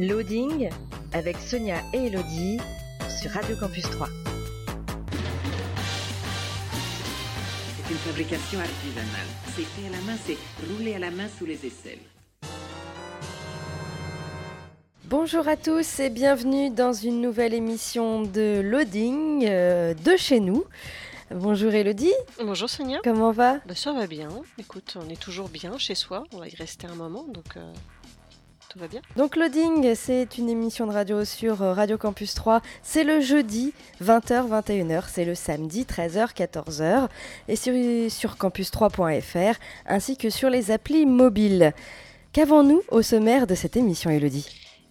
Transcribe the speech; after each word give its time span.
Loading 0.00 0.70
avec 1.12 1.36
Sonia 1.36 1.82
et 1.92 2.06
Elodie 2.06 2.56
sur 3.20 3.30
Radio 3.32 3.54
Campus 3.54 3.82
3. 3.82 4.08
C'est 7.76 7.90
une 7.92 7.98
fabrication 7.98 8.60
artisanale. 8.60 9.28
C'est 9.54 9.64
fait 9.64 9.88
à 9.88 9.90
la 9.90 10.00
main, 10.06 10.16
c'est 10.24 10.38
roulé 10.72 10.94
à 10.94 10.98
la 11.00 11.10
main 11.10 11.26
sous 11.38 11.44
les 11.44 11.66
aisselles. 11.66 11.98
Bonjour 15.04 15.46
à 15.46 15.58
tous 15.58 16.00
et 16.00 16.08
bienvenue 16.08 16.70
dans 16.70 16.94
une 16.94 17.20
nouvelle 17.20 17.52
émission 17.52 18.22
de 18.22 18.62
Loading 18.64 19.44
euh, 19.46 19.92
de 19.92 20.16
chez 20.16 20.40
nous. 20.40 20.64
Bonjour 21.30 21.74
Elodie, 21.74 22.10
Bonjour 22.42 22.70
Sonia. 22.70 23.00
comment 23.04 23.32
va? 23.32 23.58
Bah, 23.66 23.74
ça 23.74 23.92
va 23.92 24.06
bien. 24.06 24.30
Écoute, 24.58 24.96
on 24.98 25.10
est 25.10 25.20
toujours 25.20 25.50
bien 25.50 25.76
chez 25.76 25.94
soi. 25.94 26.24
On 26.32 26.38
va 26.38 26.48
y 26.48 26.54
rester 26.56 26.86
un 26.86 26.94
moment, 26.94 27.26
donc 27.28 27.58
euh, 27.58 27.72
tout 28.70 28.78
va 28.78 28.86
bien. 28.86 29.00
Donc 29.16 29.36
Loading, 29.36 29.94
c'est 29.96 30.38
une 30.38 30.48
émission 30.48 30.86
de 30.86 30.92
radio 30.92 31.24
sur 31.24 31.60
euh, 31.60 31.72
Radio 31.74 31.98
Campus 31.98 32.34
3. 32.34 32.62
C'est 32.82 33.02
le 33.02 33.20
jeudi 33.20 33.74
20h-21h, 34.02 35.04
c'est 35.08 35.24
le 35.24 35.34
samedi 35.34 35.82
13h-14h 35.82 37.08
et 37.48 37.56
sur, 37.56 37.74
sur 38.10 38.36
campus3.fr 38.36 39.58
ainsi 39.86 40.16
que 40.16 40.30
sur 40.30 40.50
les 40.50 40.70
applis 40.70 41.04
mobiles. 41.04 41.72
Qu'avons-nous 42.32 42.82
au 42.90 43.02
sommaire 43.02 43.48
de 43.48 43.56
cette 43.56 43.76
émission 43.76 44.08
Elodie? 44.08 44.46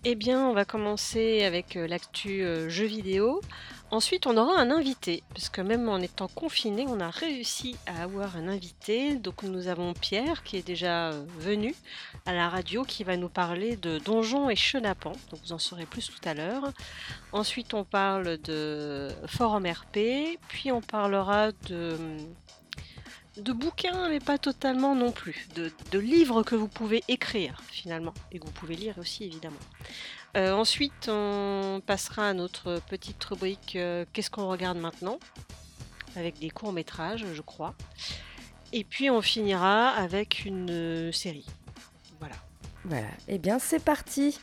Eh 0.06 0.16
bien, 0.16 0.48
on 0.48 0.54
va 0.54 0.64
commencer 0.64 1.44
avec 1.44 1.76
euh, 1.76 1.86
l'actu 1.86 2.42
euh, 2.42 2.70
jeux 2.70 2.86
vidéo. 2.86 3.42
Ensuite, 3.92 4.28
on 4.28 4.38
aura 4.38 4.60
un 4.62 4.70
invité, 4.70 5.24
parce 5.34 5.50
que 5.50 5.62
même 5.62 5.90
en 5.90 5.98
étant 5.98 6.28
confiné, 6.28 6.86
on 6.88 7.00
a 7.00 7.10
réussi 7.10 7.76
à 7.88 8.04
avoir 8.04 8.38
un 8.38 8.48
invité. 8.48 9.16
Donc, 9.16 9.42
nous 9.42 9.68
avons 9.68 9.94
Pierre 9.94 10.44
qui 10.44 10.58
est 10.58 10.66
déjà 10.66 11.10
euh, 11.10 11.26
venu 11.40 11.74
à 12.28 12.34
la 12.34 12.50
radio, 12.50 12.84
qui 12.84 13.04
va 13.04 13.18
nous 13.18 13.30
parler 13.30 13.78
de 13.78 13.98
donjons 13.98 14.48
et 14.48 14.56
chenapans. 14.56 15.16
Donc, 15.32 15.40
vous 15.44 15.54
en 15.54 15.58
saurez 15.58 15.88
plus 15.88 16.08
tout 16.08 16.30
à 16.30 16.36
l'heure. 16.36 16.72
Ensuite, 17.32 17.74
on 17.74 17.84
parle 17.84 18.38
de 18.38 19.10
forum 19.26 19.66
RP, 19.66 20.38
puis 20.48 20.72
on 20.72 20.82
parlera 20.82 21.52
de 21.68 21.98
de 23.38 23.54
bouquins, 23.54 24.10
mais 24.10 24.20
pas 24.20 24.38
totalement 24.38 24.96
non 24.96 25.12
plus, 25.12 25.48
de, 25.56 25.72
de 25.92 26.00
livres 26.00 26.44
que 26.44 26.56
vous 26.56 26.68
pouvez 26.68 27.04
écrire 27.08 27.62
finalement, 27.70 28.14
et 28.32 28.40
que 28.40 28.46
vous 28.46 28.52
pouvez 28.52 28.76
lire 28.76 28.96
aussi 28.98 29.24
évidemment. 29.24 29.60
Euh, 30.38 30.52
ensuite, 30.54 31.10
on 31.10 31.82
passera 31.86 32.30
à 32.30 32.34
notre 32.34 32.80
petite 32.88 33.24
rubrique 33.24 33.76
euh, 33.76 34.06
Qu'est-ce 34.14 34.30
qu'on 34.30 34.48
regarde 34.48 34.78
maintenant? 34.78 35.20
Avec 36.16 36.40
des 36.40 36.50
courts-métrages, 36.50 37.26
je 37.34 37.42
crois. 37.42 37.74
Et 38.72 38.84
puis 38.84 39.10
on 39.10 39.22
finira 39.22 39.90
avec 39.90 40.46
une 40.46 40.70
euh, 40.70 41.12
série. 41.12 41.48
Voilà. 42.20 42.36
Voilà, 42.86 43.08
eh 43.28 43.40
bien 43.40 43.60
c'est 43.60 43.84
parti. 43.84 44.40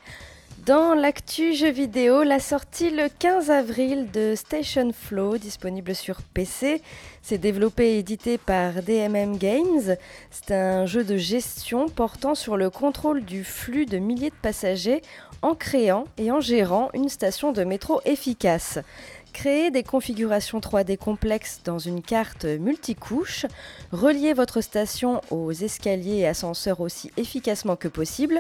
Dans 0.65 0.95
l'actu 0.95 1.55
jeux 1.55 1.71
vidéo, 1.71 2.25
la 2.25 2.41
sortie 2.41 2.91
le 2.91 3.09
15 3.09 3.51
avril 3.51 4.11
de 4.11 4.35
Station 4.35 4.91
Flow, 4.93 5.39
disponible 5.39 5.95
sur 5.95 6.23
PC. 6.23 6.83
C'est 7.23 7.39
développé 7.39 7.95
et 7.95 7.99
édité 7.99 8.37
par 8.37 8.83
DMM 8.83 9.37
Games. 9.39 9.97
C'est 10.31 10.53
un 10.53 10.87
jeu 10.87 11.05
de 11.05 11.17
gestion 11.17 11.89
portant 11.89 12.35
sur 12.35 12.57
le 12.57 12.71
contrôle 12.71 13.25
du 13.25 13.45
flux 13.45 13.87
de 13.87 13.99
milliers 13.99 14.31
de 14.31 14.37
passagers 14.43 15.03
en 15.43 15.55
créant 15.55 16.05
et 16.19 16.31
en 16.31 16.41
gérant 16.41 16.91
une 16.95 17.09
station 17.09 17.53
de 17.53 17.65
métro 17.65 18.01
efficace. 18.05 18.79
Créer 19.33 19.71
des 19.71 19.83
configurations 19.83 20.61
3D 20.61 20.97
complexes 20.97 21.61
dans 21.63 21.79
une 21.79 22.01
carte 22.01 22.47
multicouche, 22.47 23.45
relier 23.93 24.33
votre 24.33 24.63
station 24.63 25.21
aux 25.31 25.53
escaliers 25.53 26.21
et 26.21 26.27
ascenseurs 26.27 26.81
aussi 26.81 27.11
efficacement 27.19 27.77
que 27.77 27.89
possible, 27.89 28.39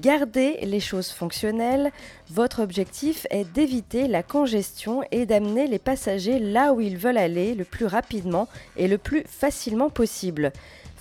garder 0.00 0.58
les 0.62 0.80
choses 0.80 1.08
fonctionnelles. 1.08 1.92
Votre 2.28 2.62
objectif 2.62 3.26
est 3.30 3.50
d'éviter 3.54 4.06
la 4.06 4.22
congestion 4.22 5.02
et 5.10 5.24
d'amener 5.24 5.66
les 5.66 5.78
passagers 5.78 6.38
là 6.38 6.74
où 6.74 6.80
ils 6.82 6.98
veulent 6.98 7.16
aller 7.16 7.54
le 7.54 7.64
plus 7.64 7.86
rapidement 7.86 8.46
et 8.76 8.86
le 8.86 8.98
plus 8.98 9.24
facilement 9.26 9.88
possible. 9.88 10.52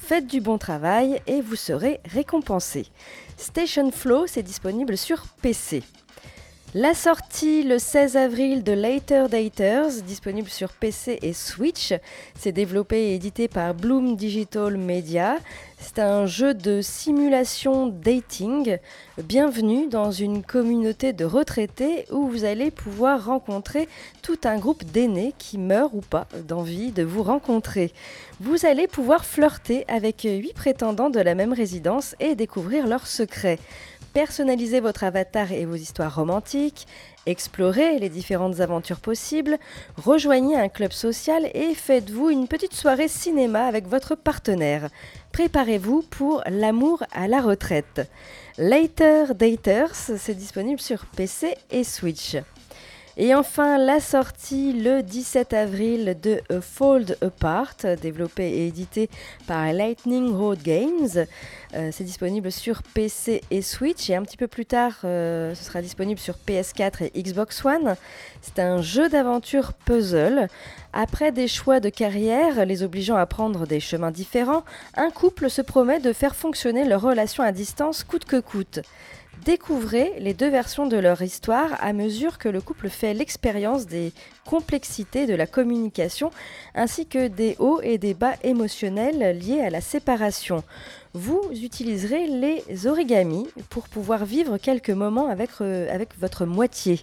Faites 0.05 0.27
du 0.27 0.41
bon 0.41 0.57
travail 0.57 1.21
et 1.27 1.39
vous 1.39 1.55
serez 1.55 2.01
récompensé. 2.03 2.87
Station 3.37 3.89
Flow, 3.89 4.27
c'est 4.27 4.43
disponible 4.43 4.97
sur 4.97 5.23
PC. 5.41 5.81
La 6.75 6.95
sortie 6.95 7.61
le 7.61 7.77
16 7.77 8.17
avril 8.17 8.63
de 8.63 8.71
Later 8.71 9.29
Daters, 9.29 10.01
disponible 10.07 10.49
sur 10.49 10.69
PC 10.69 11.19
et 11.21 11.31
Switch. 11.31 11.93
C'est 12.33 12.51
développé 12.51 13.09
et 13.11 13.13
édité 13.13 13.47
par 13.47 13.75
Bloom 13.75 14.15
Digital 14.15 14.77
Media. 14.77 15.37
C'est 15.77 15.99
un 15.99 16.25
jeu 16.25 16.55
de 16.55 16.81
simulation 16.81 17.85
dating. 17.85 18.79
Bienvenue 19.19 19.87
dans 19.87 20.09
une 20.09 20.41
communauté 20.41 21.13
de 21.13 21.25
retraités 21.25 22.05
où 22.09 22.27
vous 22.27 22.43
allez 22.43 22.71
pouvoir 22.71 23.23
rencontrer 23.23 23.87
tout 24.23 24.39
un 24.43 24.57
groupe 24.57 24.83
d'aînés 24.83 25.35
qui 25.37 25.59
meurent 25.59 25.93
ou 25.93 26.01
pas 26.01 26.25
d'envie 26.47 26.91
de 26.91 27.03
vous 27.03 27.21
rencontrer. 27.21 27.93
Vous 28.39 28.65
allez 28.65 28.87
pouvoir 28.87 29.25
flirter 29.25 29.85
avec 29.87 30.23
8 30.23 30.53
prétendants 30.53 31.11
de 31.11 31.19
la 31.19 31.35
même 31.35 31.53
résidence 31.53 32.15
et 32.19 32.33
découvrir 32.33 32.87
leurs 32.87 33.05
secrets. 33.05 33.59
Personnalisez 34.13 34.79
votre 34.79 35.03
avatar 35.03 35.51
et 35.51 35.65
vos 35.65 35.75
histoires 35.75 36.15
romantiques, 36.15 36.85
explorez 37.25 37.97
les 37.97 38.09
différentes 38.09 38.59
aventures 38.59 38.99
possibles, 38.99 39.57
rejoignez 39.97 40.55
un 40.55 40.69
club 40.69 40.91
social 40.91 41.49
et 41.55 41.73
faites-vous 41.73 42.29
une 42.29 42.47
petite 42.47 42.75
soirée 42.75 43.07
cinéma 43.07 43.65
avec 43.65 43.87
votre 43.87 44.13
partenaire. 44.13 44.89
Préparez-vous 45.31 46.03
pour 46.03 46.43
l'amour 46.47 47.03
à 47.11 47.27
la 47.27 47.41
retraite. 47.41 48.07
Later 48.59 49.33
Daters, 49.33 49.95
c'est 49.95 50.35
disponible 50.35 50.79
sur 50.79 51.07
PC 51.07 51.55
et 51.71 51.83
Switch. 51.83 52.37
Et 53.15 53.35
enfin, 53.35 53.77
la 53.77 53.99
sortie 53.99 54.73
le 54.73 55.03
17 55.03 55.53
avril 55.53 56.17
de 56.19 56.41
A 56.49 56.61
Fold 56.61 57.15
Apart, 57.21 57.75
développé 58.01 58.43
et 58.43 58.67
édité 58.67 59.07
par 59.45 59.71
Lightning 59.71 60.33
Road 60.33 60.63
Games. 60.63 61.27
Euh, 61.75 61.89
c'est 61.91 62.03
disponible 62.03 62.51
sur 62.51 62.81
PC 62.81 63.41
et 63.51 63.61
Switch 63.61 64.09
et 64.09 64.15
un 64.15 64.23
petit 64.23 64.37
peu 64.37 64.47
plus 64.47 64.65
tard, 64.65 64.93
euh, 65.03 65.53
ce 65.53 65.63
sera 65.63 65.83
disponible 65.83 66.19
sur 66.19 66.37
PS4 66.47 67.11
et 67.13 67.21
Xbox 67.21 67.63
One. 67.63 67.95
C'est 68.41 68.57
un 68.57 68.81
jeu 68.81 69.09
d'aventure 69.09 69.73
puzzle. 69.73 70.47
Après 70.91 71.31
des 71.31 71.47
choix 71.47 71.79
de 71.79 71.89
carrière 71.89 72.65
les 72.65 72.81
obligeant 72.81 73.15
à 73.15 73.27
prendre 73.27 73.67
des 73.67 73.79
chemins 73.79 74.11
différents, 74.11 74.63
un 74.95 75.11
couple 75.11 75.51
se 75.51 75.61
promet 75.61 75.99
de 75.99 76.13
faire 76.13 76.35
fonctionner 76.35 76.83
leur 76.83 77.01
relation 77.01 77.43
à 77.43 77.51
distance 77.51 78.03
coûte 78.03 78.25
que 78.25 78.39
coûte. 78.39 78.79
Découvrez 79.45 80.13
les 80.19 80.33
deux 80.33 80.49
versions 80.49 80.87
de 80.87 80.95
leur 80.95 81.21
histoire 81.21 81.71
à 81.81 81.91
mesure 81.91 82.37
que 82.37 82.47
le 82.47 82.61
couple 82.61 82.87
fait 82.87 83.13
l'expérience 83.13 83.87
des 83.87 84.13
complexités 84.45 85.27
de 85.27 85.33
la 85.33 85.47
communication 85.47 86.31
ainsi 86.75 87.07
que 87.07 87.27
des 87.27 87.57
hauts 87.59 87.81
et 87.81 87.97
des 87.97 88.13
bas 88.13 88.35
émotionnels 88.43 89.37
liés 89.37 89.59
à 89.59 89.69
la 89.69 89.81
séparation. 89.81 90.63
Vous 91.13 91.41
utiliserez 91.51 92.27
les 92.27 92.87
origamis 92.87 93.49
pour 93.69 93.89
pouvoir 93.89 94.23
vivre 94.23 94.57
quelques 94.57 94.91
moments 94.91 95.27
avec, 95.27 95.49
euh, 95.59 95.93
avec 95.93 96.17
votre 96.17 96.45
moitié. 96.45 97.01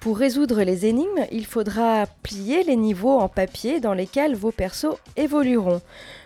Pour 0.00 0.18
résoudre 0.18 0.62
les 0.62 0.86
énigmes, 0.86 1.26
il 1.30 1.44
faudra 1.44 2.06
plier 2.22 2.62
les 2.62 2.76
niveaux 2.76 3.18
en 3.18 3.28
papier 3.28 3.80
dans 3.80 3.94
lesquels 3.94 4.34
vos 4.34 4.52
persos 4.52 4.96
évolueront. 5.16 5.82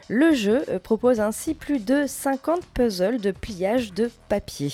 Le 0.09 0.35
jeu 0.35 0.65
euh, 0.69 0.79
propose 0.79 1.21
ainsi 1.21 1.55
plus 1.55 1.79
de 1.79 2.05
50 2.07 2.67
puzzles 2.75 3.21
de 3.21 3.31
pliage 3.31 3.93
de 3.93 4.11
papier. 4.29 4.73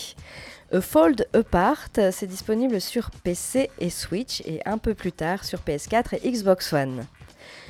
A 0.72 0.80
Fold 0.80 1.28
Apart, 1.32 1.90
c'est 2.10 2.26
disponible 2.26 2.80
sur 2.80 3.10
PC 3.22 3.70
et 3.78 3.88
Switch 3.88 4.40
et 4.40 4.60
un 4.66 4.78
peu 4.78 4.94
plus 4.94 5.12
tard 5.12 5.44
sur 5.44 5.60
PS4 5.60 6.16
et 6.22 6.30
Xbox 6.30 6.72
One. 6.72 7.06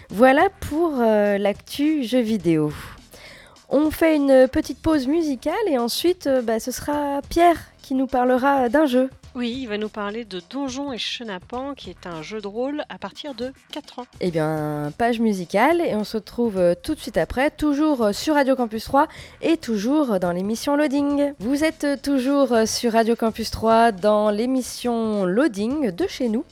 Voilà 0.09 0.49
pour 0.61 1.01
euh, 1.01 1.37
l'actu 1.37 2.05
jeux 2.05 2.21
vidéo. 2.21 2.73
On 3.69 3.91
fait 3.91 4.17
une 4.17 4.49
petite 4.49 4.81
pause 4.81 5.09
musicale 5.09 5.55
et 5.67 5.77
ensuite 5.77 6.27
euh, 6.27 6.41
bah, 6.41 6.59
ce 6.59 6.71
sera 6.71 7.21
Pierre 7.29 7.59
qui 7.83 7.95
nous 7.95 8.07
parlera 8.07 8.69
d'un 8.71 8.87
jeu. 8.87 9.11
Oui, 9.37 9.55
il 9.61 9.69
va 9.69 9.77
nous 9.77 9.91
parler 9.91 10.25
de 10.25 10.41
Donjons 10.49 10.95
et 10.95 10.99
Chenapan, 10.99 11.75
qui 11.75 11.91
est 11.91 12.07
un 12.07 12.23
jeu 12.23 12.41
de 12.41 12.47
rôle 12.47 12.85
à 12.89 12.97
partir 12.97 13.35
de 13.35 13.53
4 13.71 13.99
ans. 13.99 14.07
Eh 14.23 14.31
bien, 14.31 14.91
page 14.97 15.21
musicale, 15.21 15.83
et 15.83 15.95
on 15.95 16.05
se 16.05 16.17
retrouve 16.17 16.57
euh, 16.57 16.75
tout 16.75 16.95
de 16.95 17.01
suite 17.01 17.19
après, 17.19 17.51
toujours 17.51 18.01
euh, 18.01 18.13
sur 18.13 18.33
Radio 18.33 18.57
Campus 18.57 18.85
3 18.85 19.09
et 19.43 19.59
toujours 19.59 20.19
dans 20.21 20.33
l'émission 20.33 20.75
Loading. 20.75 21.35
Vous 21.39 21.65
êtes 21.65 21.85
euh, 21.85 21.97
toujours 22.03 22.49
sur 22.65 22.93
Radio 22.93 23.15
Campus 23.15 23.51
3 23.51 23.93
dans 23.93 24.31
l'émission 24.31 25.27
Loading 25.27 25.91
de 25.91 26.07
chez 26.07 26.31
nous. 26.31 26.47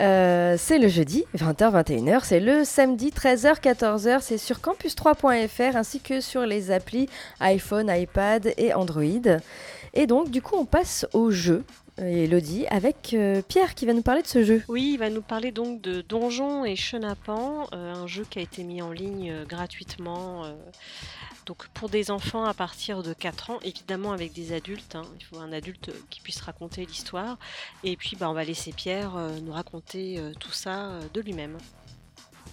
Euh, 0.00 0.56
c'est 0.58 0.78
le 0.78 0.88
jeudi, 0.88 1.24
20h-21h. 1.36 2.20
C'est 2.24 2.40
le 2.40 2.64
samedi, 2.64 3.10
13h-14h. 3.10 4.20
C'est 4.22 4.38
sur 4.38 4.58
campus3.fr 4.58 5.76
ainsi 5.76 6.00
que 6.00 6.20
sur 6.20 6.46
les 6.46 6.70
applis 6.70 7.08
iPhone, 7.40 7.92
iPad 7.94 8.52
et 8.56 8.74
Android. 8.74 9.38
Et 9.92 10.06
donc, 10.06 10.30
du 10.30 10.42
coup, 10.42 10.56
on 10.56 10.64
passe 10.64 11.06
au 11.12 11.30
jeu. 11.30 11.64
Elodie, 11.98 12.66
avec 12.68 13.14
euh, 13.14 13.40
Pierre 13.46 13.74
qui 13.74 13.86
va 13.86 13.92
nous 13.92 14.02
parler 14.02 14.22
de 14.22 14.26
ce 14.26 14.44
jeu. 14.44 14.62
Oui, 14.68 14.92
il 14.94 14.98
va 14.98 15.10
nous 15.10 15.22
parler 15.22 15.52
donc 15.52 15.80
de 15.80 16.00
Donjons 16.00 16.64
et 16.64 16.76
Chenapan, 16.76 17.68
euh, 17.72 17.94
un 17.94 18.06
jeu 18.06 18.24
qui 18.28 18.38
a 18.40 18.42
été 18.42 18.64
mis 18.64 18.82
en 18.82 18.90
ligne 18.90 19.30
euh, 19.30 19.44
gratuitement. 19.44 20.44
euh, 20.44 20.54
donc 21.46 21.68
pour 21.74 21.90
des 21.90 22.10
enfants 22.10 22.44
à 22.44 22.54
partir 22.54 23.02
de 23.02 23.12
4 23.12 23.50
ans, 23.50 23.58
évidemment 23.62 24.12
avec 24.12 24.32
des 24.32 24.52
adultes. 24.54 24.96
hein. 24.96 25.02
Il 25.20 25.24
faut 25.24 25.38
un 25.38 25.52
adulte 25.52 25.90
qui 26.10 26.20
puisse 26.20 26.40
raconter 26.40 26.86
l'histoire. 26.86 27.38
Et 27.84 27.96
puis 27.96 28.16
bah, 28.16 28.30
on 28.30 28.32
va 28.32 28.44
laisser 28.44 28.72
Pierre 28.72 29.14
euh, 29.16 29.38
nous 29.40 29.52
raconter 29.52 30.18
euh, 30.18 30.32
tout 30.40 30.52
ça 30.52 30.86
euh, 30.86 31.02
de 31.12 31.20
lui-même. 31.20 31.58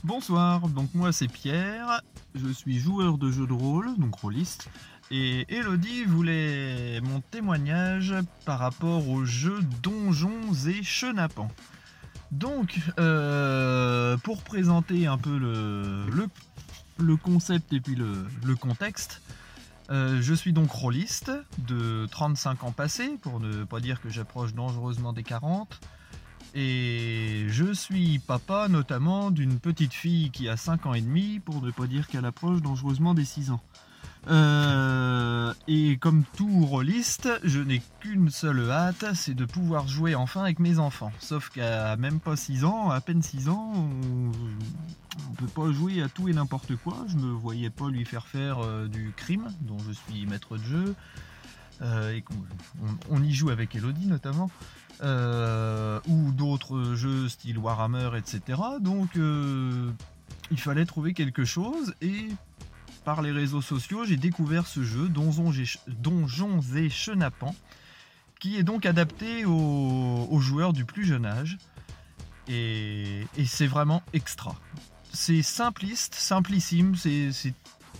Bonsoir, 0.03 0.67
donc 0.67 0.89
moi 0.93 1.11
c'est 1.11 1.27
Pierre, 1.27 2.01
je 2.33 2.49
suis 2.49 2.79
joueur 2.79 3.17
de 3.19 3.31
jeux 3.31 3.45
de 3.45 3.53
rôle, 3.53 3.95
donc 3.97 4.15
rôliste, 4.15 4.67
et 5.11 5.45
Elodie 5.53 6.05
voulait 6.05 7.01
mon 7.01 7.19
témoignage 7.19 8.15
par 8.45 8.59
rapport 8.59 9.09
au 9.09 9.25
jeu 9.25 9.59
Donjons 9.83 10.53
et 10.67 10.83
Chenapan. 10.83 11.49
Donc, 12.31 12.79
euh, 12.97 14.15
pour 14.17 14.41
présenter 14.41 15.07
un 15.07 15.17
peu 15.17 15.37
le, 15.37 17.17
concept 17.17 17.73
et 17.73 17.81
puis 17.81 17.95
le, 17.95 18.25
le 18.45 18.55
contexte, 18.55 19.21
euh, 19.89 20.21
je 20.21 20.33
suis 20.33 20.53
donc 20.53 20.71
rôliste 20.71 21.31
de 21.57 22.07
35 22.11 22.63
ans 22.63 22.71
passés, 22.71 23.17
pour 23.21 23.41
ne 23.41 23.65
pas 23.65 23.81
dire 23.81 23.99
que 23.99 24.09
j'approche 24.09 24.53
dangereusement 24.53 25.11
des 25.11 25.23
40. 25.23 25.77
Et 26.55 27.45
je 27.49 27.73
suis 27.73 28.19
papa 28.19 28.69
notamment 28.69 29.31
d'une 29.31 29.59
petite 29.59 29.93
fille 29.93 30.31
qui 30.31 30.47
a 30.47 30.55
5 30.55 30.85
ans 30.85 30.93
et 30.93 31.01
demi, 31.01 31.39
pour 31.39 31.61
ne 31.61 31.71
pas 31.71 31.87
dire 31.87 32.07
qu'elle 32.07 32.25
approche 32.25 32.61
dangereusement 32.61 33.13
des 33.13 33.25
6 33.25 33.51
ans. 33.51 33.61
Euh, 34.27 35.53
et 35.67 35.97
comme 35.97 36.23
tout 36.37 36.65
rôliste, 36.65 37.27
je 37.43 37.59
n'ai 37.59 37.81
qu'une 37.99 38.29
seule 38.29 38.69
hâte, 38.69 39.05
c'est 39.15 39.33
de 39.33 39.45
pouvoir 39.45 39.87
jouer 39.87 40.13
enfin 40.15 40.43
avec 40.43 40.59
mes 40.59 40.77
enfants. 40.79 41.11
Sauf 41.19 41.49
qu'à 41.49 41.95
même 41.97 42.19
pas 42.19 42.35
6 42.35 42.63
ans, 42.63 42.91
à 42.91 43.01
peine 43.01 43.21
6 43.21 43.49
ans, 43.49 43.73
on, 43.75 44.31
on 45.29 45.33
peut 45.33 45.47
pas 45.47 45.71
jouer 45.71 46.03
à 46.03 46.09
tout 46.09 46.29
et 46.29 46.33
n'importe 46.33 46.75
quoi. 46.75 46.97
Je 47.07 47.17
me 47.17 47.31
voyais 47.31 47.69
pas 47.71 47.89
lui 47.89 48.05
faire 48.05 48.27
faire 48.27 48.59
euh, 48.59 48.87
du 48.87 49.11
crime, 49.15 49.47
dont 49.61 49.79
je 49.79 49.91
suis 49.91 50.25
maître 50.27 50.57
de 50.57 50.63
jeu. 50.63 50.95
euh, 51.81 52.19
on, 53.09 53.15
on 53.17 53.23
y 53.23 53.33
joue 53.33 53.49
avec 53.49 53.75
Elodie 53.75 54.05
notamment. 54.07 54.51
ou 55.01 56.31
d'autres 56.33 56.93
jeux 56.93 57.27
style 57.27 57.57
Warhammer, 57.57 58.11
etc. 58.17 58.61
Donc 58.81 59.15
il 60.51 60.59
fallait 60.59 60.85
trouver 60.85 61.13
quelque 61.13 61.43
chose 61.43 61.95
et 62.01 62.27
par 63.03 63.21
les 63.21 63.31
réseaux 63.31 63.61
sociaux, 63.61 64.05
j'ai 64.05 64.17
découvert 64.17 64.67
ce 64.67 64.83
jeu, 64.83 65.09
Donjons 65.09 65.51
et, 65.51 65.65
Ch- 65.65 65.79
Donjons 65.87 66.61
et 66.75 66.89
Chenapan, 66.89 67.55
qui 68.39 68.57
est 68.57 68.63
donc 68.63 68.85
adapté 68.85 69.45
aux, 69.45 70.39
joueurs 70.39 70.73
du 70.73 70.85
plus 70.85 71.05
jeune 71.05 71.25
âge. 71.25 71.57
Et, 72.47 73.27
c'est 73.45 73.67
vraiment 73.67 74.03
extra. 74.13 74.55
C'est 75.13 75.41
simpliste, 75.41 76.15
simplissime, 76.15 76.95
c'est 76.95 77.53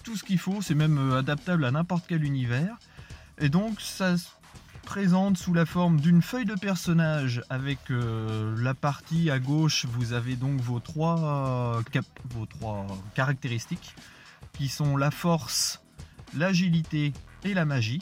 tout 0.03 0.15
ce 0.15 0.24
qu'il 0.24 0.39
faut, 0.39 0.62
c'est 0.62 0.75
même 0.75 0.98
euh, 0.98 1.19
adaptable 1.19 1.63
à 1.65 1.71
n'importe 1.71 2.06
quel 2.07 2.24
univers. 2.24 2.77
Et 3.38 3.50
donc 3.50 3.80
ça 3.81 4.18
se 4.18 4.27
présente 4.83 5.38
sous 5.38 5.53
la 5.53 5.65
forme 5.65 6.00
d'une 6.00 6.21
feuille 6.24 6.45
de 6.45 6.56
personnage 6.56 7.44
avec 7.50 7.77
euh, 7.92 8.56
la 8.57 8.74
partie 8.74 9.30
à 9.30 9.38
gauche, 9.38 9.86
vous 9.86 10.13
avez 10.13 10.36
donc 10.36 10.59
vos 10.59 10.80
trois, 10.80 11.19
euh, 11.86 12.01
vos 12.31 12.45
trois 12.48 12.88
caractéristiques 13.13 13.95
qui 14.53 14.68
sont 14.68 14.98
la 14.98 15.12
force, 15.12 15.81
l'agilité 16.36 17.13
et 17.44 17.53
la 17.53 17.65
magie. 17.65 18.01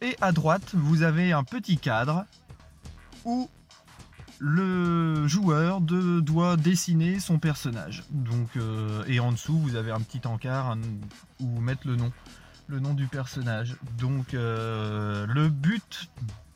Et 0.00 0.16
à 0.20 0.32
droite, 0.32 0.74
vous 0.74 1.02
avez 1.02 1.32
un 1.32 1.44
petit 1.44 1.78
cadre 1.78 2.24
où 3.24 3.48
le 4.38 5.26
joueur 5.26 5.80
doit 5.80 6.56
dessiner 6.56 7.18
son 7.18 7.38
personnage. 7.38 8.04
Donc, 8.10 8.56
euh, 8.56 9.02
et 9.06 9.18
en 9.20 9.32
dessous, 9.32 9.58
vous 9.58 9.74
avez 9.74 9.90
un 9.90 10.00
petit 10.00 10.26
encart 10.26 10.76
où 11.40 11.60
mettre 11.60 11.86
le 11.86 11.96
nom, 11.96 12.12
le 12.68 12.78
nom 12.78 12.94
du 12.94 13.06
personnage. 13.06 13.76
Donc, 13.98 14.34
euh, 14.34 15.26
le 15.26 15.48
but, 15.48 16.08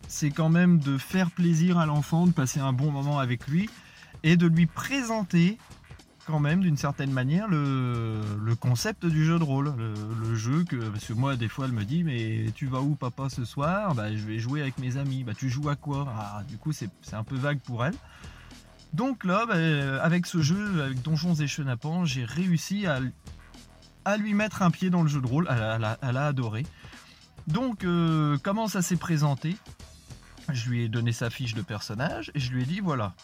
c'est 0.06 0.30
quand 0.30 0.48
même 0.48 0.78
de 0.78 0.98
faire 0.98 1.30
plaisir 1.30 1.78
à 1.78 1.86
l'enfant, 1.86 2.26
de 2.26 2.32
passer 2.32 2.60
un 2.60 2.72
bon 2.72 2.92
moment 2.92 3.18
avec 3.18 3.48
lui 3.48 3.68
et 4.22 4.36
de 4.36 4.46
lui 4.46 4.66
présenter 4.66 5.58
quand 6.26 6.40
même 6.40 6.60
d'une 6.60 6.76
certaine 6.76 7.10
manière 7.10 7.48
le, 7.48 8.54
concept 8.60 9.06
du 9.06 9.24
jeu 9.24 9.38
de 9.38 9.44
rôle, 9.44 9.74
le, 9.76 10.34
jeu 10.34 10.64
que 10.64 10.76
parce 10.76 11.06
que 11.06 11.12
moi 11.12 11.36
des 11.36 11.48
fois 11.48 11.66
elle 11.66 11.72
me 11.72 11.84
dit 11.84 12.04
mais 12.04 12.46
tu 12.54 12.66
vas 12.66 12.80
où 12.80 12.94
papa 12.94 13.28
ce 13.28 13.44
soir? 13.44 13.94
Bah 13.94 14.14
je 14.14 14.24
vais 14.24 14.38
jouer 14.38 14.60
avec 14.60 14.78
mes 14.78 14.96
amis. 14.96 15.24
Bah 15.24 15.32
tu 15.36 15.48
joues 15.48 15.68
à 15.68 15.76
quoi? 15.76 16.06
Ah 16.16 16.42
du 16.48 16.58
coup 16.58 16.72
c'est 16.72 16.90
un 17.12 17.24
peu 17.24 17.36
vague 17.36 17.60
pour 17.60 17.84
elle. 17.84 17.94
Donc 18.92 19.24
là 19.24 19.46
bah, 19.46 20.02
avec 20.02 20.26
ce 20.26 20.42
jeu 20.42 20.82
avec 20.82 21.02
Donjons 21.02 21.34
et 21.34 21.46
Chenapan 21.46 22.04
j'ai 22.04 22.24
réussi 22.24 22.86
à, 22.86 23.00
à 24.04 24.16
lui 24.16 24.34
mettre 24.34 24.62
un 24.62 24.70
pied 24.70 24.90
dans 24.90 25.02
le 25.02 25.08
jeu 25.08 25.20
de 25.20 25.26
rôle. 25.26 25.48
Elle 25.50 25.96
elle 26.02 26.16
a 26.16 26.26
adoré. 26.26 26.64
Donc 27.48 27.84
euh, 27.84 28.38
comment 28.42 28.68
ça 28.68 28.82
s'est 28.82 28.96
présenté? 28.96 29.56
Je 30.52 30.68
lui 30.68 30.82
ai 30.82 30.88
donné 30.88 31.12
sa 31.12 31.30
fiche 31.30 31.54
de 31.54 31.62
personnage 31.62 32.30
et 32.34 32.40
je 32.40 32.52
lui 32.52 32.62
ai 32.62 32.66
dit 32.66 32.80
voilà 32.80 33.14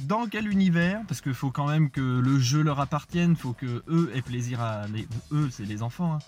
dans 0.00 0.26
quel 0.26 0.48
univers 0.48 1.02
Parce 1.06 1.20
qu'il 1.20 1.34
faut 1.34 1.50
quand 1.50 1.68
même 1.68 1.90
que 1.90 2.00
le 2.00 2.38
jeu 2.38 2.62
leur 2.62 2.80
appartienne, 2.80 3.36
faut 3.36 3.52
que 3.52 3.82
eux 3.88 4.10
aient 4.14 4.22
plaisir 4.22 4.60
à 4.60 4.86
eux 5.32 5.48
c'est 5.50 5.64
les 5.64 5.82
enfants, 5.82 6.14
hein, 6.14 6.18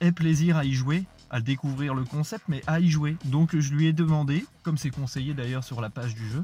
aient 0.00 0.12
plaisir 0.12 0.56
à 0.56 0.64
y 0.64 0.72
jouer, 0.72 1.04
à 1.30 1.40
découvrir 1.40 1.94
le 1.94 2.04
concept, 2.04 2.44
mais 2.48 2.62
à 2.66 2.80
y 2.80 2.90
jouer. 2.90 3.16
Donc 3.24 3.56
je 3.56 3.72
lui 3.72 3.86
ai 3.86 3.92
demandé, 3.92 4.44
comme 4.62 4.78
c'est 4.78 4.90
conseillé 4.90 5.34
d'ailleurs 5.34 5.64
sur 5.64 5.80
la 5.80 5.90
page 5.90 6.14
du 6.14 6.28
jeu, 6.28 6.42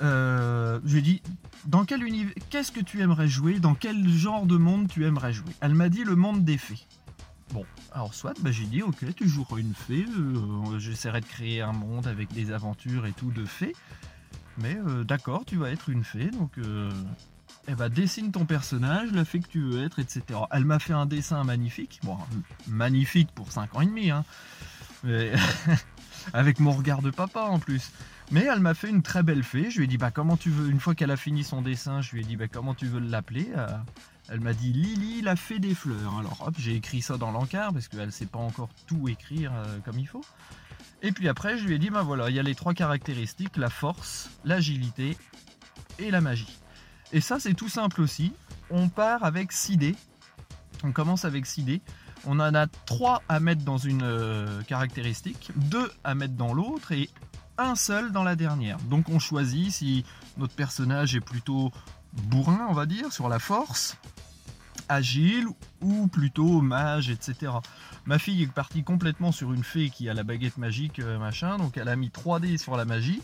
euh, 0.00 0.80
je 0.84 0.92
lui 0.92 0.98
ai 0.98 1.02
dit 1.02 1.22
dans 1.66 1.84
quel 1.84 2.02
univers, 2.02 2.34
qu'est-ce 2.50 2.72
que 2.72 2.80
tu 2.80 3.00
aimerais 3.00 3.28
jouer, 3.28 3.60
dans 3.60 3.74
quel 3.74 4.08
genre 4.08 4.46
de 4.46 4.56
monde 4.56 4.88
tu 4.88 5.04
aimerais 5.06 5.32
jouer? 5.32 5.52
Elle 5.60 5.74
m'a 5.74 5.88
dit 5.88 6.04
le 6.04 6.16
monde 6.16 6.44
des 6.44 6.58
fées. 6.58 6.86
Bon, 7.52 7.64
alors 7.92 8.14
soit, 8.14 8.34
bah, 8.40 8.50
j'ai 8.50 8.64
dit 8.64 8.82
ok, 8.82 9.14
tu 9.14 9.28
joueras 9.28 9.58
une 9.58 9.74
fée, 9.74 10.06
euh, 10.18 10.78
j'essaierai 10.78 11.20
de 11.20 11.26
créer 11.26 11.60
un 11.60 11.72
monde 11.72 12.06
avec 12.06 12.32
des 12.32 12.50
aventures 12.50 13.06
et 13.06 13.12
tout 13.12 13.30
de 13.30 13.44
fées. 13.44 13.74
Mais 14.58 14.76
euh, 14.76 15.04
d'accord, 15.04 15.44
tu 15.46 15.56
vas 15.56 15.70
être 15.70 15.88
une 15.88 16.04
fée, 16.04 16.30
donc 16.30 16.58
euh, 16.58 16.90
eh 17.68 17.74
ben, 17.74 17.88
dessine 17.88 18.32
ton 18.32 18.44
personnage, 18.44 19.12
la 19.12 19.24
fée 19.24 19.40
que 19.40 19.48
tu 19.48 19.60
veux 19.62 19.84
être, 19.84 19.98
etc. 19.98 20.22
Elle 20.50 20.64
m'a 20.64 20.78
fait 20.78 20.92
un 20.92 21.06
dessin 21.06 21.42
magnifique, 21.44 22.00
bon, 22.02 22.18
magnifique 22.66 23.30
pour 23.34 23.50
5 23.50 23.74
ans 23.74 23.80
et 23.80 23.86
demi, 23.86 24.10
hein, 24.10 24.24
mais 25.04 25.32
avec 26.32 26.60
mon 26.60 26.72
regard 26.72 27.02
de 27.02 27.10
papa 27.10 27.42
en 27.42 27.58
plus. 27.58 27.90
Mais 28.30 28.44
elle 28.44 28.60
m'a 28.60 28.72
fait 28.74 28.88
une 28.88 29.02
très 29.02 29.22
belle 29.22 29.42
fée, 29.42 29.70
je 29.70 29.78
lui 29.78 29.84
ai 29.84 29.86
dit, 29.86 29.98
bah 29.98 30.10
comment 30.10 30.36
tu 30.36 30.48
veux, 30.50 30.70
une 30.70 30.80
fois 30.80 30.94
qu'elle 30.94 31.10
a 31.10 31.16
fini 31.16 31.44
son 31.44 31.60
dessin, 31.60 32.00
je 32.00 32.12
lui 32.12 32.22
ai 32.22 32.24
dit, 32.24 32.36
bah 32.36 32.48
comment 32.48 32.74
tu 32.74 32.86
veux 32.86 33.00
l'appeler 33.00 33.50
Euh, 33.56 33.66
Elle 34.28 34.40
m'a 34.40 34.54
dit 34.54 34.72
Lily, 34.72 35.20
la 35.20 35.36
fée 35.36 35.58
des 35.58 35.74
fleurs. 35.74 36.16
Alors 36.18 36.42
hop, 36.46 36.54
j'ai 36.56 36.74
écrit 36.74 37.02
ça 37.02 37.18
dans 37.18 37.30
l'encart, 37.30 37.72
parce 37.72 37.88
qu'elle 37.88 38.12
sait 38.12 38.26
pas 38.26 38.38
encore 38.38 38.70
tout 38.86 39.08
écrire 39.08 39.52
euh, 39.54 39.78
comme 39.84 39.98
il 39.98 40.06
faut. 40.06 40.24
Et 41.02 41.10
puis 41.12 41.28
après, 41.28 41.58
je 41.58 41.66
lui 41.66 41.74
ai 41.74 41.78
dit, 41.78 41.90
bah 41.90 42.02
voilà, 42.02 42.30
il 42.30 42.36
y 42.36 42.38
a 42.38 42.42
les 42.42 42.54
trois 42.54 42.74
caractéristiques, 42.74 43.56
la 43.56 43.70
force, 43.70 44.30
l'agilité 44.44 45.16
et 45.98 46.10
la 46.10 46.20
magie. 46.20 46.58
Et 47.12 47.20
ça, 47.20 47.38
c'est 47.40 47.54
tout 47.54 47.68
simple 47.68 48.00
aussi. 48.00 48.32
On 48.70 48.88
part 48.88 49.24
avec 49.24 49.52
6 49.52 49.76
dés. 49.76 49.96
On 50.84 50.92
commence 50.92 51.24
avec 51.24 51.44
6 51.44 51.64
dés. 51.64 51.82
On 52.24 52.38
en 52.38 52.54
a 52.54 52.66
3 52.68 53.22
à 53.28 53.40
mettre 53.40 53.64
dans 53.64 53.78
une 53.78 54.02
euh, 54.04 54.62
caractéristique, 54.62 55.50
2 55.56 55.90
à 56.04 56.14
mettre 56.14 56.34
dans 56.34 56.54
l'autre 56.54 56.92
et 56.92 57.10
un 57.58 57.74
seul 57.74 58.12
dans 58.12 58.22
la 58.22 58.36
dernière. 58.36 58.78
Donc 58.78 59.08
on 59.08 59.18
choisit 59.18 59.72
si 59.72 60.04
notre 60.38 60.54
personnage 60.54 61.16
est 61.16 61.20
plutôt 61.20 61.72
bourrin, 62.12 62.66
on 62.70 62.72
va 62.72 62.86
dire, 62.86 63.12
sur 63.12 63.28
la 63.28 63.40
force, 63.40 63.96
agile 64.88 65.46
ou 65.80 66.06
plutôt 66.06 66.60
mage, 66.60 67.10
etc. 67.10 67.52
Ma 68.04 68.18
fille 68.18 68.42
est 68.42 68.52
partie 68.52 68.82
complètement 68.82 69.32
sur 69.32 69.52
une 69.52 69.64
fée 69.64 69.90
qui 69.90 70.08
a 70.08 70.14
la 70.14 70.24
baguette 70.24 70.58
magique, 70.58 70.98
euh, 70.98 71.18
machin, 71.18 71.58
donc 71.58 71.76
elle 71.76 71.88
a 71.88 71.96
mis 71.96 72.10
3 72.10 72.40
dés 72.40 72.58
sur 72.58 72.76
la 72.76 72.84
magie, 72.84 73.22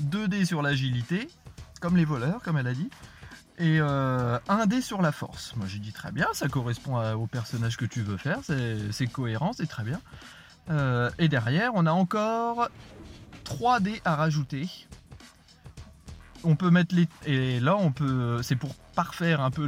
2 0.00 0.28
dés 0.28 0.44
sur 0.44 0.62
l'agilité, 0.62 1.28
comme 1.80 1.96
les 1.96 2.04
voleurs, 2.04 2.42
comme 2.42 2.56
elle 2.56 2.68
a 2.68 2.74
dit, 2.74 2.90
et 3.58 3.78
euh, 3.80 4.38
un 4.48 4.66
dé 4.66 4.80
sur 4.80 5.02
la 5.02 5.12
force. 5.12 5.54
Moi 5.56 5.66
j'ai 5.68 5.78
dit 5.78 5.92
très 5.92 6.12
bien, 6.12 6.26
ça 6.32 6.48
correspond 6.48 6.98
au 7.14 7.26
personnage 7.26 7.76
que 7.76 7.84
tu 7.84 8.02
veux 8.02 8.16
faire, 8.16 8.38
c'est 8.44 9.06
cohérent, 9.06 9.52
c'est 9.52 9.66
très 9.66 9.82
bien. 9.82 10.00
Euh, 10.70 11.10
et 11.18 11.28
derrière, 11.28 11.72
on 11.74 11.86
a 11.86 11.92
encore 11.92 12.68
3 13.44 13.80
dés 13.80 14.00
à 14.04 14.16
rajouter. 14.16 14.68
On 16.48 16.54
peut 16.54 16.70
mettre 16.70 16.94
les. 16.94 17.08
Et 17.26 17.58
là, 17.58 17.76
on 17.76 17.90
peut. 17.90 18.40
C'est 18.42 18.54
pour 18.54 18.74
parfaire 18.94 19.40
un 19.40 19.50
peu 19.50 19.66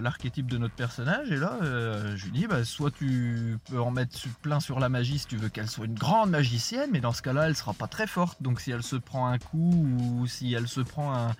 l'archétype 0.00 0.46
de 0.46 0.58
notre 0.58 0.74
personnage. 0.74 1.32
Et 1.32 1.36
là, 1.36 1.54
euh, 1.62 2.14
je 2.16 2.26
lui 2.26 2.32
dis 2.32 2.46
bah, 2.46 2.64
soit 2.64 2.90
tu 2.90 3.56
peux 3.70 3.80
en 3.80 3.90
mettre 3.90 4.18
plein 4.42 4.60
sur 4.60 4.78
la 4.78 4.88
magie 4.90 5.18
si 5.18 5.26
tu 5.26 5.36
veux 5.36 5.48
qu'elle 5.48 5.68
soit 5.68 5.86
une 5.86 5.94
grande 5.94 6.30
magicienne, 6.30 6.90
mais 6.92 7.00
dans 7.00 7.12
ce 7.12 7.22
cas-là, 7.22 7.48
elle 7.48 7.56
sera 7.56 7.72
pas 7.72 7.86
très 7.88 8.06
forte. 8.06 8.42
Donc 8.42 8.60
si 8.60 8.70
elle 8.70 8.82
se 8.82 8.96
prend 8.96 9.26
un 9.26 9.38
coup 9.38 9.72
ou 10.20 10.26
si 10.26 10.52
elle 10.52 10.68
se 10.68 10.80
prend 10.82 11.14
un- 11.14 11.34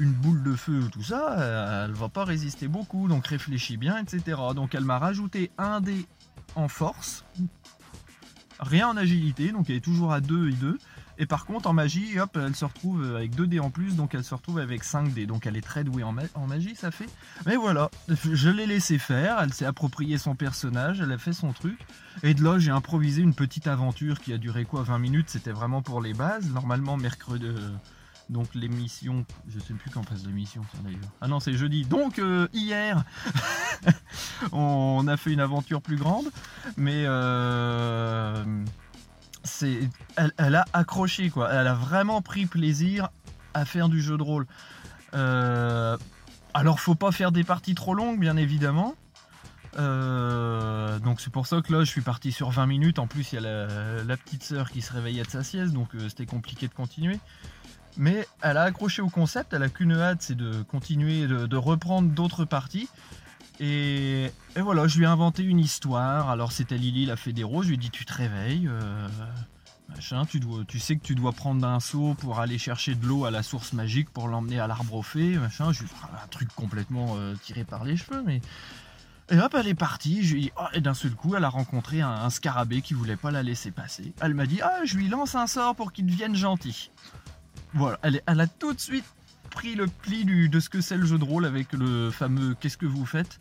une 0.00 0.12
boule 0.12 0.42
de 0.44 0.54
feu 0.54 0.78
ou 0.84 0.88
tout 0.88 1.02
ça, 1.02 1.38
euh, 1.38 1.84
elle 1.86 1.92
va 1.92 2.08
pas 2.08 2.24
résister 2.24 2.68
beaucoup. 2.68 3.08
Donc 3.08 3.26
réfléchis 3.26 3.76
bien, 3.76 3.98
etc. 3.98 4.38
Donc 4.54 4.74
elle 4.76 4.84
m'a 4.84 4.98
rajouté 5.00 5.50
un 5.58 5.80
dé 5.80 6.06
en 6.54 6.68
force, 6.68 7.24
rien 8.60 8.88
en 8.88 8.96
agilité, 8.96 9.50
donc 9.52 9.68
elle 9.68 9.76
est 9.76 9.80
toujours 9.84 10.12
à 10.12 10.20
2 10.20 10.48
et 10.50 10.52
2. 10.52 10.78
Et 11.18 11.26
par 11.26 11.44
contre, 11.44 11.68
en 11.68 11.72
magie, 11.72 12.18
hop, 12.18 12.36
elle 12.40 12.56
se 12.56 12.64
retrouve 12.64 13.14
avec 13.16 13.34
2 13.34 13.46
dés 13.46 13.60
en 13.60 13.70
plus, 13.70 13.96
donc 13.96 14.14
elle 14.14 14.24
se 14.24 14.34
retrouve 14.34 14.58
avec 14.58 14.82
5 14.82 15.12
dés. 15.12 15.26
Donc 15.26 15.46
elle 15.46 15.56
est 15.56 15.60
très 15.62 15.84
douée 15.84 16.02
en, 16.02 16.12
ma- 16.12 16.22
en 16.34 16.46
magie, 16.46 16.74
ça 16.74 16.90
fait. 16.90 17.08
Mais 17.46 17.56
voilà, 17.56 17.90
je 18.08 18.48
l'ai 18.50 18.66
laissé 18.66 18.98
faire, 18.98 19.38
elle 19.40 19.52
s'est 19.52 19.66
approprié 19.66 20.18
son 20.18 20.34
personnage, 20.34 21.00
elle 21.00 21.12
a 21.12 21.18
fait 21.18 21.32
son 21.34 21.52
truc. 21.52 21.78
Et 22.22 22.34
de 22.34 22.42
là, 22.42 22.58
j'ai 22.58 22.70
improvisé 22.70 23.22
une 23.22 23.34
petite 23.34 23.66
aventure 23.66 24.20
qui 24.20 24.32
a 24.32 24.38
duré 24.38 24.64
quoi 24.64 24.82
20 24.82 24.98
minutes, 24.98 25.28
c'était 25.30 25.52
vraiment 25.52 25.82
pour 25.82 26.00
les 26.00 26.14
bases. 26.14 26.48
Normalement, 26.50 26.96
mercredi. 26.96 27.46
euh, 27.46 27.70
donc 28.30 28.54
l'émission, 28.54 29.26
je 29.48 29.58
sais 29.58 29.74
plus 29.74 29.90
quand 29.90 30.04
passe 30.04 30.24
l'émission 30.24 30.62
d'ailleurs. 30.82 31.00
Ah 31.20 31.28
non, 31.28 31.38
c'est 31.40 31.52
jeudi. 31.54 31.84
Donc 31.84 32.18
euh, 32.18 32.48
hier, 32.54 33.04
on 34.52 35.06
a 35.08 35.16
fait 35.16 35.32
une 35.32 35.40
aventure 35.40 35.82
plus 35.82 35.96
grande, 35.96 36.26
mais 36.76 37.02
euh, 37.04 38.42
elle, 40.16 40.54
a 40.54 40.64
accroché 40.72 41.30
quoi. 41.30 41.50
Elle 41.52 41.66
a 41.66 41.74
vraiment 41.74 42.22
pris 42.22 42.46
plaisir 42.46 43.08
à 43.54 43.64
faire 43.64 43.88
du 43.88 44.00
jeu 44.00 44.16
de 44.16 44.22
rôle. 44.22 44.46
Euh, 45.14 45.96
alors 46.54 46.80
faut 46.80 46.94
pas 46.94 47.12
faire 47.12 47.32
des 47.32 47.44
parties 47.44 47.74
trop 47.74 47.94
longues, 47.94 48.18
bien 48.18 48.36
évidemment. 48.36 48.94
Euh, 49.78 50.98
donc 50.98 51.22
c'est 51.22 51.32
pour 51.32 51.46
ça 51.46 51.62
que 51.62 51.72
là 51.72 51.80
je 51.82 51.90
suis 51.90 52.02
parti 52.02 52.32
sur 52.32 52.50
20 52.50 52.66
minutes. 52.66 52.98
En 52.98 53.06
plus 53.06 53.32
il 53.32 53.36
y 53.36 53.46
a 53.46 54.04
la, 54.04 54.16
petite 54.16 54.42
sœur 54.42 54.70
qui 54.70 54.82
se 54.82 54.92
réveillait 54.92 55.22
de 55.22 55.30
sa 55.30 55.42
sieste, 55.42 55.72
donc 55.72 55.94
euh, 55.94 56.08
c'était 56.08 56.26
compliqué 56.26 56.68
de 56.68 56.74
continuer. 56.74 57.18
Mais 57.98 58.26
elle 58.40 58.56
a 58.56 58.62
accroché 58.62 59.02
au 59.02 59.10
concept, 59.10 59.52
elle 59.52 59.62
a 59.62 59.68
qu'une 59.68 59.92
hâte, 59.92 60.22
c'est 60.22 60.34
de 60.34 60.62
continuer, 60.62 61.26
de 61.26 61.56
reprendre 61.56 62.08
d'autres 62.08 62.46
parties. 62.46 62.88
Et, 63.64 64.32
voilà, 64.56 64.88
je 64.88 64.98
lui 64.98 65.04
ai 65.04 65.08
inventé 65.08 65.44
une 65.44 65.60
histoire. 65.60 66.28
Alors 66.30 66.50
c'était 66.50 66.76
Lily, 66.76 67.06
la 67.06 67.16
fédéraux, 67.16 67.62
je 67.62 67.68
lui 67.68 67.74
ai 67.74 67.78
dit 67.78 67.90
tu 67.90 68.04
te 68.04 68.12
réveilles, 68.12 68.66
euh, 68.66 69.08
machin, 69.88 70.26
tu, 70.26 70.40
dois, 70.40 70.64
tu 70.66 70.80
sais 70.80 70.96
que 70.96 71.04
tu 71.04 71.14
dois 71.14 71.30
prendre 71.30 71.64
un 71.64 71.78
seau 71.78 72.14
pour 72.14 72.40
aller 72.40 72.58
chercher 72.58 72.96
de 72.96 73.06
l'eau 73.06 73.24
à 73.24 73.30
la 73.30 73.44
source 73.44 73.72
magique 73.72 74.10
pour 74.10 74.26
l'emmener 74.26 74.58
à 74.58 74.66
l'arbre 74.66 74.94
au 74.94 75.02
fées, 75.02 75.38
machin. 75.38 75.70
Je 75.70 75.84
lui 75.84 75.86
ai 75.86 75.88
fait 75.90 76.24
un 76.24 76.26
truc 76.26 76.48
complètement 76.56 77.14
euh, 77.16 77.36
tiré 77.40 77.62
par 77.62 77.84
les 77.84 77.96
cheveux, 77.96 78.22
mais... 78.26 78.40
Et 79.30 79.38
hop, 79.38 79.54
elle 79.56 79.68
est 79.68 79.74
partie, 79.74 80.24
je 80.24 80.34
lui 80.34 80.52
oh, 80.58 80.64
et 80.74 80.80
d'un 80.80 80.92
seul 80.92 81.12
coup, 81.12 81.36
elle 81.36 81.44
a 81.44 81.48
rencontré 81.48 82.00
un, 82.00 82.28
scarabée 82.30 82.82
qui 82.82 82.94
voulait 82.94 83.16
pas 83.16 83.30
la 83.30 83.44
laisser 83.44 83.70
passer. 83.70 84.12
Elle 84.20 84.34
m'a 84.34 84.46
dit, 84.46 84.60
ah, 84.60 84.80
je 84.84 84.96
lui 84.96 85.08
lance 85.08 85.36
un 85.36 85.46
sort 85.46 85.76
pour 85.76 85.92
qu'il 85.92 86.06
devienne 86.06 86.34
gentil. 86.34 86.90
Voilà, 87.74 87.98
elle, 88.02 88.22
elle 88.26 88.40
a 88.40 88.48
tout 88.48 88.74
de 88.74 88.80
suite 88.80 89.04
pris 89.52 89.74
le 89.74 89.86
pli 89.86 90.24
de 90.24 90.60
ce 90.60 90.68
que 90.68 90.80
c'est 90.80 90.96
le 90.96 91.06
jeu 91.06 91.18
de 91.18 91.24
rôle 91.24 91.44
avec 91.44 91.72
le 91.72 92.10
fameux 92.10 92.54
qu'est-ce 92.58 92.78
que 92.78 92.86
vous 92.86 93.06
faites? 93.06 93.38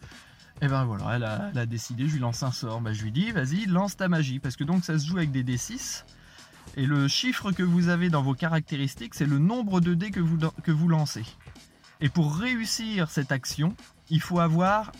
Et 0.61 0.67
ben 0.67 0.83
voilà, 0.85 1.15
elle 1.15 1.23
a, 1.23 1.49
elle 1.51 1.59
a 1.59 1.65
décidé, 1.65 2.07
je 2.07 2.13
lui 2.13 2.19
lance 2.19 2.43
un 2.43 2.51
sort. 2.51 2.81
Bah, 2.81 2.93
je 2.93 3.01
lui 3.01 3.11
dis, 3.11 3.31
vas-y, 3.31 3.65
lance 3.65 3.97
ta 3.97 4.07
magie. 4.07 4.39
Parce 4.39 4.55
que 4.55 4.63
donc 4.63 4.85
ça 4.85 4.99
se 4.99 5.07
joue 5.07 5.17
avec 5.17 5.31
des 5.31 5.43
D6. 5.43 6.03
Et 6.77 6.85
le 6.85 7.07
chiffre 7.07 7.51
que 7.51 7.63
vous 7.63 7.89
avez 7.89 8.09
dans 8.09 8.21
vos 8.21 8.35
caractéristiques, 8.35 9.15
c'est 9.15 9.25
le 9.25 9.39
nombre 9.39 9.81
de 9.81 9.93
dés 9.95 10.11
que 10.11 10.19
vous, 10.19 10.37
que 10.63 10.71
vous 10.71 10.87
lancez. 10.87 11.25
Et 11.99 12.09
pour 12.09 12.35
réussir 12.35 13.09
cette 13.09 13.31
action, 13.31 13.75
il 14.09 14.21
faut 14.21 14.39
avoir 14.39 14.91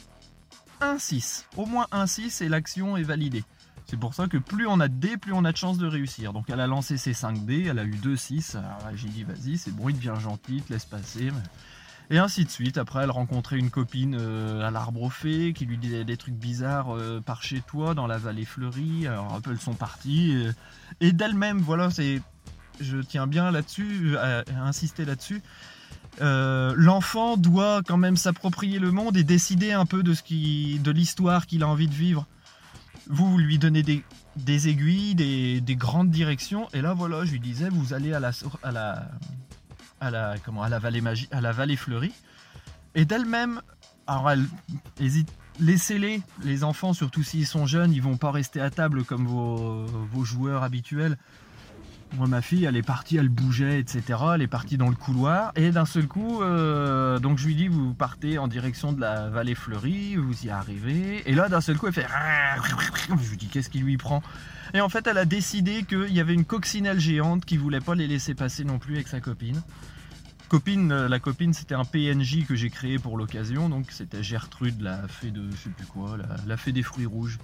un 0.79 0.97
6. 0.97 1.45
Au 1.57 1.65
moins 1.65 1.87
un 1.91 2.07
6 2.07 2.41
et 2.41 2.49
l'action 2.49 2.97
est 2.97 3.03
validée. 3.03 3.43
C'est 3.91 3.99
pour 3.99 4.13
ça 4.13 4.27
que 4.27 4.37
plus 4.37 4.67
on 4.67 4.79
a 4.79 4.87
de 4.87 4.93
dés, 4.93 5.17
plus 5.17 5.33
on 5.33 5.43
a 5.43 5.51
de 5.51 5.57
chances 5.57 5.77
de 5.77 5.85
réussir. 5.85 6.31
Donc 6.31 6.45
elle 6.49 6.61
a 6.61 6.67
lancé 6.67 6.95
ses 6.95 7.11
5 7.11 7.45
dés, 7.45 7.65
elle 7.69 7.77
a 7.77 7.83
eu 7.83 7.97
2 7.97 8.15
6. 8.15 8.55
Alors 8.55 8.77
là, 8.85 8.95
j'ai 8.95 9.09
dit 9.09 9.25
vas-y, 9.25 9.57
c'est 9.57 9.75
bon, 9.75 9.89
il 9.89 9.97
devient 9.97 10.13
gentil, 10.17 10.55
il 10.55 10.63
te 10.63 10.71
laisse 10.71 10.85
passer. 10.85 11.29
Et 12.09 12.17
ainsi 12.17 12.45
de 12.45 12.49
suite. 12.49 12.77
Après, 12.77 13.03
elle 13.03 13.11
rencontrait 13.11 13.57
une 13.57 13.69
copine 13.69 14.15
euh, 14.17 14.65
à 14.65 14.71
l'arbre 14.71 15.01
aux 15.01 15.09
fées 15.09 15.51
qui 15.51 15.65
lui 15.65 15.77
disait 15.77 16.05
des 16.05 16.15
trucs 16.15 16.35
bizarres 16.35 16.95
euh, 16.95 17.19
par 17.19 17.43
chez 17.43 17.59
toi, 17.59 17.93
dans 17.93 18.07
la 18.07 18.17
vallée 18.17 18.45
fleurie. 18.45 19.07
Alors 19.07 19.33
hop, 19.35 19.45
elles 19.51 19.59
sont 19.59 19.73
parties. 19.73 20.41
et 21.01 21.11
d'elle-même, 21.11 21.59
voilà, 21.59 21.89
c'est. 21.89 22.21
Je 22.79 22.97
tiens 22.99 23.27
bien 23.27 23.51
là-dessus, 23.51 24.15
à, 24.15 24.45
insister 24.63 25.03
là-dessus. 25.03 25.41
Euh, 26.21 26.73
L'enfant 26.77 27.35
doit 27.35 27.81
quand 27.85 27.97
même 27.97 28.15
s'approprier 28.15 28.79
le 28.79 28.91
monde 28.91 29.17
et 29.17 29.25
décider 29.25 29.73
un 29.73 29.85
peu 29.85 30.01
de 30.01 30.91
l'histoire 30.91 31.45
qu'il 31.45 31.61
a 31.63 31.67
envie 31.67 31.89
de 31.89 31.93
vivre. 31.93 32.25
Vous, 33.07 33.37
lui 33.37 33.57
donnez 33.57 33.83
des, 33.83 34.67
aiguilles, 34.67 35.15
des, 35.15 35.61
des 35.61 35.75
grandes 35.75 36.11
directions, 36.11 36.67
et 36.73 36.81
là 36.81 36.93
voilà, 36.93 37.25
je 37.25 37.31
lui 37.31 37.39
disais, 37.39 37.69
vous 37.69 37.93
allez 37.93 38.13
à 38.13 38.19
la, 38.19 38.31
à 38.63 38.71
la, 38.71 39.07
à 39.99 40.11
la, 40.11 40.35
comment, 40.43 40.63
à 40.63 40.69
la 40.69 40.79
vallée 40.79 41.75
fleurie, 41.75 42.13
et 42.95 43.05
d'elle-même, 43.05 43.61
alors 44.07 44.29
elle 44.29 44.45
laissez-les, 45.59 46.21
les 46.43 46.63
enfants, 46.63 46.93
surtout 46.93 47.23
s'ils 47.23 47.47
sont 47.47 47.65
jeunes, 47.65 47.93
ils 47.93 48.01
vont 48.01 48.17
pas 48.17 48.31
rester 48.31 48.61
à 48.61 48.69
table 48.69 49.03
comme 49.03 49.25
vos 49.25 50.23
joueurs 50.23 50.63
habituels. 50.63 51.17
Ma 52.17 52.41
fille, 52.41 52.65
elle 52.65 52.75
est 52.75 52.83
partie, 52.83 53.17
elle 53.17 53.29
bougeait, 53.29 53.79
etc. 53.79 54.19
Elle 54.35 54.41
est 54.41 54.47
partie 54.47 54.77
dans 54.77 54.89
le 54.89 54.95
couloir. 54.95 55.51
Et 55.55 55.71
d'un 55.71 55.85
seul 55.85 56.07
coup, 56.07 56.41
euh, 56.41 57.19
donc 57.19 57.37
je 57.37 57.47
lui 57.47 57.55
dis, 57.55 57.67
vous 57.67 57.93
partez 57.93 58.37
en 58.37 58.47
direction 58.47 58.91
de 58.91 58.99
la 58.99 59.29
vallée 59.29 59.55
fleurie, 59.55 60.17
vous 60.17 60.45
y 60.45 60.49
arrivez. 60.49 61.23
Et 61.25 61.33
là, 61.33 61.47
d'un 61.47 61.61
seul 61.61 61.77
coup, 61.77 61.87
elle 61.87 61.93
fait... 61.93 62.07
Je 63.07 63.29
lui 63.29 63.37
dis, 63.37 63.47
qu'est-ce 63.47 63.69
qui 63.69 63.79
lui 63.79 63.97
prend? 63.97 64.21
Et 64.73 64.81
en 64.81 64.89
fait, 64.89 65.07
elle 65.07 65.17
a 65.17 65.25
décidé 65.25 65.83
qu'il 65.83 66.13
y 66.13 66.19
avait 66.19 66.33
une 66.33 66.45
coccinelle 66.45 66.99
géante 66.99 67.45
qui 67.45 67.57
voulait 67.57 67.79
pas 67.79 67.95
les 67.95 68.07
laisser 68.07 68.35
passer 68.35 68.65
non 68.65 68.77
plus 68.77 68.95
avec 68.95 69.07
sa 69.07 69.19
copine. 69.19 69.61
Copine, 70.49 70.91
euh, 70.91 71.07
la 71.07 71.19
copine, 71.19 71.53
c'était 71.53 71.75
un 71.75 71.85
PNJ 71.85 72.45
que 72.45 72.55
j'ai 72.55 72.69
créé 72.69 72.99
pour 72.99 73.17
l'occasion. 73.17 73.69
Donc 73.69 73.87
c'était 73.89 74.21
Gertrude, 74.21 74.81
la 74.81 75.07
fée 75.07 75.31
de, 75.31 75.49
je 75.49 75.55
sais 75.55 75.69
plus 75.69 75.85
quoi, 75.85 76.17
la 76.45 76.57
fée 76.57 76.73
des 76.73 76.83
fruits 76.83 77.05
rouges. 77.05 77.39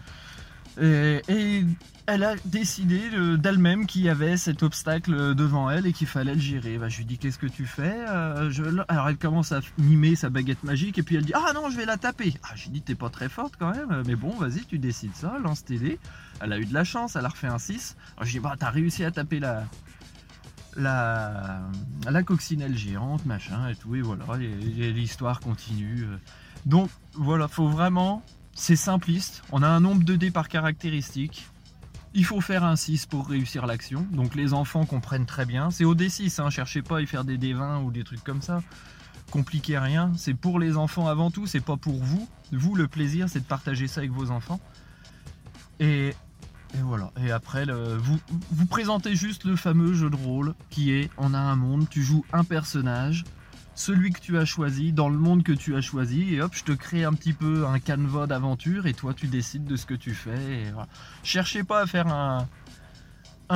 Et, 0.81 1.63
elle 2.09 2.23
a 2.23 2.35
décidé 2.45 3.09
de- 3.09 3.35
d'elle-même 3.35 3.85
qu'il 3.85 4.01
y 4.03 4.07
avait 4.09 4.37
cet 4.37 4.63
obstacle 4.63 5.35
devant 5.35 5.69
elle 5.69 5.85
et 5.85 5.91
qu'il 5.91 6.07
fallait 6.07 6.35
le 6.35 6.39
gérer. 6.39 6.77
Bah, 6.77 6.87
je 6.87 6.99
lui 6.99 7.05
dis 7.05 7.17
qu'est-ce 7.17 7.37
que 7.37 7.47
tu 7.47 7.65
fais 7.65 7.97
Euh, 8.07 8.49
Alors 8.87 9.09
elle 9.09 9.17
commence 9.17 9.51
à 9.51 9.59
mimer 9.77 10.15
sa 10.15 10.29
baguette 10.29 10.63
magique 10.63 10.97
et 10.97 11.03
puis 11.03 11.17
elle 11.17 11.25
dit 11.25 11.33
ah 11.35 11.51
non 11.53 11.69
je 11.69 11.75
vais 11.75 11.85
la 11.85 11.97
taper. 11.97 12.33
Ah 12.43 12.53
j'ai 12.55 12.69
dit 12.69 12.81
t'es 12.81 12.95
pas 12.95 13.09
très 13.09 13.27
forte 13.27 13.55
quand 13.59 13.71
même, 13.71 14.03
mais 14.07 14.15
bon 14.15 14.29
vas-y 14.37 14.63
tu 14.63 14.79
décides 14.79 15.15
ça, 15.15 15.37
lance 15.43 15.65
tes. 15.65 15.99
Elle 16.39 16.53
a 16.53 16.59
eu 16.59 16.65
de 16.65 16.73
la 16.73 16.85
chance, 16.85 17.17
elle 17.17 17.25
a 17.25 17.29
refait 17.29 17.47
un 17.47 17.57
6. 17.59 17.97
Alors 18.15 18.25
je 18.25 18.31
dis 18.31 18.39
bah 18.39 18.55
t'as 18.57 18.69
réussi 18.69 19.03
à 19.03 19.11
taper 19.11 19.39
la 19.41 19.65
la, 20.77 21.59
la 22.09 22.23
coccinelle 22.23 22.77
géante, 22.77 23.25
machin 23.25 23.67
et 23.69 23.75
tout, 23.75 23.95
et 23.95 24.01
voilà, 24.01 24.23
l'histoire 24.37 25.39
continue. 25.39 26.05
Donc 26.65 26.89
voilà, 27.15 27.47
faut 27.47 27.67
vraiment, 27.67 28.23
c'est 28.59 28.75
simpliste, 28.75 29.43
on 29.51 29.61
a 29.61 29.67
un 29.67 29.79
nombre 29.79 30.03
de 30.03 30.15
dés 30.15 30.31
par 30.31 30.49
caractéristique, 30.49 31.47
il 32.15 32.25
faut 32.25 32.41
faire 32.41 32.63
un 32.63 32.75
6 32.75 33.05
pour 33.05 33.27
réussir 33.29 33.67
l'action, 33.67 34.07
donc 34.11 34.33
les 34.33 34.53
enfants 34.53 34.85
comprennent 34.85 35.27
très 35.27 35.45
bien, 35.45 35.69
c'est 35.69 35.85
au 35.85 35.93
D6, 35.93 36.41
hein, 36.41 36.49
cherchez 36.49 36.81
pas 36.81 36.97
à 36.97 37.01
y 37.01 37.05
faire 37.05 37.23
des 37.23 37.37
D20 37.37 37.83
ou 37.83 37.91
des 37.91 38.03
trucs 38.03 38.23
comme 38.23 38.41
ça, 38.41 38.63
compliquez 39.29 39.77
rien, 39.77 40.11
c'est 40.17 40.33
pour 40.33 40.57
les 40.59 40.75
enfants 40.75 41.07
avant 41.07 41.29
tout, 41.29 41.45
c'est 41.45 41.61
pas 41.61 41.77
pour 41.77 42.03
vous, 42.03 42.27
vous 42.51 42.73
le 42.73 42.87
plaisir 42.87 43.29
c'est 43.29 43.41
de 43.41 43.45
partager 43.45 43.87
ça 43.87 43.99
avec 43.99 44.11
vos 44.11 44.31
enfants, 44.31 44.59
et 45.79 46.15
voilà. 46.83 47.11
Et 47.23 47.31
après, 47.31 47.65
vous 47.67 48.65
présentez 48.65 49.15
juste 49.15 49.45
le 49.45 49.55
fameux 49.55 49.93
jeu 49.93 50.09
de 50.09 50.15
rôle 50.15 50.55
qui 50.69 50.91
est 50.91 51.09
on 51.17 51.33
a 51.33 51.39
un 51.39 51.55
monde, 51.55 51.87
tu 51.89 52.01
joues 52.03 52.25
un 52.33 52.43
personnage, 52.43 53.23
celui 53.77 54.11
que 54.11 54.19
tu 54.19 54.37
as 54.37 54.45
choisi, 54.45 54.91
dans 54.91 55.07
le 55.07 55.17
monde 55.17 55.43
que 55.43 55.51
tu 55.51 55.75
as 55.75 55.81
choisi, 55.81 56.33
et 56.33 56.41
hop, 56.41 56.51
je 56.53 56.63
te 56.63 56.71
crée 56.71 57.03
un 57.03 57.13
petit 57.13 57.33
peu 57.33 57.67
un 57.67 57.79
canevas 57.79 58.25
d'aventure 58.25 58.87
et 58.87 58.93
toi 58.93 59.13
tu 59.13 59.27
décides 59.27 59.65
de 59.65 59.75
ce 59.75 59.85
que 59.85 59.93
tu 59.93 60.15
fais. 60.15 60.73
Cherchez 61.23 61.63
pas 61.63 61.81
à 61.81 61.85
faire 61.85 62.07
un, 62.07 62.47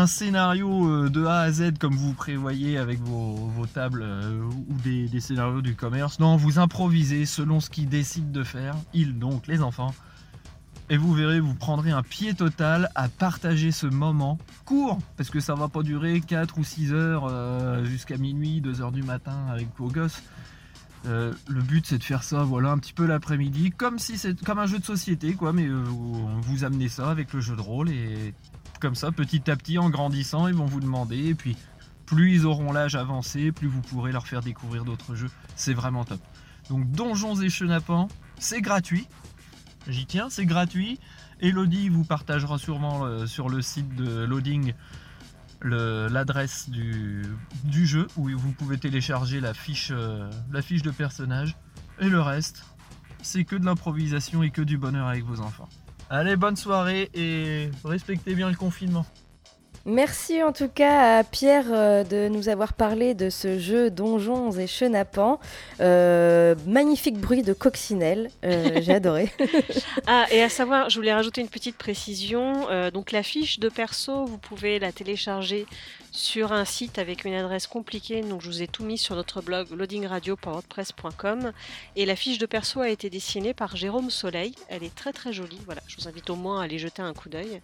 scénario 0.05 0.87
euh, 0.87 1.09
de 1.09 1.25
A 1.25 1.41
à 1.41 1.51
Z 1.51 1.73
comme 1.79 1.95
vous 1.95 2.13
prévoyez 2.13 2.77
avec 2.77 2.99
vos, 2.99 3.51
tables 3.73 4.03
euh, 4.03 4.43
ou 4.43 4.73
des 4.83 5.19
scénarios 5.19 5.61
du 5.61 5.75
commerce. 5.75 6.19
Non, 6.19 6.37
vous 6.37 6.59
improvisez 6.59 7.25
selon 7.25 7.59
ce 7.59 7.69
qu'ils 7.69 7.89
décident 7.89 8.31
de 8.31 8.43
faire, 8.43 8.75
ils 8.93 9.17
donc, 9.17 9.47
les 9.47 9.61
enfants. 9.61 9.93
Et 10.91 10.98
vous 10.98 11.13
verrez, 11.13 11.39
vous 11.39 11.55
prendrez 11.55 11.91
un 11.91 12.03
pied 12.03 12.33
total 12.33 12.91
à 12.95 13.07
partager 13.07 13.71
ce 13.71 13.88
moment 13.88 14.38
court, 14.65 15.00
parce 15.15 15.29
que 15.29 15.39
ça 15.39 15.55
va 15.55 15.69
pas 15.69 15.83
durer 15.83 16.19
4 16.19 16.57
ou 16.57 16.65
6 16.65 16.91
heures 16.91 17.27
euh, 17.29 17.86
jusqu'à 17.86 18.17
minuit, 18.17 18.60
2 18.60 18.81
heures 18.81 18.91
du 18.91 19.01
matin 19.01 19.48
avec 19.50 19.69
vos 19.77 19.88
gosses. 19.88 20.21
Euh, 21.05 21.31
le 21.48 21.62
but 21.62 21.86
c'est 21.86 21.98
de 21.98 22.03
faire 22.03 22.24
ça, 22.24 22.43
voilà, 22.43 22.71
un 22.71 22.77
petit 22.77 22.91
peu 22.91 23.05
l'après-midi, 23.05 23.71
comme 23.71 24.00
si 24.00 24.17
c'est 24.17 24.43
comme 24.43 24.60
un 24.60 24.65
jeu 24.65 24.79
de 24.79 24.83
société, 24.83 25.33
quoi, 25.33 25.53
mais 25.53 25.65
euh, 25.65 25.81
vous, 25.81 26.27
vous 26.41 26.63
amenez 26.65 26.89
ça 26.89 27.10
avec 27.10 27.31
le 27.31 27.39
jeu 27.39 27.55
de 27.55 27.62
rôle 27.62 27.89
et 27.89 28.33
comme 28.81 28.95
ça, 28.95 29.13
petit 29.13 29.50
à 29.50 29.55
petit, 29.55 29.77
en 29.77 29.89
grandissant, 29.89 30.50
ils 30.50 30.55
vont 30.55 30.65
vous 30.65 30.81
demander. 30.81 31.29
Et 31.29 31.36
puis, 31.36 31.55
plus 32.05 32.33
ils 32.33 32.45
auront 32.45 32.74
l'âge 32.74 32.95
avancé, 32.95 33.53
plus 33.53 33.69
vous 33.69 33.79
pourrez 33.79 34.12
leur 34.12 34.27
faire 34.27 34.41
découvrir 34.41 34.83
d'autres 34.83 35.15
jeux. 35.15 35.31
C'est 35.55 35.74
vraiment 35.74 36.03
top. 36.03 36.19
Donc, 36.69 36.91
Donjons 36.91 37.39
et 37.39 37.48
Chenapans, 37.48 38.10
c'est 38.39 38.60
gratuit. 38.60 39.07
J'y 39.88 40.05
tiens, 40.05 40.29
c'est 40.29 40.45
gratuit. 40.45 41.00
Elodie 41.39 41.89
vous 41.89 42.03
partagera 42.03 42.57
sûrement 42.57 43.05
euh, 43.05 43.25
sur 43.25 43.50
le 43.50 43.61
site 43.61 43.95
de 43.95 44.23
Loading 44.23 44.73
l'adresse 45.63 46.69
du, 46.69 47.23
jeu 47.85 48.07
où 48.17 48.29
vous 48.29 48.51
pouvez 48.51 48.77
télécharger 48.79 49.39
la 49.39 49.53
euh, 49.91 50.29
la 50.51 50.61
fiche 50.61 50.81
de 50.81 50.91
personnage. 50.91 51.55
Et 52.00 52.09
le 52.09 52.21
reste, 52.21 52.63
c'est 53.21 53.43
que 53.43 53.55
de 53.55 53.65
l'improvisation 53.65 54.43
et 54.43 54.50
que 54.50 54.61
du 54.61 54.77
bonheur 54.77 55.07
avec 55.07 55.23
vos 55.23 55.39
enfants. 55.39 55.69
Allez, 56.09 56.35
bonne 56.35 56.55
soirée 56.55 57.09
et 57.13 57.69
respectez 57.83 58.33
bien 58.35 58.50
le 58.50 58.55
confinement. 58.55 59.05
Merci 59.85 60.43
en 60.43 60.51
tout 60.51 60.67
cas 60.67 61.17
à 61.19 61.23
Pierre 61.23 61.65
euh, 61.71 62.03
de 62.03 62.27
nous 62.27 62.50
avoir 62.50 62.73
parlé 62.73 63.15
de 63.15 63.31
ce 63.31 63.57
jeu 63.57 63.89
Donjons 63.89 64.51
et 64.51 64.67
Chenapans. 64.67 65.39
Euh, 65.79 66.53
magnifique 66.67 67.17
bruit 67.17 67.41
de 67.41 67.53
coccinelle, 67.53 68.29
euh, 68.45 68.79
j'ai 68.81 68.93
adoré. 68.93 69.31
Ah, 70.05 70.25
et 70.31 70.43
à 70.43 70.50
savoir, 70.50 70.89
je 70.89 70.97
voulais 70.97 71.13
rajouter 71.13 71.41
une 71.41 71.50
petite 71.50 71.77
précision. 71.77 72.69
euh, 72.69 72.91
donc, 72.91 73.11
la 73.11 73.23
fiche 73.23 73.59
de 73.59 73.69
perso, 73.69 74.25
vous 74.25 74.38
pouvez 74.38 74.77
la 74.77 74.91
télécharger 74.91 75.65
sur 76.12 76.51
un 76.51 76.65
site 76.65 77.00
avec 77.00 77.25
une 77.25 77.34
adresse 77.34 77.68
compliquée. 77.68 78.22
Donc, 78.22 78.41
je 78.41 78.48
vous 78.48 78.62
ai 78.62 78.68
tout 78.68 78.84
mis 78.84 78.98
sur 78.98 79.15
notre 79.15 79.41
blog 79.41 79.70
loadingradio.wordpress.com. 79.72 81.51
Et 81.96 82.06
la 82.06 82.15
fiche 82.15 82.38
de 82.38 82.46
perso 82.46 82.82
a 82.82 82.89
été 82.89 83.10
dessinée 83.10 83.53
par 83.53 83.75
Jérôme 83.75 84.10
Soleil. 84.10 84.53
Elle 84.68 84.84
est 84.84 84.94
très 84.94 85.13
très 85.13 85.34
jolie. 85.34 85.60
Voilà, 85.65 85.82
je 85.88 85.98
vous 85.98 86.08
invite 86.08 86.30
au 86.30 86.36
moins 86.36 86.62
à 86.62 86.65
aller 86.65 86.77
jeter 86.80 87.01
un 87.01 87.13
coup 87.13 87.30
d'œil. 87.30 87.62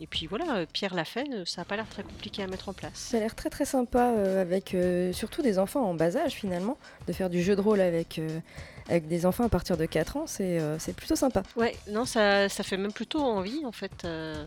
Et 0.00 0.06
puis 0.06 0.26
voilà, 0.26 0.56
euh, 0.56 0.66
Pierre 0.72 0.94
l'a 0.94 1.04
fait. 1.04 1.24
Ça 1.46 1.60
n'a 1.60 1.64
pas 1.64 1.76
l'air 1.76 1.88
très 1.88 2.02
compliqué 2.02 2.42
à 2.42 2.46
mettre 2.46 2.68
en 2.68 2.72
place. 2.72 2.92
Ça 2.94 3.16
a 3.16 3.20
l'air 3.20 3.34
très 3.34 3.50
très 3.50 3.64
sympa 3.64 4.12
euh, 4.16 4.42
avec 4.42 4.74
euh, 4.74 5.12
surtout 5.12 5.42
des 5.42 5.58
enfants 5.58 5.84
en 5.84 5.94
bas 5.94 6.16
âge 6.16 6.32
finalement. 6.32 6.76
De 7.06 7.12
faire 7.12 7.30
du 7.30 7.42
jeu 7.42 7.54
de 7.54 7.60
rôle 7.60 7.80
avec, 7.80 8.18
euh, 8.18 8.40
avec 8.88 9.08
des 9.08 9.26
enfants 9.26 9.44
à 9.44 9.48
partir 9.48 9.76
de 9.76 9.86
4 9.86 10.16
ans, 10.16 10.26
c'est 10.26 10.58
euh, 10.58 10.76
plutôt 10.96 11.16
sympa. 11.16 11.42
Ouais, 11.56 11.76
non, 11.90 12.04
ça, 12.04 12.48
ça 12.48 12.62
fait 12.62 12.76
même 12.76 12.92
plutôt 12.92 13.20
envie 13.20 13.64
en 13.64 13.72
fait 13.72 14.04
euh, 14.04 14.44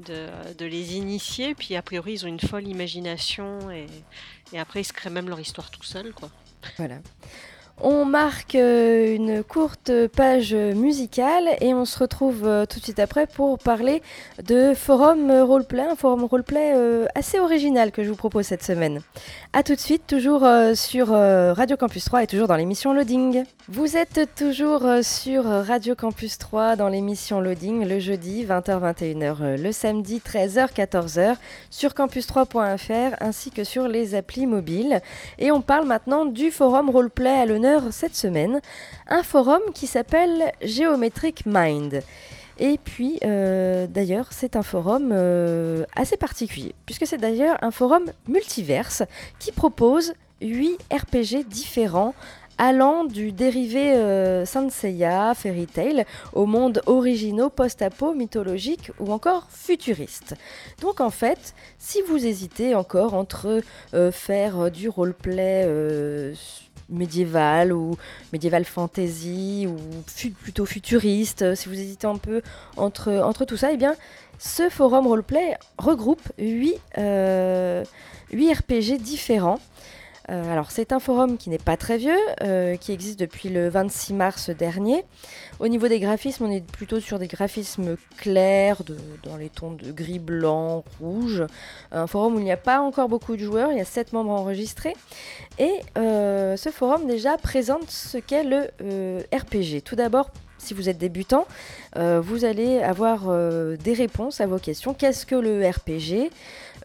de, 0.00 0.64
les 0.64 0.96
initier. 0.96 1.54
Puis 1.54 1.76
a 1.76 1.82
priori, 1.82 2.14
ils 2.14 2.24
ont 2.24 2.28
une 2.28 2.40
folle 2.40 2.66
imagination 2.66 3.70
et, 3.70 3.86
après, 4.58 4.80
ils 4.80 4.84
se 4.84 4.92
créent 4.92 5.10
même 5.10 5.28
leur 5.28 5.40
histoire 5.40 5.70
tout 5.70 5.82
seuls, 5.82 6.12
quoi. 6.12 6.30
Voilà. 6.76 6.96
On 7.82 8.04
marque 8.04 8.54
euh, 8.54 9.14
une 9.14 9.42
courte 9.42 9.90
page 10.08 10.54
musicale 10.54 11.48
et 11.60 11.74
on 11.74 11.84
se 11.84 11.98
retrouve 11.98 12.46
euh, 12.46 12.66
tout 12.66 12.78
de 12.78 12.84
suite 12.84 12.98
après 12.98 13.26
pour 13.26 13.58
parler 13.58 14.02
de 14.42 14.74
forum 14.74 15.30
roleplay, 15.30 15.82
un 15.82 15.96
forum 15.96 16.24
roleplay 16.24 16.72
euh, 16.74 17.06
assez 17.14 17.38
original 17.38 17.92
que 17.92 18.04
je 18.04 18.10
vous 18.10 18.16
propose 18.16 18.46
cette 18.46 18.62
semaine. 18.62 19.00
A 19.52 19.62
tout 19.62 19.74
de 19.74 19.80
suite, 19.80 20.06
toujours 20.06 20.46
sur 20.74 21.08
Radio 21.08 21.76
Campus 21.76 22.04
3 22.04 22.22
et 22.22 22.26
toujours 22.26 22.46
dans 22.46 22.56
l'émission 22.56 22.92
Loading. 22.92 23.44
Vous 23.68 23.96
êtes 23.96 24.30
toujours 24.36 24.84
sur 25.02 25.44
Radio 25.44 25.94
Campus 25.94 26.38
3 26.38 26.76
dans 26.76 26.88
l'émission 26.88 27.40
Loading 27.40 27.70
le 27.86 27.98
jeudi 27.98 28.44
20h-21h, 28.44 29.36
euh, 29.40 29.56
le 29.56 29.72
samedi 29.72 30.20
13h-14h 30.24 31.36
sur 31.70 31.90
campus3.fr 31.90 33.16
ainsi 33.20 33.50
que 33.50 33.64
sur 33.64 33.88
les 33.88 34.14
applis 34.14 34.46
mobiles. 34.46 35.00
Et 35.38 35.50
on 35.50 35.60
parle 35.60 35.86
maintenant 35.86 36.24
du 36.24 36.50
forum 36.50 36.90
roleplay 36.90 37.30
à 37.30 37.46
l'honneur 37.46 37.69
cette 37.90 38.14
semaine, 38.14 38.60
un 39.08 39.22
forum 39.22 39.60
qui 39.74 39.86
s'appelle 39.86 40.52
Geometric 40.62 41.44
Mind. 41.46 42.02
Et 42.58 42.78
puis, 42.78 43.18
euh, 43.24 43.86
d'ailleurs, 43.86 44.28
c'est 44.30 44.56
un 44.56 44.62
forum 44.62 45.10
euh, 45.12 45.84
assez 45.96 46.16
particulier, 46.16 46.74
puisque 46.84 47.06
c'est 47.06 47.16
d'ailleurs 47.16 47.56
un 47.62 47.70
forum 47.70 48.04
multiverse 48.28 49.02
qui 49.38 49.52
propose 49.52 50.12
8 50.42 50.78
RPG 50.92 51.46
différents 51.48 52.14
allant 52.60 53.04
du 53.04 53.32
dérivé 53.32 53.94
euh, 53.94 54.44
Saint 54.44 54.68
Seiya, 54.68 55.32
Fairy 55.34 55.66
Tail, 55.66 56.04
au 56.34 56.44
monde 56.44 56.82
originaux, 56.84 57.48
post-apo, 57.48 58.12
mythologique 58.12 58.90
ou 59.00 59.12
encore 59.12 59.46
futuriste. 59.48 60.34
Donc 60.82 61.00
en 61.00 61.08
fait, 61.08 61.54
si 61.78 62.02
vous 62.02 62.26
hésitez 62.26 62.74
encore 62.74 63.14
entre 63.14 63.62
euh, 63.94 64.12
faire 64.12 64.70
du 64.70 64.90
roleplay 64.90 65.64
euh, 65.66 66.34
médiéval 66.90 67.72
ou 67.72 67.96
médiéval 68.32 68.64
fantasy 68.64 69.66
ou 69.68 69.76
plutôt 70.42 70.66
futuriste, 70.66 71.42
euh, 71.42 71.54
si 71.54 71.68
vous 71.68 71.74
hésitez 71.74 72.06
un 72.06 72.16
peu 72.16 72.42
entre, 72.76 73.12
entre 73.12 73.44
tout 73.44 73.56
ça, 73.56 73.72
eh 73.72 73.76
bien 73.76 73.94
ce 74.38 74.70
forum 74.70 75.06
roleplay 75.06 75.56
regroupe 75.78 76.22
8, 76.38 76.74
euh, 76.98 77.84
8 78.32 78.52
RPG 78.54 78.98
différents. 78.98 79.60
Euh, 80.30 80.52
alors 80.52 80.70
c'est 80.70 80.92
un 80.92 81.00
forum 81.00 81.36
qui 81.36 81.50
n'est 81.50 81.58
pas 81.58 81.76
très 81.76 81.98
vieux, 81.98 82.18
euh, 82.42 82.76
qui 82.76 82.92
existe 82.92 83.18
depuis 83.18 83.48
le 83.48 83.68
26 83.68 84.14
mars 84.14 84.50
dernier. 84.50 85.04
Au 85.58 85.66
niveau 85.66 85.88
des 85.88 85.98
graphismes, 85.98 86.44
on 86.44 86.50
est 86.50 86.64
plutôt 86.64 87.00
sur 87.00 87.18
des 87.18 87.26
graphismes 87.26 87.96
clairs, 88.16 88.82
dans 89.24 89.36
les 89.36 89.48
tons 89.48 89.72
de 89.72 89.90
gris, 89.90 90.20
blanc, 90.20 90.84
rouge. 91.00 91.44
Un 91.90 92.06
forum 92.06 92.36
où 92.36 92.38
il 92.38 92.44
n'y 92.44 92.52
a 92.52 92.56
pas 92.56 92.80
encore 92.80 93.08
beaucoup 93.08 93.36
de 93.36 93.42
joueurs, 93.42 93.72
il 93.72 93.78
y 93.78 93.80
a 93.80 93.84
7 93.84 94.12
membres 94.12 94.30
enregistrés. 94.30 94.94
Et 95.58 95.72
euh, 95.98 96.56
ce 96.56 96.70
forum 96.70 97.06
déjà 97.06 97.36
présente 97.36 97.90
ce 97.90 98.18
qu'est 98.18 98.44
le 98.44 98.68
RPG. 99.34 99.82
Tout 99.84 99.96
d'abord, 99.96 100.30
si 100.58 100.74
vous 100.74 100.88
êtes 100.88 100.98
débutant, 100.98 101.46
vous 101.96 102.44
allez 102.44 102.80
avoir 102.82 103.30
des 103.78 103.94
réponses 103.94 104.42
à 104.42 104.46
vos 104.46 104.58
questions. 104.58 104.92
Qu'est-ce 104.92 105.24
que 105.24 105.34
le 105.34 105.66
RPG 105.66 106.30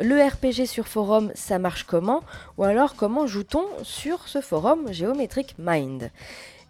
Le 0.01 0.21
RPG 0.21 0.65
sur 0.65 0.89
forum, 0.89 1.31
ça 1.35 1.57
marche 1.57 1.85
comment? 1.85 2.21
Ou 2.57 2.65
alors 2.65 2.95
comment 2.95 3.27
joue-t-on 3.27 3.63
sur 3.83 4.27
ce 4.27 4.41
forum 4.41 4.91
Geometric 4.91 5.55
Mind? 5.57 6.11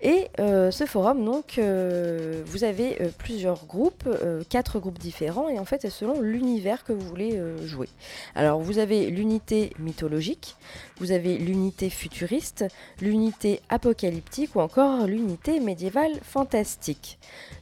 Et 0.01 0.27
euh, 0.39 0.71
ce 0.71 0.85
forum, 0.85 1.23
donc, 1.23 1.57
euh, 1.57 2.43
vous 2.45 2.63
avez 2.63 3.01
euh, 3.01 3.09
plusieurs 3.17 3.65
groupes, 3.65 4.07
quatre 4.49 4.79
groupes 4.79 4.99
différents, 4.99 5.49
et 5.49 5.57
en 5.57 5.65
fait, 5.65 5.81
c'est 5.81 5.89
selon 5.89 6.21
l'univers 6.21 6.83
que 6.83 6.93
vous 6.93 7.07
voulez 7.07 7.39
jouer. 7.63 7.87
Alors, 8.35 8.59
vous 8.59 8.77
avez 8.79 9.07
l'unité 9.07 9.71
mythologique, 9.79 10.55
vous 10.97 11.11
avez 11.11 11.37
l'unité 11.37 11.89
futuriste, 11.89 12.65
l'unité 13.01 13.61
apocalyptique 13.69 14.55
ou 14.55 14.59
encore 14.59 15.07
l'unité 15.07 15.59
médiévale 15.59 16.11
fantastique. 16.23 17.17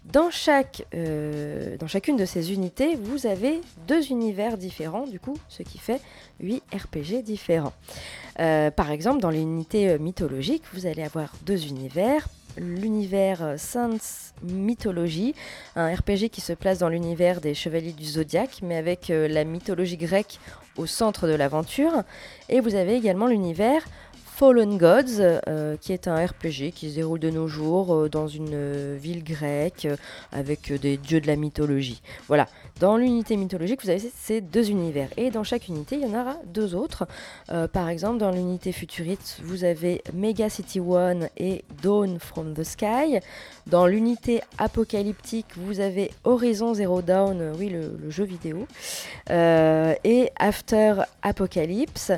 Dans, 0.06 0.30
dans 1.80 1.88
chacune 1.88 2.18
de 2.18 2.26
ces 2.26 2.52
unités, 2.52 2.96
vous 2.96 3.28
avez 3.28 3.62
deux 3.88 4.12
univers 4.12 4.58
différents, 4.58 5.08
du 5.08 5.20
coup, 5.20 5.38
ce 5.50 5.64
qui 5.64 5.78
fait 5.78 6.02
8 6.40 6.62
RPG 6.74 7.24
différents. 7.24 7.74
Euh, 8.40 8.72
par 8.72 8.92
exemple, 8.92 9.22
dans 9.22 9.30
l'unité 9.30 9.90
euh, 9.90 9.98
mythologique, 9.98 10.64
vous 10.74 10.86
allez 10.86 11.04
avoir 11.04 11.32
deux 11.46 11.68
univers. 11.68 12.28
L'univers 12.58 13.44
euh, 13.44 13.56
Saints 13.58 14.32
Mythologie, 14.44 15.34
un 15.76 15.94
RPG 15.94 16.30
qui 16.32 16.42
se 16.42 16.54
place 16.54 16.80
dans 16.80 16.90
l'univers 16.90 17.42
des 17.42 17.54
Chevaliers 17.54 17.94
du 17.94 18.06
Zodiaque, 18.06 18.60
mais 18.62 18.76
avec 18.76 19.08
la 19.10 19.44
mythologie 19.44 19.98
grecque 19.98 20.40
au 20.78 20.86
centre 20.86 21.28
de 21.28 21.34
l'aventure. 21.34 22.04
Et 22.50 22.60
vous 22.60 22.76
avez 22.76 22.96
également 22.96 23.28
l'univers 23.28 23.84
Fallen 24.44 24.78
Gods, 24.78 25.22
euh, 25.48 25.78
qui 25.80 25.94
est 25.94 26.06
un 26.10 26.18
RPG 26.18 26.74
qui 26.76 26.90
se 26.90 26.96
déroule 26.96 27.20
de 27.20 27.30
nos 27.30 27.48
jours 27.48 27.96
euh, 27.96 28.10
dans 28.10 28.28
une 28.28 28.50
euh, 28.52 28.98
ville 29.00 29.24
grecque 29.24 29.88
avec 30.34 30.74
des 30.82 30.98
dieux 30.98 31.22
de 31.22 31.28
la 31.28 31.38
mythologie. 31.38 32.02
Voilà, 32.28 32.50
dans 32.82 32.98
l'unité 32.98 33.38
mythologique, 33.38 33.82
vous 33.82 33.90
avez 33.90 34.12
ces 34.14 34.42
deux 34.42 34.70
univers. 34.70 35.08
Et 35.16 35.32
dans 35.32 35.46
chaque 35.46 35.70
unité, 35.70 35.96
il 35.96 36.02
y 36.02 36.06
en 36.06 36.20
aura 36.20 36.36
deux 36.46 36.76
autres. 36.76 37.08
Par 37.72 37.88
exemple, 37.88 38.18
dans 38.18 38.32
l'unité 38.32 38.74
futuriste, 38.74 39.40
vous 39.44 39.64
avez 39.64 40.04
Mega 40.14 40.50
City 40.50 40.82
One 40.82 41.30
et 41.38 41.64
Dawn 41.82 42.20
from 42.20 42.54
the 42.54 42.64
Sky. 42.64 43.20
Dans 43.68 43.88
l'unité 43.88 44.42
apocalyptique, 44.58 45.46
vous 45.56 45.80
avez 45.80 46.12
Horizon 46.26 46.74
Zero 46.74 47.02
Dawn, 47.02 47.54
oui, 47.58 47.70
le, 47.70 48.10
jeu 48.10 48.26
vidéo, 48.26 48.68
et 49.30 50.32
After 50.38 51.04
Apocalypse. 51.22 52.12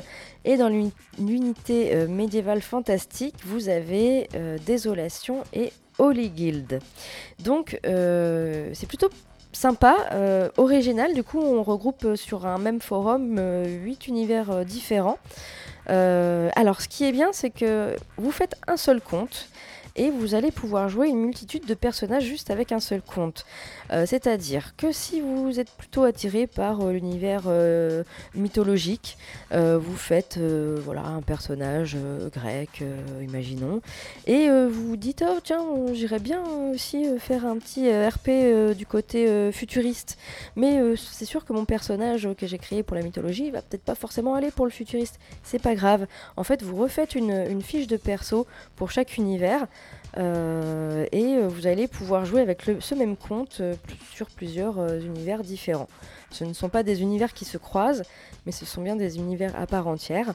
Et 0.48 0.56
dans 0.56 0.68
l'uni- 0.68 0.92
l'unité 1.18 1.90
euh, 1.94 2.06
médiévale 2.08 2.62
fantastique, 2.62 3.34
vous 3.44 3.68
avez 3.68 4.28
euh, 4.34 4.56
Désolation 4.64 5.42
et 5.52 5.72
Holy 5.98 6.30
Guild. 6.30 6.78
Donc, 7.44 7.78
euh, 7.84 8.70
c'est 8.72 8.86
plutôt 8.86 9.10
sympa, 9.52 9.96
original. 10.58 11.14
Du 11.14 11.22
coup, 11.24 11.40
on 11.40 11.62
regroupe 11.62 12.14
sur 12.14 12.44
un 12.46 12.58
même 12.58 12.80
forum 12.82 13.40
8 13.64 14.06
univers 14.06 14.66
différents. 14.66 15.18
Alors, 15.86 16.82
ce 16.82 16.88
qui 16.88 17.04
est 17.04 17.12
bien, 17.12 17.30
c'est 17.32 17.48
que 17.48 17.96
vous 18.18 18.30
faites 18.32 18.54
un 18.66 18.76
seul 18.76 19.00
compte 19.00 19.48
et 19.96 20.10
vous 20.10 20.34
allez 20.34 20.50
pouvoir 20.50 20.88
jouer 20.88 21.08
une 21.08 21.20
multitude 21.20 21.66
de 21.66 21.74
personnages 21.74 22.24
juste 22.24 22.50
avec 22.50 22.72
un 22.72 22.80
seul 22.80 23.02
compte. 23.02 23.46
Euh, 23.92 24.04
C'est-à-dire 24.06 24.74
que 24.76 24.92
si 24.92 25.20
vous 25.20 25.58
êtes 25.58 25.70
plutôt 25.70 26.04
attiré 26.04 26.46
par 26.46 26.80
euh, 26.80 26.92
l'univers 26.92 27.44
euh, 27.46 28.02
mythologique, 28.34 29.16
vous 29.52 29.96
faites 29.96 30.38
voilà, 30.38 31.02
un 31.02 31.22
personnage 31.22 31.96
grec, 32.32 32.82
imaginons, 33.22 33.80
et 34.26 34.48
vous 34.48 34.88
vous 34.88 34.96
dites 34.96 35.24
oh 35.26 35.38
tiens 35.42 35.64
j'irais 35.92 36.18
bien 36.18 36.42
aussi 36.72 37.06
faire 37.18 37.46
un 37.46 37.56
petit 37.58 37.90
RP 37.90 38.74
du 38.76 38.86
côté 38.86 39.50
futuriste. 39.52 40.18
Mais 40.56 40.80
c'est 40.96 41.24
sûr 41.24 41.44
que 41.44 41.52
mon 41.52 41.64
personnage 41.64 42.28
que 42.36 42.46
j'ai 42.46 42.58
créé 42.58 42.82
pour 42.82 42.96
la 42.96 43.02
mythologie 43.02 43.50
va 43.50 43.62
peut-être 43.62 43.84
pas 43.84 43.94
forcément 43.94 44.34
aller 44.34 44.50
pour 44.50 44.66
le 44.66 44.72
futuriste. 44.72 45.18
C'est 45.42 45.62
pas 45.62 45.74
grave. 45.74 46.06
En 46.36 46.44
fait 46.44 46.62
vous 46.62 46.76
refaites 46.76 47.14
une, 47.14 47.62
fiche 47.62 47.86
de 47.86 47.96
perso 47.96 48.46
pour 48.76 48.90
chaque 48.90 49.16
univers 49.16 49.66
et 50.16 51.36
euh, 51.36 51.48
vous 51.48 51.66
allez 51.66 51.88
pouvoir 51.88 52.24
jouer 52.24 52.40
avec 52.40 52.62
ce 52.80 52.94
même 52.94 53.16
compte 53.16 53.58
euh, 53.60 53.74
sur 54.12 54.26
plusieurs 54.28 54.78
euh, 54.78 55.00
univers 55.00 55.42
différents 55.42 55.88
ce 56.30 56.44
ne 56.44 56.52
sont 56.52 56.68
pas 56.68 56.82
des 56.82 57.02
univers 57.02 57.32
qui 57.32 57.44
se 57.44 57.58
croisent 57.58 58.02
mais 58.46 58.52
ce 58.52 58.64
sont 58.64 58.82
bien 58.82 58.96
des 58.96 59.18
univers 59.18 59.54
à 59.60 59.66
part 59.66 59.86
entière 59.88 60.34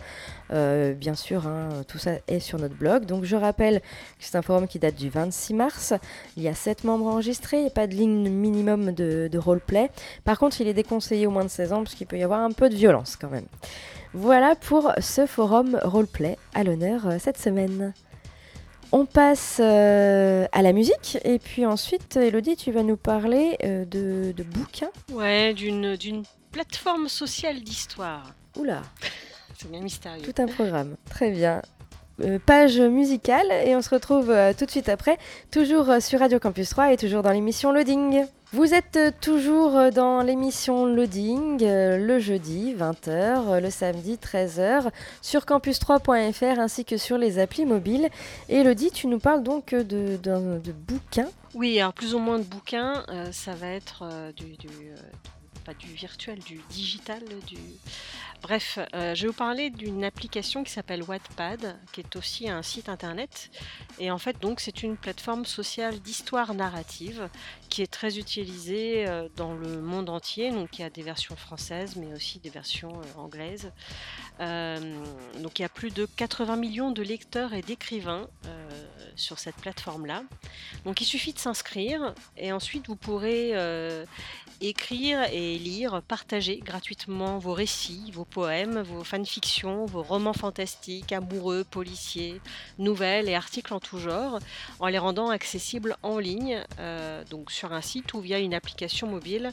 Euh, 0.52 0.94
bien 0.94 1.14
sûr, 1.14 1.46
hein, 1.46 1.70
tout 1.88 2.00
ça 2.00 2.14
est 2.28 2.40
sur 2.40 2.58
notre 2.58 2.74
blog. 2.74 3.06
Donc 3.06 3.26
je 3.26 3.36
rappelle 3.36 3.82
que 3.82 3.86
c'est 4.22 4.38
un 4.38 4.42
forum 4.42 4.68
qui 4.68 4.80
date 4.80 4.96
du 4.96 5.10
26 5.10 5.54
mars. 5.54 5.94
Il 6.36 6.42
y 6.42 6.48
a 6.48 6.56
7 6.56 6.84
membres 6.84 7.06
enregistrés, 7.06 7.58
il 7.58 7.64
n'y 7.64 7.68
a 7.68 7.72
pas 7.72 7.86
de 7.86 7.94
ligne 7.94 8.28
minimum 8.28 8.92
de, 8.92 9.30
roleplay. 9.38 9.92
Par 10.24 10.40
contre, 10.40 10.62
il 10.62 10.68
est 10.68 10.74
déconseillé 10.74 11.28
au 11.28 11.32
moins 11.32 11.46
de 11.46 11.50
16 11.50 11.74
ans 11.74 11.84
parce 11.84 11.94
qu'il 11.94 12.08
peut 12.08 12.18
y 12.18 12.24
avoir 12.24 12.40
un 12.40 12.52
peu 12.52 12.70
de 12.70 12.76
violence 12.76 13.16
quand 13.16 13.30
même. 13.30 13.46
Voilà 14.16 14.56
pour 14.56 14.92
ce 14.98 15.28
forum 15.28 15.80
roleplay 15.84 16.40
à 16.56 16.64
l'honneur 16.64 17.08
cette 17.20 17.38
semaine. 17.38 17.94
On 18.92 19.06
passe 19.06 19.58
euh, 19.60 20.48
à 20.52 20.62
la 20.64 20.74
musique 20.74 21.18
et 21.24 21.38
puis 21.38 21.66
ensuite, 21.66 22.18
Elodie, 22.18 22.56
tu 22.56 22.72
vas 22.72 22.82
nous 22.82 22.98
parler 22.98 23.58
euh, 23.64 23.86
de, 23.86 24.32
de 24.36 24.44
bouquins. 24.44 24.90
Ouais, 25.12 25.54
d'une 25.54 25.96
d'une 25.96 26.24
plateforme 26.52 27.08
sociale 27.08 27.62
d'histoire. 27.62 28.34
Oula, 28.58 28.82
C'est 29.58 29.70
bien 29.70 29.82
mystérieux. 29.82 30.24
tout 30.24 30.42
un 30.42 30.48
programme. 30.48 30.96
Très 31.10 31.30
bien. 31.30 31.62
Euh, 32.22 32.40
page 32.44 32.80
musicale 32.80 33.46
et 33.66 33.76
on 33.76 33.82
se 33.84 33.92
retrouve 33.92 34.34
tout 34.58 34.66
de 34.66 34.72
suite 34.72 34.90
après, 34.90 35.18
toujours 35.52 35.86
sur 36.02 36.20
Radio 36.20 36.40
Campus 36.40 36.70
3 36.70 36.94
et 36.94 36.98
toujours 36.98 37.22
dans 37.22 37.32
l'émission 37.32 37.72
Loading. 37.72 38.26
Vous 38.52 38.74
êtes 38.74 38.98
euh, 38.98 39.12
toujours 39.22 39.78
euh, 39.78 39.92
dans 39.92 40.24
l'émission 40.24 40.88
Loading 40.88 41.64
euh, 41.64 42.00
le 42.00 42.18
jeudi 42.18 42.74
20h, 42.74 43.08
euh, 43.08 43.60
le 43.60 43.70
samedi 43.70 44.16
13h 44.16 44.90
sur 45.22 45.42
campus3.fr 45.42 46.60
ainsi 46.60 46.84
que 46.84 46.98
sur 46.98 47.20
les 47.20 47.38
applis 47.38 47.68
mobiles. 47.68 48.10
Elodie, 48.48 48.90
tu 48.90 49.06
nous 49.06 49.20
parles 49.20 49.44
donc 49.44 49.76
de, 49.76 50.18
bouquins. 50.88 51.30
Oui, 51.54 51.80
alors 51.80 51.94
plus 51.94 52.16
ou 52.16 52.20
moins 52.20 52.40
de 52.40 52.44
bouquins, 52.44 53.06
ça 53.32 53.54
va 53.54 53.68
être 53.68 54.04
du, 54.36 54.58
pas 55.64 55.76
du 55.76 55.94
virtuel, 55.94 56.40
du 56.40 56.60
digital, 56.72 57.22
du... 57.46 57.58
Bref, 58.42 58.80
je 58.94 59.22
vais 59.22 59.28
vous 59.28 59.34
parler 59.34 59.70
d'une 59.70 60.04
application 60.04 60.64
qui 60.64 60.72
s'appelle 60.72 61.04
Wattpad, 61.04 61.78
qui 61.92 62.02
est 62.02 62.16
aussi 62.16 62.50
un 62.50 62.62
site 62.62 62.88
internet. 62.88 63.52
Et 64.00 64.12
en 64.12 64.18
fait, 64.18 64.40
donc, 64.40 64.60
c'est 64.60 64.82
une 64.82 64.96
plateforme 64.96 65.46
sociale 65.46 66.00
d'histoire 66.00 66.54
narrative 66.54 67.30
qui 67.70 67.82
est 67.82 67.92
très 67.92 68.18
utilisée 68.18 69.08
euh, 69.08 69.30
dans 69.36 69.54
le 69.54 69.80
monde 69.82 70.10
entier. 70.10 70.52
Donc, 70.52 70.78
il 70.78 70.82
y 70.82 70.86
a 70.86 70.90
des 70.90 71.04
versions 71.04 71.36
françaises, 71.36 71.96
mais 71.96 72.14
aussi 72.14 72.40
des 72.40 72.50
versions 72.50 73.00
euh, 73.00 73.20
anglaises. 73.20 73.72
Euh, 74.40 75.04
donc, 75.42 75.60
il 75.60 75.62
y 75.62 75.66
a 75.66 75.70
plus 75.70 75.92
de 75.92 76.06
80 76.06 76.56
millions 76.56 76.92
de 76.92 77.04
lecteurs 77.04 77.54
et 77.54 77.62
d'écrivains 77.62 78.28
sur 79.16 79.38
cette 79.38 79.56
plateforme-là. 79.58 80.24
Donc 80.86 81.02
il 81.02 81.06
suffit 81.06 81.34
de 81.34 81.40
s'inscrire 81.40 82.16
et 82.38 82.54
ensuite 82.54 82.88
vous 82.88 82.96
pourrez 82.96 83.54
écrire 84.62 85.24
et 85.32 85.58
lire, 85.58 86.02
partager 86.08 86.58
gratuitement 86.58 87.38
vos 87.38 87.54
récits, 87.54 88.12
vos 88.14 88.24
poèmes, 88.24 88.82
vos 88.82 89.04
fanfictions, 89.04 89.86
vos 89.86 90.04
romans 90.04 90.34
fantastiques, 90.34 91.12
amoureux, 91.12 91.66
policiers, 91.70 92.40
nouvelles 92.78 93.28
et 93.28 93.36
articles 93.36 93.74
en 93.74 93.80
tout 93.80 94.00
genre, 94.00 94.40
en 94.80 94.88
les 94.88 95.00
rendant 95.00 95.30
accessibles 95.30 95.98
en 96.02 96.18
ligne, 96.18 96.64
donc 97.30 97.52
sur 97.60 97.74
un 97.74 97.82
site 97.82 98.14
ou 98.14 98.22
via 98.22 98.40
une 98.40 98.54
application 98.54 99.08
mobile. 99.08 99.52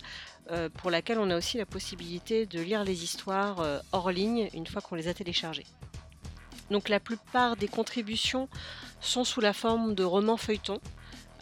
euh, 0.51 0.69
pour 0.69 0.91
laquelle 0.91 1.19
on 1.19 1.31
a 1.31 1.37
aussi 1.37 1.59
la 1.59 1.67
possibilité 1.67 2.47
de 2.47 2.61
lire 2.61 2.85
les 2.85 3.03
histoires 3.03 3.61
euh, 3.61 3.81
hors 3.93 4.11
ligne 4.11 4.49
une 4.55 4.67
fois 4.67 4.81
qu'on 4.81 4.95
les 4.95 5.09
a 5.09 5.15
téléchargées. 5.15 5.67
Donc 6.71 6.89
la 6.89 7.01
plupart 7.01 7.57
des 7.57 7.69
contributions 7.69 8.49
sont 9.01 9.25
sous 9.25 9.41
la 9.41 9.53
forme 9.53 9.95
de 9.95 10.05
romans 10.05 10.37
feuilletons, 10.37 10.81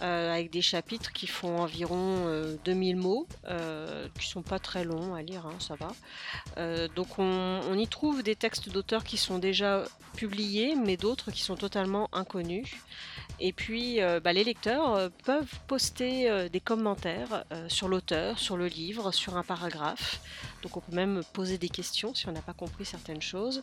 euh, 0.02 0.32
avec 0.32 0.50
des 0.50 0.62
chapitres 0.62 1.12
qui 1.12 1.26
font 1.26 1.58
environ 1.58 2.26
euh, 2.26 2.56
2000 2.64 2.96
mots, 2.96 3.26
euh, 3.46 4.08
qui 4.18 4.26
sont 4.28 4.42
pas 4.42 4.58
très 4.58 4.84
longs 4.84 5.14
à 5.14 5.22
lire, 5.22 5.46
hein, 5.46 5.54
ça 5.58 5.76
va. 5.76 5.92
Euh, 6.58 6.88
donc 6.94 7.18
on, 7.18 7.74
y 7.78 7.86
trouve 7.86 8.22
des 8.22 8.36
textes 8.36 8.68
d'auteurs 8.68 9.04
qui 9.04 9.16
sont 9.16 9.38
déjà 9.38 9.84
publiés, 10.16 10.74
mais 10.76 10.96
d'autres 10.96 11.30
qui 11.30 11.42
sont 11.42 11.56
totalement 11.56 12.08
inconnus. 12.12 12.74
Et 13.40 13.52
puis 13.52 14.00
euh, 14.00 14.20
bah, 14.20 14.32
les 14.32 14.44
lecteurs 14.44 15.10
peuvent 15.24 15.58
poster 15.66 16.48
des 16.48 16.60
commentaires 16.60 17.44
sur 17.68 17.88
l'auteur, 17.88 18.38
sur 18.38 18.56
le 18.56 18.66
livre, 18.66 19.12
sur 19.12 19.36
un 19.36 19.42
paragraphe. 19.42 20.20
Donc 20.64 20.78
on 20.78 20.80
peut 20.80 20.96
même 20.96 21.20
poser 21.34 21.58
des 21.58 21.68
questions 21.68 22.14
si 22.14 22.26
on 22.26 22.32
n'a 22.32 22.40
pas 22.40 22.54
compris 22.54 22.86
certaines 22.86 23.20
choses. 23.20 23.62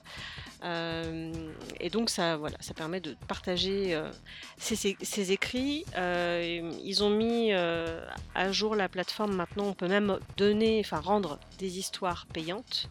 Euh, 0.63 1.33
et 1.79 1.89
donc 1.89 2.11
ça, 2.11 2.37
voilà, 2.37 2.57
ça 2.59 2.75
permet 2.75 2.99
de 2.99 3.15
partager 3.27 3.95
euh, 3.95 4.11
ces, 4.59 5.31
écrits. 5.31 5.83
Euh, 5.97 6.71
ils 6.83 7.03
ont 7.03 7.09
mis 7.09 7.53
à 7.53 8.51
jour 8.51 8.75
la 8.75 8.87
plateforme 8.87 9.35
maintenant. 9.35 9.65
On 9.65 9.73
peut 9.73 9.87
même 9.87 10.19
donner, 10.37 10.79
enfin 10.85 10.99
rendre 10.99 11.39
des 11.57 11.79
histoires 11.79 12.27
payantes, 12.27 12.87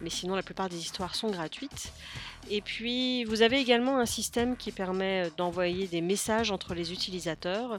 mais 0.00 0.08
sinon 0.08 0.34
la 0.36 0.42
plupart 0.42 0.70
des 0.70 0.78
histoires 0.78 1.14
sont 1.14 1.30
gratuites. 1.30 1.92
Et 2.48 2.62
puis 2.62 3.24
vous 3.24 3.42
avez 3.42 3.60
également 3.60 3.98
un 3.98 4.06
système 4.06 4.56
qui 4.56 4.72
permet 4.72 5.30
d'envoyer 5.36 5.86
des 5.86 6.00
messages 6.00 6.50
entre 6.50 6.72
les 6.72 6.94
utilisateurs 6.94 7.78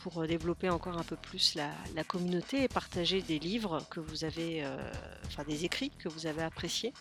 pour 0.00 0.26
développer 0.26 0.68
encore 0.68 0.98
un 0.98 1.02
peu 1.02 1.16
plus 1.16 1.54
la, 1.54 2.04
communauté 2.04 2.64
et 2.64 2.68
partager 2.68 3.22
des 3.22 3.38
livres 3.38 3.82
que 3.88 4.00
vous 4.00 4.24
avez, 4.24 4.64
enfin 5.26 5.44
des 5.44 5.64
écrits 5.64 5.90
que 5.90 6.08
vous 6.08 6.26
avez 6.26 6.42
appréciés. 6.42 6.92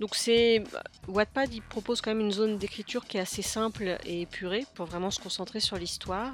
Donc 0.00 0.14
c'est 0.14 0.64
Wattpad, 1.08 1.52
il 1.52 1.60
propose 1.60 2.00
quand 2.00 2.10
même 2.10 2.20
une 2.20 2.32
zone 2.32 2.56
d'écriture 2.56 3.04
qui 3.06 3.18
est 3.18 3.20
assez 3.20 3.42
simple 3.42 3.98
et 4.06 4.22
épurée 4.22 4.64
pour 4.74 4.86
vraiment 4.86 5.10
se 5.10 5.20
concentrer 5.20 5.60
sur 5.60 5.76
l'histoire. 5.76 6.32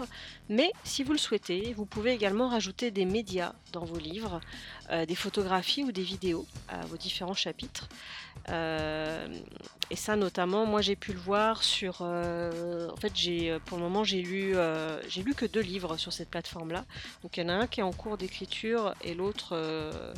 Mais 0.48 0.70
si 0.84 1.02
vous 1.02 1.10
le 1.10 1.18
souhaitez, 1.18 1.74
vous 1.74 1.84
pouvez 1.84 2.12
également 2.12 2.48
rajouter 2.48 2.92
des 2.92 3.04
médias 3.04 3.54
dans 3.72 3.84
vos 3.84 3.98
livres, 3.98 4.40
euh, 4.90 5.04
des 5.04 5.16
photographies 5.16 5.82
ou 5.82 5.90
des 5.90 6.04
vidéos 6.04 6.46
à 6.68 6.86
vos 6.86 6.96
différents 6.96 7.34
chapitres. 7.34 7.88
Euh, 8.50 9.26
et 9.90 9.96
ça 9.96 10.14
notamment, 10.14 10.64
moi 10.66 10.80
j'ai 10.80 10.94
pu 10.94 11.12
le 11.12 11.18
voir 11.18 11.64
sur. 11.64 11.98
euh, 12.02 12.88
en 12.90 12.96
fait, 12.96 13.12
pour 13.64 13.78
le 13.78 13.82
moment 13.82 14.04
j'ai 14.04 14.22
lu 14.22 14.56
euh, 14.56 15.00
j'ai 15.08 15.22
lu 15.24 15.34
que 15.34 15.46
deux 15.46 15.60
livres 15.60 15.96
sur 15.96 16.12
cette 16.12 16.30
plateforme-là. 16.30 16.84
Donc 17.22 17.36
il 17.36 17.42
y 17.42 17.46
en 17.46 17.48
a 17.48 17.54
un 17.54 17.66
qui 17.66 17.80
est 17.80 17.84
en 17.84 17.92
cours 17.92 18.16
d'écriture 18.16 18.94
et 19.02 19.14
l'autre 19.14 19.50
euh, 19.52 20.12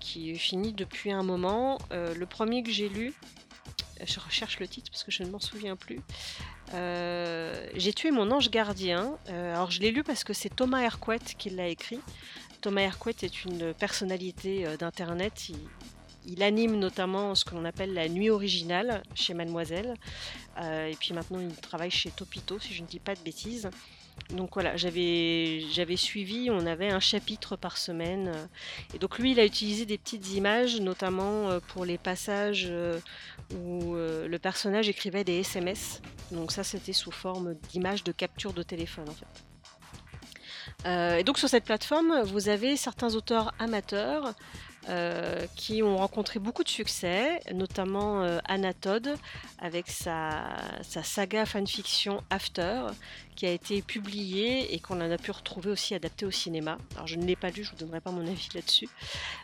qui 0.00 0.30
est 0.30 0.34
fini 0.36 0.72
depuis 0.72 1.12
un 1.12 1.22
moment. 1.22 1.78
Euh, 1.92 2.14
le 2.14 2.26
premier 2.26 2.62
que 2.62 2.70
j'ai 2.70 2.88
lu, 2.88 3.14
je 4.04 4.18
recherche 4.18 4.58
le 4.58 4.66
titre 4.66 4.90
parce 4.90 5.04
que 5.04 5.10
je 5.10 5.22
ne 5.22 5.30
m'en 5.30 5.38
souviens 5.38 5.76
plus. 5.76 6.00
Euh, 6.74 7.68
j'ai 7.74 7.92
tué 7.92 8.10
mon 8.10 8.30
ange 8.30 8.50
gardien. 8.50 9.18
Euh, 9.28 9.54
alors 9.54 9.70
je 9.70 9.80
l'ai 9.80 9.90
lu 9.90 10.02
parce 10.02 10.24
que 10.24 10.32
c'est 10.32 10.48
Thomas 10.48 10.80
Hercouet 10.80 11.18
qui 11.38 11.50
l'a 11.50 11.68
écrit. 11.68 12.00
Thomas 12.60 12.82
Hercouet 12.82 13.14
est 13.22 13.44
une 13.44 13.72
personnalité 13.74 14.66
d'Internet. 14.78 15.48
Il, 15.48 15.58
il, 16.26 16.42
anime 16.42 16.78
notamment 16.78 17.34
ce 17.34 17.44
que 17.44 17.54
l'on 17.54 17.64
appelle 17.64 17.94
la 17.94 18.08
nuit 18.08 18.28
originale 18.28 19.02
chez 19.14 19.32
Mademoiselle. 19.32 19.94
et 20.58 20.96
puis 21.00 21.14
maintenant, 21.14 21.40
il 21.40 21.54
travaille 21.56 21.90
chez 21.90 22.10
Topito, 22.10 22.58
si 22.58 22.74
je 22.74 22.82
ne 22.82 22.86
dis 22.86 22.98
pas 22.98 23.14
de 23.14 23.20
bêtises. 23.20 23.70
Donc 24.28 24.50
voilà, 24.54 24.76
j'avais, 24.76 25.96
suivi, 25.96 26.50
on 26.50 26.66
avait 26.66 26.90
un 26.90 27.00
chapitre 27.00 27.56
par 27.56 27.76
semaine. 27.76 28.32
Et 28.94 28.98
donc 28.98 29.18
lui, 29.18 29.32
il 29.32 29.40
a 29.40 29.44
utilisé 29.44 29.86
des 29.86 29.98
petites 29.98 30.32
images, 30.34 30.80
notamment 30.80 31.58
pour 31.68 31.84
les 31.84 31.98
passages 31.98 32.72
où 33.54 33.94
le 33.94 34.38
personnage 34.38 34.88
écrivait 34.88 35.24
des 35.24 35.40
SMS. 35.40 36.00
Donc 36.30 36.52
ça, 36.52 36.62
c'était 36.62 36.92
sous 36.92 37.10
forme 37.10 37.54
d'images 37.70 38.04
de 38.04 38.12
capture 38.12 38.52
de 38.52 38.62
téléphone 38.62 39.08
en 39.08 39.14
fait. 39.14 39.26
et 41.18 41.24
donc 41.24 41.38
sur 41.38 41.48
cette 41.48 41.64
plateforme, 41.64 42.22
vous 42.22 42.48
avez 42.48 42.76
certains 42.76 43.14
auteurs 43.16 43.52
amateurs 43.58 44.34
euh, 44.88 45.44
qui 45.56 45.82
ont 45.82 45.98
rencontré 45.98 46.38
beaucoup 46.38 46.64
de 46.64 46.68
succès, 46.68 47.40
notamment 47.52 48.22
euh, 48.22 48.38
avec 49.58 49.88
sa, 49.88 50.56
sa, 50.82 51.02
saga 51.02 51.44
fanfiction 51.44 52.22
After, 52.30 52.86
qui 53.36 53.44
a 53.44 53.50
été 53.52 53.82
publiée 53.82 54.74
et 54.74 54.80
qu'on 54.80 55.00
en 55.02 55.10
a 55.10 55.18
pu 55.18 55.32
retrouver 55.32 55.70
aussi 55.70 55.94
adapté 55.94 56.24
au 56.24 56.30
cinéma. 56.30 56.78
Alors 56.94 57.06
je 57.06 57.16
ne 57.16 57.26
l'ai 57.26 57.36
pas 57.36 57.50
lu, 57.50 57.62
je 57.62 57.72
ne 57.72 57.76
vous 57.76 57.84
donnerai 57.84 58.00
pas 58.00 58.10
mon 58.10 58.26
avis 58.26 58.48
là-dessus. 58.54 58.88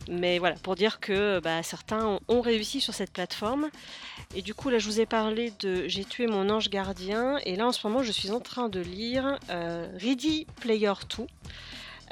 Mais 0.08 0.38
voilà, 0.38 0.56
pour 0.56 0.74
dire 0.74 1.00
que 1.00 1.38
bah, 1.40 1.62
certains 1.62 2.18
ont, 2.28 2.40
réussi 2.40 2.80
sur 2.80 2.94
cette 2.94 3.12
plateforme. 3.12 3.68
Et 4.34 4.40
du 4.40 4.54
coup, 4.54 4.70
là, 4.70 4.78
je 4.78 4.86
vous 4.86 5.00
ai 5.00 5.06
parlé 5.06 5.52
de 5.60 5.86
J'ai 5.86 6.04
tué 6.04 6.26
mon 6.26 6.48
ange 6.48 6.70
gardien. 6.70 7.38
Et 7.44 7.56
là, 7.56 7.66
en 7.66 7.72
ce 7.72 7.86
moment, 7.86 8.02
je 8.02 8.12
suis 8.12 8.30
en 8.30 8.40
train 8.40 8.68
de 8.68 8.80
lire 8.80 9.38
euh, 9.50 9.86
Ready 9.98 10.46
Player 10.60 10.92
2. 11.16 11.26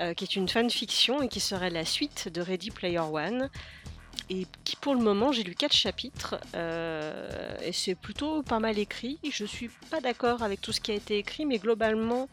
Euh, 0.01 0.13
qui 0.13 0.25
est 0.25 0.35
une 0.35 0.49
fanfiction 0.49 1.23
et 1.23 1.29
qui 1.29 1.39
serait 1.39 1.71
la 1.71 1.85
suite 1.85 2.29
de 2.29 2.41
Ready 2.41 2.71
Player 2.71 2.99
One. 2.99 3.49
Et 4.29 4.47
qui 4.65 4.75
pour 4.77 4.95
le 4.95 5.01
moment, 5.01 5.33
j'ai 5.33 5.43
lu 5.43 5.55
quatre 5.55 5.75
chapitres 5.75 6.37
euh, 6.55 7.57
et 7.63 7.73
c'est 7.73 7.95
plutôt 7.95 8.43
pas 8.43 8.59
mal 8.59 8.79
écrit. 8.79 9.19
Je 9.29 9.45
suis 9.45 9.69
pas 9.91 10.01
d'accord 10.01 10.43
avec 10.43 10.61
tout 10.61 10.73
ce 10.73 10.81
qui 10.81 10.91
a 10.91 10.95
été 10.95 11.19
écrit, 11.19 11.47
mais 11.47 11.59
globalement, 11.59 12.29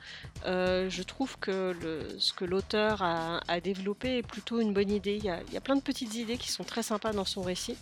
euh, 0.45 0.89
je 0.89 1.03
trouve 1.03 1.37
que 1.39 1.75
ce 2.17 2.33
que 2.33 2.45
l'auteur 2.45 3.03
a, 3.03 3.59
développé 3.61 4.17
est 4.17 4.27
plutôt 4.27 4.59
une 4.59 4.73
bonne 4.73 4.91
idée. 4.91 5.17
Il 5.17 5.25
y, 5.25 5.57
a, 5.57 5.61
plein 5.61 5.75
de 5.75 5.81
petites 5.81 6.15
idées 6.15 6.37
qui 6.37 6.49
sont 6.49 6.63
très 6.63 6.83
sympas 6.83 7.13
dans 7.13 7.25
son 7.25 7.41
récit. 7.41 7.77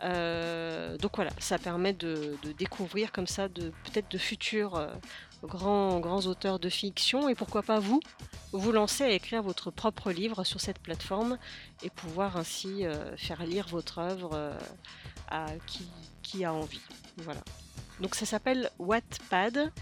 Donc 0.00 1.16
voilà, 1.16 1.30
ça 1.38 1.58
permet 1.58 1.92
de, 1.92 2.36
découvrir 2.58 3.12
comme 3.12 3.26
ça 3.26 3.48
de 3.48 3.70
peut-être 3.84 4.10
de 4.10 4.18
futurs 4.18 4.88
grands, 5.42 6.00
grands 6.00 6.26
auteurs 6.26 6.58
de 6.58 6.68
fiction 6.68 7.28
et 7.28 7.34
pourquoi 7.34 7.62
pas 7.62 7.80
vous 7.80 8.00
vous 8.52 8.72
lancer 8.72 9.04
à 9.04 9.10
écrire 9.10 9.42
votre 9.42 9.70
propre 9.70 10.10
livre 10.10 10.44
sur 10.44 10.60
cette 10.60 10.78
plateforme 10.78 11.38
et 11.82 11.90
pouvoir 11.90 12.36
ainsi 12.36 12.86
euh, 12.86 13.16
faire 13.16 13.44
lire 13.44 13.68
votre 13.68 13.98
œuvre 13.98 14.30
euh, 14.32 14.58
à 15.30 15.46
qui, 16.22 16.44
a 16.44 16.52
envie. 16.52 16.80
Voilà. 17.18 17.40
Donc 18.00 18.14
ça 18.14 18.26
s'appelle 18.26 18.70
Wattpad 18.78 19.72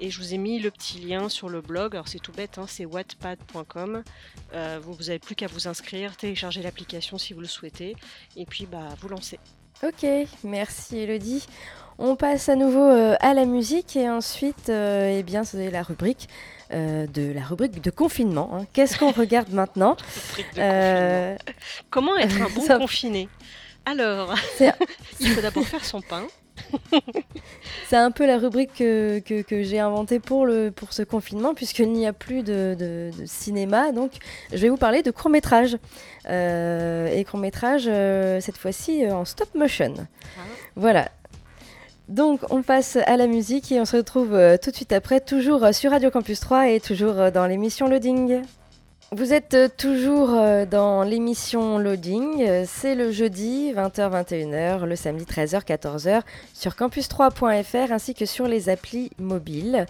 et 0.00 0.10
je 0.10 0.18
vous 0.18 0.32
ai 0.32 0.38
mis 0.38 0.60
le 0.60 0.70
petit 0.70 1.00
lien 1.00 1.28
sur 1.28 1.48
le 1.48 1.60
blog. 1.60 1.94
Alors 1.94 2.08
c'est 2.08 2.18
tout 2.18 2.32
bête, 2.32 2.58
hein, 2.58 2.66
c'est 2.68 2.84
wattpad.com. 2.84 4.04
Euh, 4.52 4.80
vous 4.82 4.94
n'avez 5.04 5.18
plus 5.18 5.34
qu'à 5.34 5.46
vous 5.46 5.66
inscrire, 5.66 6.16
télécharger 6.16 6.62
l'application 6.62 7.18
si 7.18 7.32
vous 7.32 7.40
le 7.40 7.46
souhaitez 7.46 7.96
et 8.36 8.46
puis 8.46 8.66
bah 8.66 8.88
vous 9.00 9.08
lancer. 9.08 9.40
Ok, 9.82 10.06
merci 10.44 10.98
Elodie. 10.98 11.46
On 11.98 12.16
passe 12.16 12.48
à 12.48 12.56
nouveau 12.56 12.84
euh, 12.84 13.16
à 13.20 13.34
la 13.34 13.44
musique 13.44 13.96
et 13.96 14.08
ensuite, 14.08 14.68
euh, 14.68 15.18
eh 15.18 15.22
bien, 15.22 15.44
c'est 15.44 15.70
la 15.70 15.82
rubrique 15.82 16.28
euh, 16.72 17.06
de 17.06 17.32
la 17.32 17.42
rubrique 17.42 17.80
de 17.80 17.90
confinement. 17.90 18.50
Hein. 18.54 18.66
Qu'est-ce 18.72 18.98
qu'on 18.98 19.12
regarde 19.12 19.52
maintenant 19.52 19.96
Comment 21.90 22.16
être 22.16 22.42
un 22.42 22.48
bon 22.54 22.78
confiné? 22.78 23.28
Alors, 23.84 24.34
il 25.20 25.28
faut 25.28 25.40
d'abord 25.40 25.64
faire 25.64 25.84
son 25.84 26.00
pain. 26.00 26.26
C'est 27.88 27.96
un 27.96 28.10
peu 28.10 28.26
la 28.26 28.38
rubrique 28.38 28.74
que, 28.74 29.20
que, 29.20 29.62
j'ai 29.62 29.80
inventée 29.80 30.18
pour, 30.20 30.46
le, 30.46 30.70
pour 30.70 30.92
ce 30.92 31.02
confinement, 31.02 31.54
puisqu'il 31.54 31.92
n'y 31.92 32.06
a 32.06 32.12
plus 32.12 32.42
de, 32.42 32.76
de, 32.78 33.10
cinéma. 33.26 33.92
Donc, 33.92 34.12
je 34.52 34.58
vais 34.58 34.68
vous 34.68 34.76
parler 34.76 35.02
de 35.02 35.10
court-métrage. 35.10 35.76
et 36.26 37.24
court-métrage, 37.28 37.84
cette 38.40 38.56
fois-ci, 38.56 39.06
en 39.10 39.24
stop 39.24 39.54
motion. 39.54 39.94
Ah. 39.98 40.40
Voilà. 40.76 41.08
Donc 42.08 42.40
on 42.50 42.62
passe 42.62 42.96
à 42.96 43.16
la 43.16 43.26
musique 43.26 43.72
et 43.72 43.80
on 43.80 43.86
se 43.86 43.96
retrouve 43.96 44.34
euh, 44.34 44.56
tout 44.62 44.70
de 44.70 44.76
suite 44.76 44.92
après, 44.92 45.20
toujours 45.20 45.64
euh, 45.64 45.72
sur 45.72 45.90
Radio 45.90 46.10
Campus 46.10 46.38
3 46.40 46.68
et 46.68 46.80
toujours 46.80 47.18
euh, 47.18 47.30
dans 47.30 47.46
l'émission 47.46 47.88
Loading. 47.88 48.42
Vous 49.16 49.32
êtes 49.32 49.76
toujours 49.76 50.30
dans 50.66 51.04
l'émission 51.04 51.78
Loading, 51.78 52.64
c'est 52.66 52.96
le 52.96 53.12
jeudi 53.12 53.72
20h-21h, 53.72 54.86
le 54.86 54.96
samedi 54.96 55.24
13h-14h 55.24 56.22
sur 56.52 56.72
campus3.fr 56.72 57.92
ainsi 57.92 58.14
que 58.14 58.26
sur 58.26 58.48
les 58.48 58.68
applis 58.68 59.12
mobiles. 59.20 59.86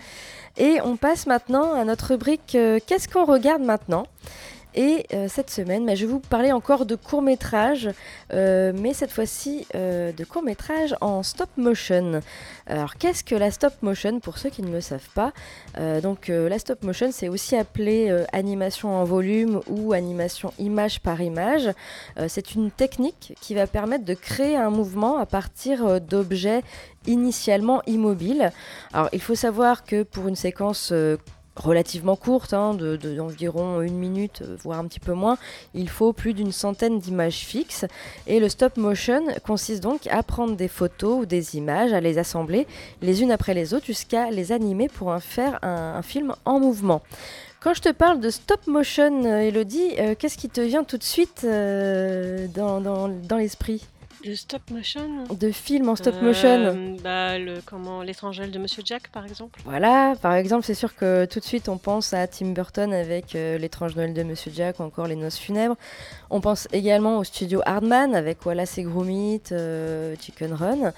Et 0.59 0.79
on 0.85 0.99
passe 0.99 1.27
maintenant 1.27 1.73
à 1.73 1.85
notre 1.85 2.09
rubrique 2.09 2.51
Qu'est-ce 2.87 3.09
qu'on 3.09 3.25
regarde 3.25 3.63
maintenant? 3.63 4.05
Et 4.75 5.07
euh, 5.13 5.29
cette 5.29 5.51
semaine, 5.51 5.87
bah, 5.87 5.95
je 5.95 6.05
vais 6.05 6.13
vous 6.13 6.21
parler 6.21 6.51
encore 6.51 6.85
de 6.85 6.97
court 6.97 7.23
métrage, 7.23 7.91
euh, 8.33 8.73
mais 8.75 8.93
cette 8.93 9.13
fois-ci 9.13 9.67
euh, 9.75 10.13
de 10.13 10.25
court 10.25 10.43
métrage 10.43 10.97
en 11.01 11.23
stop 11.23 11.49
motion. 11.57 12.21
Alors 12.67 12.97
qu'est-ce 12.97 13.23
que 13.23 13.35
la 13.35 13.51
stop 13.51 13.75
motion 13.83 14.19
pour 14.21 14.39
ceux 14.39 14.51
qui 14.51 14.63
ne 14.63 14.71
le 14.71 14.81
savent 14.81 15.09
pas? 15.15 15.33
Donc 16.03 16.29
la 16.29 16.59
stop 16.59 16.83
motion, 16.83 17.11
c'est 17.13 17.29
aussi 17.29 17.57
appelé 17.57 18.25
animation 18.33 18.97
en 18.97 19.05
volume 19.05 19.61
ou 19.69 19.93
animation 19.93 20.53
image 20.59 21.01
par 21.01 21.21
image. 21.21 21.71
c'est 22.29 22.55
une 22.55 22.71
technique 22.71 23.35
qui 23.41 23.55
va 23.55 23.67
permettre 23.67 24.05
de 24.05 24.15
créer 24.15 24.57
un 24.57 24.71
mouvement 24.71 25.19
à 25.19 25.27
partir 25.27 26.01
d'objets 26.01 26.63
initialement 27.07 27.83
immobiles. 27.87 28.51
Alors 28.93 29.11
il 29.13 29.21
faut 29.21 29.35
savoir 29.35 29.85
que 29.85 30.03
pour 30.03 30.29
une 30.29 30.37
séquence 30.37 30.93
relativement 31.57 32.17
courte, 32.17 32.53
hein, 32.53 32.75
d'environ 32.75 33.81
une 33.81 33.97
minute, 33.97 34.43
euh, 34.43 34.57
voire 34.63 34.79
un 34.79 34.87
petit 34.87 35.01
peu 35.01 35.13
moins, 35.13 35.39
il 35.75 35.89
faut 35.89 36.13
plus 36.13 36.35
d'une 36.35 36.53
centaine 36.53 36.99
d'images 36.99 37.41
fixes. 37.41 37.87
Et 38.27 38.41
le 38.41 38.49
stop 38.49 38.77
motion 38.77 39.25
consiste 39.47 39.83
donc 39.83 40.07
à 40.09 40.23
prendre 40.23 40.57
des 40.57 40.69
photos 40.69 41.23
ou 41.23 41.27
des 41.27 41.57
images, 41.57 41.93
à 41.93 42.01
les 42.01 42.19
assembler 42.19 42.67
les 43.03 43.23
unes 43.23 43.31
après 43.31 43.55
les 43.55 43.75
autres 43.75 43.87
jusqu'à 43.87 44.31
les 44.31 44.53
animer 44.53 44.89
pour 44.89 45.09
en 45.09 45.21
faire 45.21 45.59
un, 45.63 46.03
film 46.03 46.35
en 46.45 46.61
mouvement. 46.61 47.03
Quand 47.61 47.73
je 47.73 47.81
te 47.81 47.89
parle 47.91 48.21
de 48.21 48.29
stop 48.29 48.67
motion, 48.67 49.25
euh, 49.25 49.39
Elodie, 49.39 49.93
euh, 49.99 50.15
qu'est-ce 50.19 50.37
qui 50.37 50.51
te 50.51 50.61
vient 50.61 50.85
tout 50.85 50.99
de 50.99 51.03
suite 51.03 51.47
dans, 51.47 52.81
dans 52.81 53.37
l'esprit? 53.37 53.87
De 54.25 54.35
stop 54.35 54.63
motion 54.71 55.25
De 55.39 55.51
films 55.51 55.89
en 55.89 55.97
stop 55.97 56.21
motion 56.23 56.49
euh, 56.49 56.97
bah, 57.03 57.39
le, 57.39 57.61
comment, 57.65 58.03
de 58.03 58.59
Monsieur 58.59 58.83
Jack, 58.85 59.09
par 59.09 59.27
exemple. 59.27 59.61
Voilà, 59.65 60.15
par 60.21 60.35
exemple, 60.35 60.65
c'est 60.65 60.75
sûr 60.75 60.95
que 60.95 61.27
tout 61.27 61.41
de 61.41 61.45
suite, 61.45 61.69
on 61.69 61.79
pense 61.79 62.15
à 62.15 62.27
Tim 62.27 62.53
Burton 62.53 62.93
avec 62.93 63.35
euh, 63.35 63.59
L'étrange 63.59 63.97
Noël 63.97 64.15
de 64.15 64.23
Monsieur 64.23 64.51
Jack 64.55 64.81
ou 64.81 64.83
encore 64.83 65.07
Les 65.07 65.17
Noces 65.17 65.39
Funèbres. 65.39 65.77
On 66.31 66.41
pense 66.41 66.69
également 66.73 67.19
au 67.19 67.25
studio 67.25 67.61
Hardman 67.67 68.15
avec 68.15 68.45
Wallace 68.47 68.79
et 68.79 68.85
Gromit, 68.85 69.43
euh, 69.53 70.15
Chicken 70.21 70.55
Run. 70.55 70.93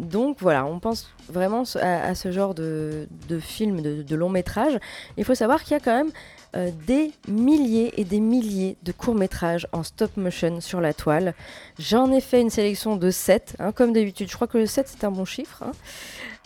donc 0.00 0.36
voilà, 0.40 0.64
on 0.66 0.78
pense 0.78 1.10
vraiment 1.28 1.64
à, 1.80 2.14
ce 2.14 2.30
genre 2.30 2.54
de, 2.54 3.08
de 3.28 3.40
film, 3.40 3.82
de, 3.82 4.02
de 4.02 4.16
long 4.16 4.28
métrage. 4.28 4.78
Il 5.16 5.24
faut 5.24 5.34
savoir 5.34 5.62
qu'il 5.62 5.72
y 5.72 5.76
a 5.76 5.80
quand 5.80 5.96
même 5.96 6.12
euh, 6.56 6.70
des 6.86 7.12
milliers 7.28 7.92
et 8.00 8.04
des 8.04 8.20
milliers 8.20 8.76
de 8.82 8.92
courts-métrages 8.92 9.68
en 9.72 9.82
stop 9.82 10.16
motion 10.16 10.60
sur 10.60 10.80
la 10.80 10.92
toile. 10.92 11.34
J'en 11.78 12.10
ai 12.10 12.20
fait 12.20 12.40
une 12.40 12.50
sélection 12.50 12.96
de 12.96 13.10
7, 13.10 13.56
hein, 13.58 13.72
comme 13.72 13.92
d'habitude. 13.92 14.28
Je 14.28 14.34
crois 14.34 14.48
que 14.48 14.58
le 14.58 14.66
7 14.66 14.88
c'est 14.88 15.04
un 15.04 15.10
bon 15.10 15.24
chiffre. 15.24 15.62
Hein. 15.62 15.72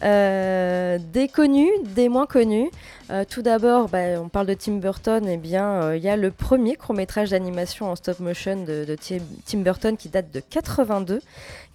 Euh, 0.03 0.99
des 1.13 1.29
connus, 1.29 1.71
des 1.95 2.09
moins 2.09 2.27
connus. 2.27 2.69
Euh, 3.11 3.25
tout 3.29 3.43
d'abord, 3.43 3.89
bah, 3.89 4.21
on 4.21 4.29
parle 4.29 4.47
de 4.47 4.55
Tim 4.55 4.75
Burton. 4.75 5.27
et 5.29 5.35
eh 5.35 5.37
bien, 5.37 5.95
il 5.95 6.03
y 6.03 6.09
a 6.09 6.17
le 6.17 6.31
premier 6.31 6.75
court 6.75 6.95
métrage 6.95 7.31
d'animation 7.31 7.91
en 7.91 7.97
stop 7.97 8.19
motion 8.19 8.65
de, 8.65 8.97
Tim 9.47 9.59
Burton 9.59 9.97
qui 9.97 10.09
date 10.09 10.33
de 10.33 10.41
82, 10.41 11.21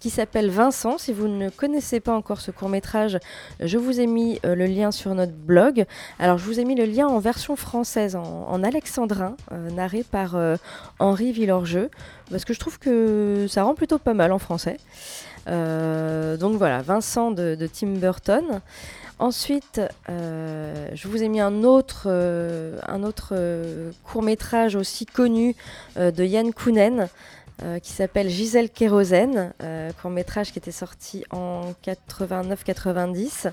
qui 0.00 0.10
s'appelle 0.10 0.50
Vincent. 0.50 0.98
Si 0.98 1.12
vous 1.12 1.28
ne 1.28 1.48
connaissez 1.48 2.00
pas 2.00 2.14
encore 2.14 2.40
ce 2.40 2.50
court 2.50 2.68
métrage, 2.68 3.18
je 3.60 3.78
vous 3.78 4.00
ai 4.00 4.06
mis 4.06 4.38
le 4.44 4.66
lien 4.66 4.90
sur 4.90 5.14
notre 5.14 5.32
blog. 5.32 5.86
Alors, 6.18 6.36
je 6.36 6.44
vous 6.44 6.60
ai 6.60 6.64
mis 6.64 6.74
le 6.74 6.84
lien 6.84 7.06
en 7.06 7.20
version 7.20 7.56
française, 7.56 8.16
en, 8.16 8.62
alexandrin, 8.62 9.36
narré 9.50 10.02
par 10.02 10.36
Henri 10.98 11.32
Villorgeux, 11.32 11.90
parce 12.30 12.44
que 12.44 12.52
je 12.52 12.60
trouve 12.60 12.78
que 12.78 13.46
ça 13.48 13.62
rend 13.62 13.74
plutôt 13.74 13.98
pas 13.98 14.14
mal 14.14 14.32
en 14.32 14.38
français. 14.38 14.76
Euh, 15.48 16.36
donc 16.36 16.56
voilà, 16.56 16.82
Vincent 16.82 17.30
de, 17.30 17.68
Tim 17.72 17.94
Burton. 17.94 18.60
Ensuite, 19.18 19.80
euh, 20.08 20.88
je 20.94 21.08
vous 21.08 21.22
ai 21.22 21.28
mis 21.28 21.40
un 21.40 21.62
autre, 21.62 22.04
euh, 22.06 23.90
court 24.04 24.22
métrage 24.22 24.76
aussi 24.76 25.04
connu 25.06 25.54
de 25.96 26.24
Yann 26.24 26.52
Kounen 26.52 27.08
qui 27.82 27.92
s'appelle 27.92 28.30
Gisèle 28.30 28.70
Kérosène, 28.70 29.52
court 30.00 30.10
métrage 30.10 30.50
qui 30.50 30.58
était 30.58 30.70
sorti 30.70 31.24
en 31.30 31.74
89-90. 31.84 33.52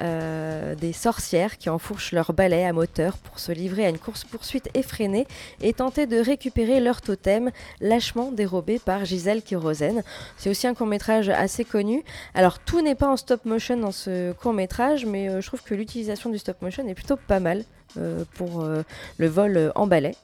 Euh, 0.00 0.74
des 0.76 0.92
sorcières 0.92 1.58
qui 1.58 1.68
enfourchent 1.70 2.12
leur 2.12 2.32
balai 2.32 2.64
à 2.64 2.72
moteur 2.72 3.16
pour 3.18 3.40
se 3.40 3.50
livrer 3.50 3.84
à 3.84 3.88
une 3.88 3.98
course-poursuite 3.98 4.68
effrénée 4.74 5.26
et 5.60 5.72
tenter 5.72 6.06
de 6.06 6.18
récupérer 6.18 6.78
leur 6.78 7.00
totem 7.00 7.50
lâchement 7.80 8.30
dérobé 8.30 8.78
par 8.78 9.04
Gisèle 9.04 9.42
Kérosène. 9.42 10.04
C'est 10.36 10.50
aussi 10.50 10.68
un 10.68 10.74
court-métrage 10.74 11.28
assez 11.30 11.64
connu. 11.64 12.04
Alors 12.34 12.60
tout 12.60 12.80
n'est 12.80 12.94
pas 12.94 13.08
en 13.08 13.16
stop 13.16 13.44
motion 13.44 13.76
dans 13.76 13.90
ce 13.90 14.32
court-métrage, 14.32 15.04
mais 15.04 15.28
euh, 15.28 15.40
je 15.40 15.46
trouve 15.48 15.62
que 15.62 15.74
l'utilisation 15.74 16.30
du 16.30 16.38
stop 16.38 16.62
motion 16.62 16.86
est 16.86 16.94
plutôt 16.94 17.16
pas 17.16 17.40
mal 17.40 17.64
euh, 17.96 18.24
pour 18.34 18.64
le 19.18 19.26
vol 19.26 19.72
en 19.74 19.86
balai. 19.86 20.14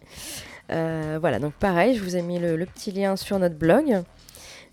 Voilà, 0.69 1.39
donc 1.41 1.53
pareil, 1.55 1.97
je 1.97 2.03
vous 2.03 2.17
ai 2.17 2.23
mis 2.23 2.39
le 2.39 2.67
petit 2.67 2.93
lien 2.93 3.17
sur 3.17 3.39
notre 3.39 3.57
blog. 3.57 4.05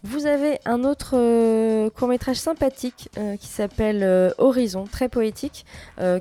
Vous 0.04 0.26
avez 0.26 0.58
un 0.66 0.84
autre 0.84 1.14
euh, 1.14 1.92
court-métrage 1.92 2.38
sympathique 2.38 3.10
euh, 3.20 3.38
qui 3.38 3.46
s'appelle 3.46 4.02
euh, 4.02 4.32
Horizon, 4.40 4.86
très 4.92 5.10
poétique, 5.10 5.64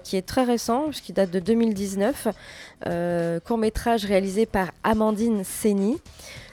qui 0.04 0.16
est 0.16 0.26
très 0.26 0.44
récent, 0.44 0.88
puisqu'il 0.88 1.14
date 1.14 1.30
de 1.30 1.40
2019. 1.40 2.28
Euh, 2.86 3.40
court-métrage 3.40 4.04
réalisé 4.04 4.44
par 4.44 4.72
Amandine 4.84 5.44
Seni. 5.44 5.98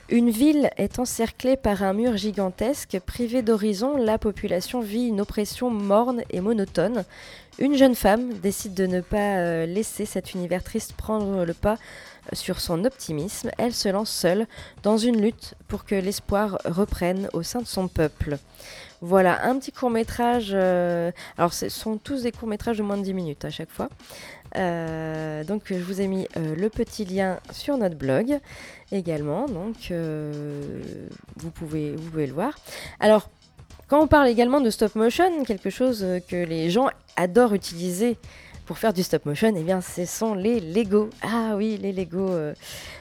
Une 0.10 0.30
ville 0.30 0.70
est 0.78 1.00
encerclée 1.00 1.58
par 1.58 1.84
un 1.84 1.92
mur 1.92 2.16
gigantesque. 2.16 2.98
Privée 3.06 3.42
d'horizon, 3.42 3.98
la 3.98 4.18
population 4.18 4.80
vit 4.80 5.08
une 5.08 5.20
oppression 5.20 5.70
morne 5.70 6.22
et 6.30 6.40
monotone. 6.40 7.04
Une 7.60 7.76
jeune 7.76 7.96
femme 7.96 8.36
décide 8.36 8.74
de 8.74 8.86
ne 8.86 9.02
pas 9.02 9.66
laisser 9.66 10.06
cet 10.06 10.34
univers 10.34 10.64
triste 10.64 10.94
prendre 10.94 11.44
le 11.44 11.54
pas 11.54 11.78
sur 12.34 12.60
son 12.60 12.86
optimisme. 12.86 13.52
Elle 13.58 13.74
se 13.74 13.90
lance 13.90 14.10
seule 14.10 14.48
dans 14.84 14.98
une 14.98 15.22
lutte 15.22 15.56
pour 15.68 15.86
que 15.86 15.96
l'espoir 15.96 16.58
reprenne 16.66 17.30
au 17.34 17.44
sein 17.44 17.62
de 17.62 17.68
son 17.68 17.88
peuple. 17.88 18.38
Voilà, 19.02 19.46
un 19.46 19.60
petit 19.60 19.72
court 19.72 19.92
métrage. 19.92 20.54
alors, 20.54 21.54
ce 21.54 21.70
sont 21.70 21.98
tous 21.98 22.24
des 22.24 22.32
courts 22.32 22.48
métrages 22.50 22.80
de 22.80 22.84
moins 22.84 22.98
de 22.98 23.04
10 23.04 23.14
minutes 23.14 23.46
à 23.46 23.52
chaque 23.52 23.70
fois. 23.70 23.90
Euh, 24.56 25.44
donc, 25.44 25.64
je 25.66 25.76
vous 25.76 26.02
ai 26.02 26.08
mis 26.08 26.28
euh, 26.38 26.56
le 26.56 26.70
petit 26.70 27.06
lien 27.06 27.40
sur 27.52 27.78
notre 27.78 27.96
blog 27.96 28.40
également. 28.92 29.46
Donc, 29.46 29.92
euh, 29.92 30.82
vous, 31.36 31.52
pouvez, 31.52 31.96
vous 31.96 32.10
pouvez 32.10 32.28
le 32.28 32.34
voir. 32.34 32.58
Alors, 33.00 33.30
quand 33.88 34.02
on 34.02 34.08
parle 34.08 34.28
également 34.28 34.62
de 34.62 34.70
stop 34.70 34.96
motion, 34.96 35.44
quelque 35.44 35.70
chose 35.70 36.04
euh, 36.04 36.20
que 36.20 36.36
les 36.36 36.70
gens 36.70 36.90
adorent 37.16 37.54
utiliser 37.54 38.18
pour 38.68 38.78
faire 38.78 38.92
du 38.94 39.02
stop 39.02 39.26
motion, 39.26 39.54
eh 39.56 39.64
bien, 39.64 39.80
ce 39.80 40.06
sont 40.06 40.36
les 40.36 40.60
Lego. 40.60 41.10
Ah 41.22 41.54
oui, 41.56 41.80
les 41.82 41.94
Lego 41.94 42.30
euh, 42.30 42.54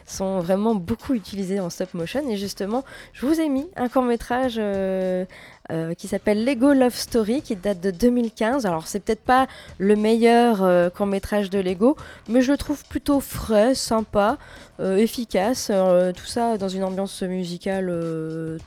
sont 0.07 0.39
vraiment 0.39 0.77
beaucoup 0.77 1.13
utilisés 1.13 1.59
en 1.59 1.71
stop 1.71 1.93
motion. 1.93 2.27
Et 2.31 2.37
justement, 2.37 2.85
je 3.13 3.27
vous 3.27 3.41
ai 3.41 3.49
mis 3.49 3.69
un 3.75 3.89
court 3.89 4.05
métrage 4.05 4.55
euh, 4.59 5.25
euh, 5.73 5.95
qui 5.95 6.07
s'appelle 6.07 6.45
Lego 6.45 6.73
Love 6.73 6.95
Story, 6.95 7.43
qui 7.43 7.57
date 7.57 7.81
de 7.81 7.91
2015. 7.91 8.67
Alors, 8.67 8.87
c'est 8.87 9.01
peut-être 9.01 9.25
pas 9.25 9.49
le 9.79 9.97
meilleur 9.97 10.63
euh, 10.63 10.91
court 10.91 11.07
métrage 11.07 11.51
de 11.51 11.59
Lego, 11.59 11.97
mais 12.29 12.41
je 12.41 12.53
le 12.53 12.59
trouve 12.59 12.85
plutôt 12.85 13.19
frais, 13.19 13.75
sympa, 13.75 14.39
euh, 14.79 14.97
efficace. 14.97 15.73
tout 16.17 16.27
ça 16.27 16.57
dans 16.57 16.69
une 16.69 16.85
ambiance 16.85 17.21
musicale 17.23 17.93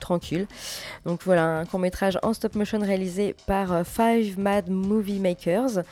tranquille. 0.02 0.46
Donc 1.06 1.22
voilà, 1.24 1.60
un 1.60 1.66
court 1.66 1.80
métrage 1.80 2.20
en 2.22 2.34
stop 2.34 2.56
motion 2.56 2.80
réalisé 2.80 3.34
par 3.48 3.86
Five 3.86 4.38
Mad 4.38 4.70
Movie 4.70 5.20
Makers. 5.20 5.84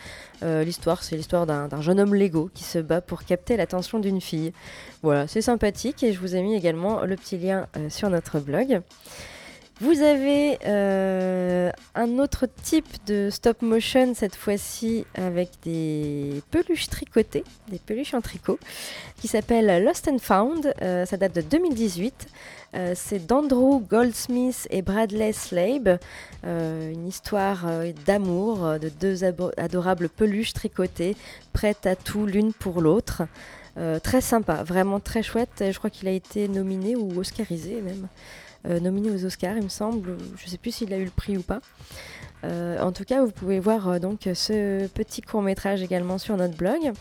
L'histoire, 0.41 1.04
c'est 1.04 1.15
l'histoire 1.15 1.46
d'un 1.46 1.82
jeune 1.82 2.00
homme 2.02 2.15
Lego 2.15 2.50
qui 2.54 2.63
se 2.63 2.80
bat 2.80 3.00
pour 3.00 3.24
capter 3.24 3.56
l'attention 3.56 4.00
d'une 4.00 4.20
fille. 4.20 4.52
Voilà, 5.04 5.28
c'est 5.28 5.41
sympathique 5.41 6.04
et 6.04 6.12
je 6.12 6.20
vous 6.20 6.36
ai 6.36 6.41
mis 6.41 6.56
également 6.56 7.02
le 7.06 7.15
petit 7.15 7.38
lien 7.38 7.67
sur 7.89 8.10
notre 8.10 8.39
blog. 8.39 8.82
Vous 9.80 10.02
avez 10.02 10.58
euh, 10.66 11.70
un 11.94 12.18
autre 12.18 12.48
type 12.63 12.88
de 13.06 13.30
stop 13.30 13.62
motion, 13.62 14.16
cette 14.16 14.36
fois-ci 14.36 15.06
avec 15.13 15.52
des 15.63 16.42
peluches 16.50 16.90
tricotées, 16.90 17.44
des 17.70 17.78
peluches 17.78 18.16
en 18.16 18.22
tricot, 18.22 18.58
qui 19.22 19.28
s'appelle 19.28 19.84
Lost 19.84 20.08
and 20.08 20.18
Found. 20.18 20.74
Euh, 20.82 21.06
ça 21.06 21.18
date 21.18 21.36
de 21.36 21.42
2018. 21.42 22.28
Euh, 22.74 22.94
c'est 22.96 23.28
d'Andrew 23.28 23.80
Goldsmith 23.88 24.68
et 24.72 24.82
Bradley 24.82 25.32
Slabe. 25.32 26.00
Une 26.44 27.08
histoire 27.08 27.66
d'amour 28.08 28.80
de 28.80 28.90
deux 28.90 29.24
adorables 29.24 30.10
peluches 30.10 30.54
tricotées, 30.54 31.16
prêtes 31.54 31.86
à 31.86 31.96
tout 31.96 32.26
l'une 32.26 32.54
pour 32.54 32.82
l'autre. 32.82 33.24
Très 34.02 34.22
sympa, 34.22 34.63
vraiment 34.63 35.00
très 35.00 35.22
chouette. 35.22 35.63
Je 35.70 35.78
crois 35.78 35.90
qu'il 35.90 36.08
a 36.08 36.12
été 36.12 36.48
nominé 36.48 36.96
ou 36.96 37.20
oscarisé 37.20 37.82
même. 37.82 38.08
Euh, 38.65 38.80
nominé 38.80 39.12
aux 39.12 39.26
Oscars, 39.26 39.58
il 39.58 39.63
me 39.63 39.70
semble. 39.70 40.17
Je 40.38 40.46
ne 40.46 40.50
sais 40.50 40.58
plus 40.58 40.72
s'il 40.72 40.93
a 40.93 40.98
eu 40.98 41.06
le 41.06 41.12
prix 41.12 41.38
ou 41.38 41.43
pas. 41.43 41.60
Euh, 42.43 42.80
en 42.82 42.91
tout 42.91 43.04
cas, 43.04 43.24
vous 43.24 43.32
pouvez 43.32 43.60
voir 43.60 43.89
euh, 43.89 44.00
donc 44.00 44.30
ce 44.34 44.88
petit 44.88 45.22
court 45.22 45.41
métrage 45.41 45.82
également 45.82 46.17
sur 46.17 46.38
notre 46.38 46.56
blog. 46.56 46.93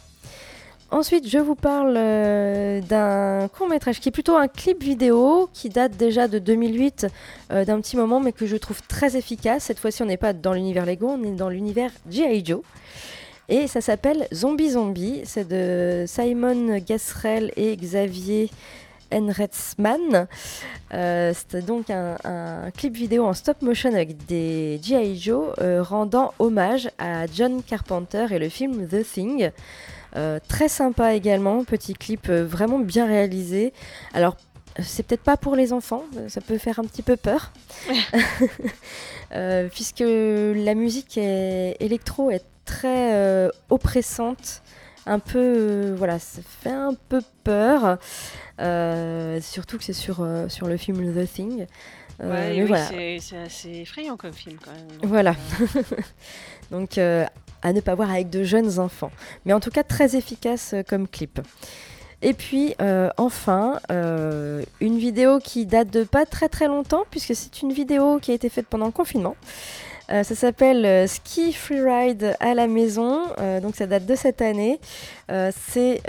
Ensuite, 0.92 1.28
je 1.28 1.38
vous 1.38 1.56
parle 1.56 1.94
d'un 1.94 3.48
court 3.48 3.68
métrage 3.68 3.98
qui 3.98 4.08
est 4.08 4.12
plutôt 4.12 4.36
un 4.36 4.46
clip 4.46 4.84
vidéo 4.84 5.50
qui 5.52 5.68
date 5.68 5.96
déjà 5.96 6.28
de 6.28 6.38
2008, 6.38 7.08
euh, 7.50 7.64
d'un 7.64 7.80
petit 7.80 7.96
moment, 7.96 8.20
mais 8.20 8.30
que 8.30 8.46
je 8.46 8.56
trouve 8.56 8.80
très 8.86 9.16
efficace. 9.16 9.64
Cette 9.64 9.80
fois-ci, 9.80 10.02
on 10.02 10.06
n'est 10.06 10.16
pas 10.16 10.32
dans 10.32 10.52
l'univers 10.52 10.86
Lego, 10.86 11.08
on 11.08 11.24
est 11.24 11.34
dans 11.34 11.48
l'univers 11.48 11.90
G.I. 12.08 12.44
Joe. 12.44 12.62
Et 13.48 13.66
ça 13.66 13.80
s'appelle 13.80 14.28
Zombie 14.32 14.70
Zombie. 14.70 15.22
C'est 15.24 15.48
de 15.48 16.04
Simon 16.06 16.78
Gasrel 16.78 17.52
et 17.56 17.76
Xavier 17.76 18.48
Enretzmann. 19.12 20.26
Euh, 20.94 21.32
C'était 21.34 21.62
donc 21.62 21.90
un, 21.90 22.16
un 22.24 22.70
clip 22.70 22.94
vidéo 22.94 23.24
en 23.26 23.34
stop 23.34 23.62
motion 23.62 23.92
avec 23.92 24.26
des 24.26 24.78
G.I. 24.82 25.18
Joe 25.18 25.54
euh, 25.60 25.82
rendant 25.82 26.32
hommage 26.38 26.88
à 26.98 27.26
John 27.26 27.62
Carpenter 27.62 28.26
et 28.30 28.38
le 28.38 28.48
film 28.48 28.86
The 28.88 29.02
Thing. 29.02 29.50
Euh, 30.16 30.38
très 30.48 30.68
sympa 30.68 31.14
également, 31.14 31.64
petit 31.64 31.92
clip 31.94 32.28
euh, 32.30 32.44
vraiment 32.44 32.78
bien 32.78 33.06
réalisé. 33.06 33.72
Alors, 34.14 34.36
c'est 34.82 35.02
peut-être 35.04 35.22
pas 35.22 35.36
pour 35.36 35.56
les 35.56 35.72
enfants, 35.72 36.04
ça 36.28 36.40
peut 36.40 36.58
faire 36.58 36.78
un 36.78 36.84
petit 36.84 37.02
peu 37.02 37.16
peur. 37.16 37.50
Puisque 39.72 40.00
la 40.06 40.74
musique 40.74 41.18
est- 41.18 41.76
électro 41.80 42.30
est 42.30 42.44
très 42.64 43.48
oppressante, 43.70 44.62
un 45.06 45.18
peu, 45.18 45.38
euh, 45.38 45.94
voilà, 45.96 46.18
ça 46.18 46.40
fait 46.62 46.70
un 46.70 46.94
peu 47.08 47.20
peur. 47.44 47.98
Euh, 48.60 49.40
surtout 49.40 49.78
que 49.78 49.84
c'est 49.84 49.92
sur, 49.92 50.20
euh, 50.20 50.48
sur 50.48 50.66
le 50.66 50.76
film 50.76 51.14
The 51.14 51.26
Thing. 51.32 51.58
Ouais, 52.18 52.26
mais 52.54 52.62
oui, 52.62 52.68
voilà. 52.68 52.86
c'est- 52.86 53.36
assez 53.36 53.70
effrayant 53.70 54.16
comme 54.16 54.32
film 54.32 54.56
quand 54.64 54.72
même. 54.72 54.86
Donc, 55.00 55.06
Voilà. 55.06 55.34
Donc 56.70 56.98
à 56.98 57.72
ne 57.72 57.80
pas 57.80 57.94
voir 57.94 58.10
avec 58.10 58.30
de 58.30 58.42
jeunes 58.44 58.78
enfants. 58.78 59.10
Mais 59.44 59.52
en 59.52 59.60
tout 59.60 59.70
cas 59.70 59.82
très 59.82 60.16
efficace 60.16 60.74
comme 60.88 61.06
clip. 61.08 61.40
Et 62.22 62.32
puis 62.32 62.74
euh, 62.80 63.10
enfin, 63.18 63.78
euh, 63.90 64.62
une 64.80 64.98
vidéo 64.98 65.38
qui 65.38 65.66
date 65.66 65.90
de 65.90 66.04
pas 66.04 66.24
très 66.24 66.48
très 66.48 66.66
longtemps, 66.66 67.04
puisque 67.10 67.34
c'est 67.34 67.60
une 67.62 67.72
vidéo 67.72 68.18
qui 68.20 68.30
a 68.30 68.34
été 68.34 68.48
faite 68.48 68.66
pendant 68.66 68.86
le 68.86 68.92
confinement. 68.92 69.36
Euh, 70.12 70.22
ça 70.22 70.34
s'appelle 70.36 70.86
euh, 70.86 71.06
Ski 71.06 71.52
Freeride 71.52 72.36
à 72.38 72.54
la 72.54 72.68
maison, 72.68 73.24
Euh, 73.38 73.60
donc 73.60 73.76
ça 73.76 73.86
date 73.86 74.06
de 74.06 74.14
cette 74.14 74.40
année. 74.40 74.78
C'est 75.28 76.02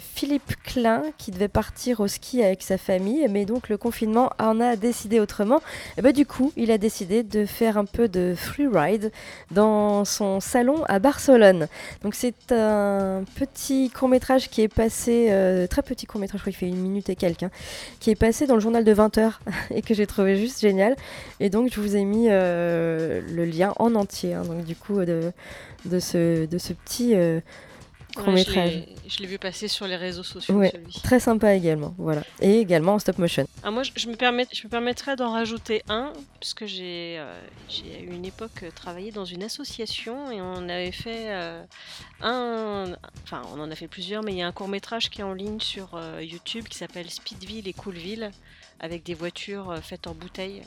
Philippe 0.00 0.52
Klein 0.64 1.02
qui 1.16 1.30
devait 1.30 1.48
partir 1.48 2.00
au 2.00 2.08
ski 2.08 2.42
avec 2.42 2.62
sa 2.62 2.76
famille, 2.76 3.26
mais 3.30 3.46
donc 3.46 3.70
le 3.70 3.78
confinement 3.78 4.30
en 4.38 4.60
a 4.60 4.76
décidé 4.76 5.18
autrement. 5.18 5.60
Et 5.96 6.02
bah, 6.02 6.12
du 6.12 6.26
coup, 6.26 6.52
il 6.56 6.70
a 6.70 6.76
décidé 6.76 7.22
de 7.22 7.46
faire 7.46 7.78
un 7.78 7.86
peu 7.86 8.06
de 8.08 8.34
freeride 8.36 9.12
dans 9.50 10.04
son 10.04 10.40
salon 10.40 10.84
à 10.88 10.98
Barcelone. 10.98 11.68
Donc 12.02 12.14
c'est 12.14 12.52
un 12.52 13.24
petit 13.36 13.88
court 13.90 14.08
métrage 14.08 14.50
qui 14.50 14.60
est 14.60 14.68
passé, 14.68 15.32
très 15.70 15.82
petit 15.82 16.06
court 16.06 16.20
métrage, 16.20 16.40
je 16.40 16.42
crois 16.42 16.52
qu'il 16.52 16.60
fait 16.60 16.68
une 16.68 16.82
minute 16.82 17.08
et 17.08 17.16
quelques, 17.16 17.44
hein, 17.44 17.50
qui 17.98 18.10
est 18.10 18.14
passé 18.14 18.46
dans 18.46 18.54
le 18.54 18.60
journal 18.60 18.84
de 18.84 18.92
20 18.92 19.16
heures 19.18 19.40
et 19.74 19.80
que 19.80 19.94
j'ai 19.94 20.06
trouvé 20.06 20.36
juste 20.36 20.60
génial. 20.60 20.96
Et 21.40 21.48
donc 21.48 21.70
je 21.72 21.80
vous 21.80 21.96
ai 21.96 22.04
mis 22.04 22.28
le 23.30 23.44
lien 23.44 23.72
en 23.78 23.94
entier, 23.94 24.34
hein, 24.34 24.44
donc 24.44 24.64
du 24.64 24.76
coup 24.76 25.04
de, 25.04 25.32
de, 25.84 25.98
ce, 26.00 26.46
de 26.46 26.58
ce 26.58 26.72
petit 26.72 27.14
euh, 27.14 27.40
court 28.16 28.32
métrage. 28.32 28.84
Je 29.06 29.18
l'ai 29.18 29.26
vu 29.26 29.38
passer 29.38 29.66
sur 29.68 29.86
les 29.86 29.96
réseaux 29.96 30.22
sociaux, 30.22 30.54
Ouais, 30.54 30.72
très 31.02 31.18
sympa 31.20 31.54
également, 31.54 31.94
voilà. 31.98 32.22
Et 32.40 32.58
également 32.58 32.94
en 32.94 32.98
stop 32.98 33.18
motion. 33.18 33.46
Ah, 33.62 33.70
moi, 33.70 33.82
je, 33.82 33.90
je 33.96 34.08
me, 34.08 34.14
permets, 34.14 34.46
je 34.52 34.64
me 34.64 34.68
permettrais 34.68 35.16
d'en 35.16 35.32
rajouter 35.32 35.82
un, 35.88 36.12
puisque 36.38 36.66
j'ai 36.66 37.16
euh, 37.18 37.40
j'ai 37.68 37.96
à 37.96 37.98
une 38.00 38.24
époque 38.24 38.62
euh, 38.62 38.70
travaillé 38.74 39.10
dans 39.10 39.24
une 39.24 39.42
association 39.42 40.30
et 40.30 40.40
on 40.40 40.68
avait 40.68 40.92
fait 40.92 41.26
euh, 41.28 41.62
un. 42.20 42.92
Enfin, 43.24 43.42
on 43.54 43.60
en 43.60 43.70
a 43.70 43.74
fait 43.74 43.88
plusieurs, 43.88 44.22
mais 44.22 44.32
il 44.32 44.38
y 44.38 44.42
a 44.42 44.46
un 44.46 44.52
court-métrage 44.52 45.10
qui 45.10 45.20
est 45.20 45.24
en 45.24 45.34
ligne 45.34 45.60
sur 45.60 45.90
euh, 45.94 46.22
YouTube 46.22 46.66
qui 46.68 46.78
s'appelle 46.78 47.10
Speedville 47.10 47.66
et 47.66 47.72
Coolville, 47.72 48.30
avec 48.78 49.02
des 49.04 49.14
voitures 49.14 49.70
euh, 49.70 49.76
faites 49.80 50.06
en 50.06 50.14
bouteille, 50.14 50.62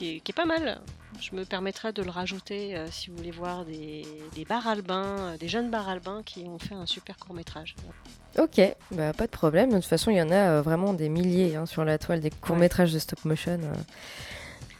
qui 0.00 0.16
est, 0.16 0.20
qui 0.20 0.32
est 0.32 0.34
pas 0.34 0.46
mal. 0.46 0.80
Je 1.20 1.34
me 1.36 1.44
permettrais 1.44 1.92
de 1.92 2.02
le 2.02 2.10
rajouter 2.10 2.74
euh, 2.76 2.86
si 2.90 3.10
vous 3.10 3.16
voulez 3.16 3.30
voir 3.30 3.66
des, 3.66 4.06
des 4.34 4.46
bars 4.46 4.66
albins, 4.66 5.04
euh, 5.18 5.36
des 5.36 5.48
jeunes 5.48 5.70
bars 5.70 5.88
albins 5.88 6.22
qui 6.24 6.44
ont 6.44 6.58
fait 6.58 6.74
un 6.74 6.86
super 6.86 7.18
court-métrage. 7.18 7.74
Ok, 8.38 8.60
bah, 8.92 9.12
pas 9.12 9.26
de 9.26 9.30
problème. 9.30 9.70
De 9.70 9.74
toute 9.76 9.84
façon, 9.84 10.10
il 10.10 10.16
y 10.16 10.22
en 10.22 10.30
a 10.30 10.34
euh, 10.34 10.62
vraiment 10.62 10.94
des 10.94 11.10
milliers 11.10 11.56
hein, 11.56 11.66
sur 11.66 11.84
la 11.84 11.98
toile 11.98 12.20
des 12.20 12.30
courts 12.30 12.56
métrages 12.56 12.92
de 12.94 12.98
stop 12.98 13.22
motion. 13.26 13.52
euh. 13.62 13.74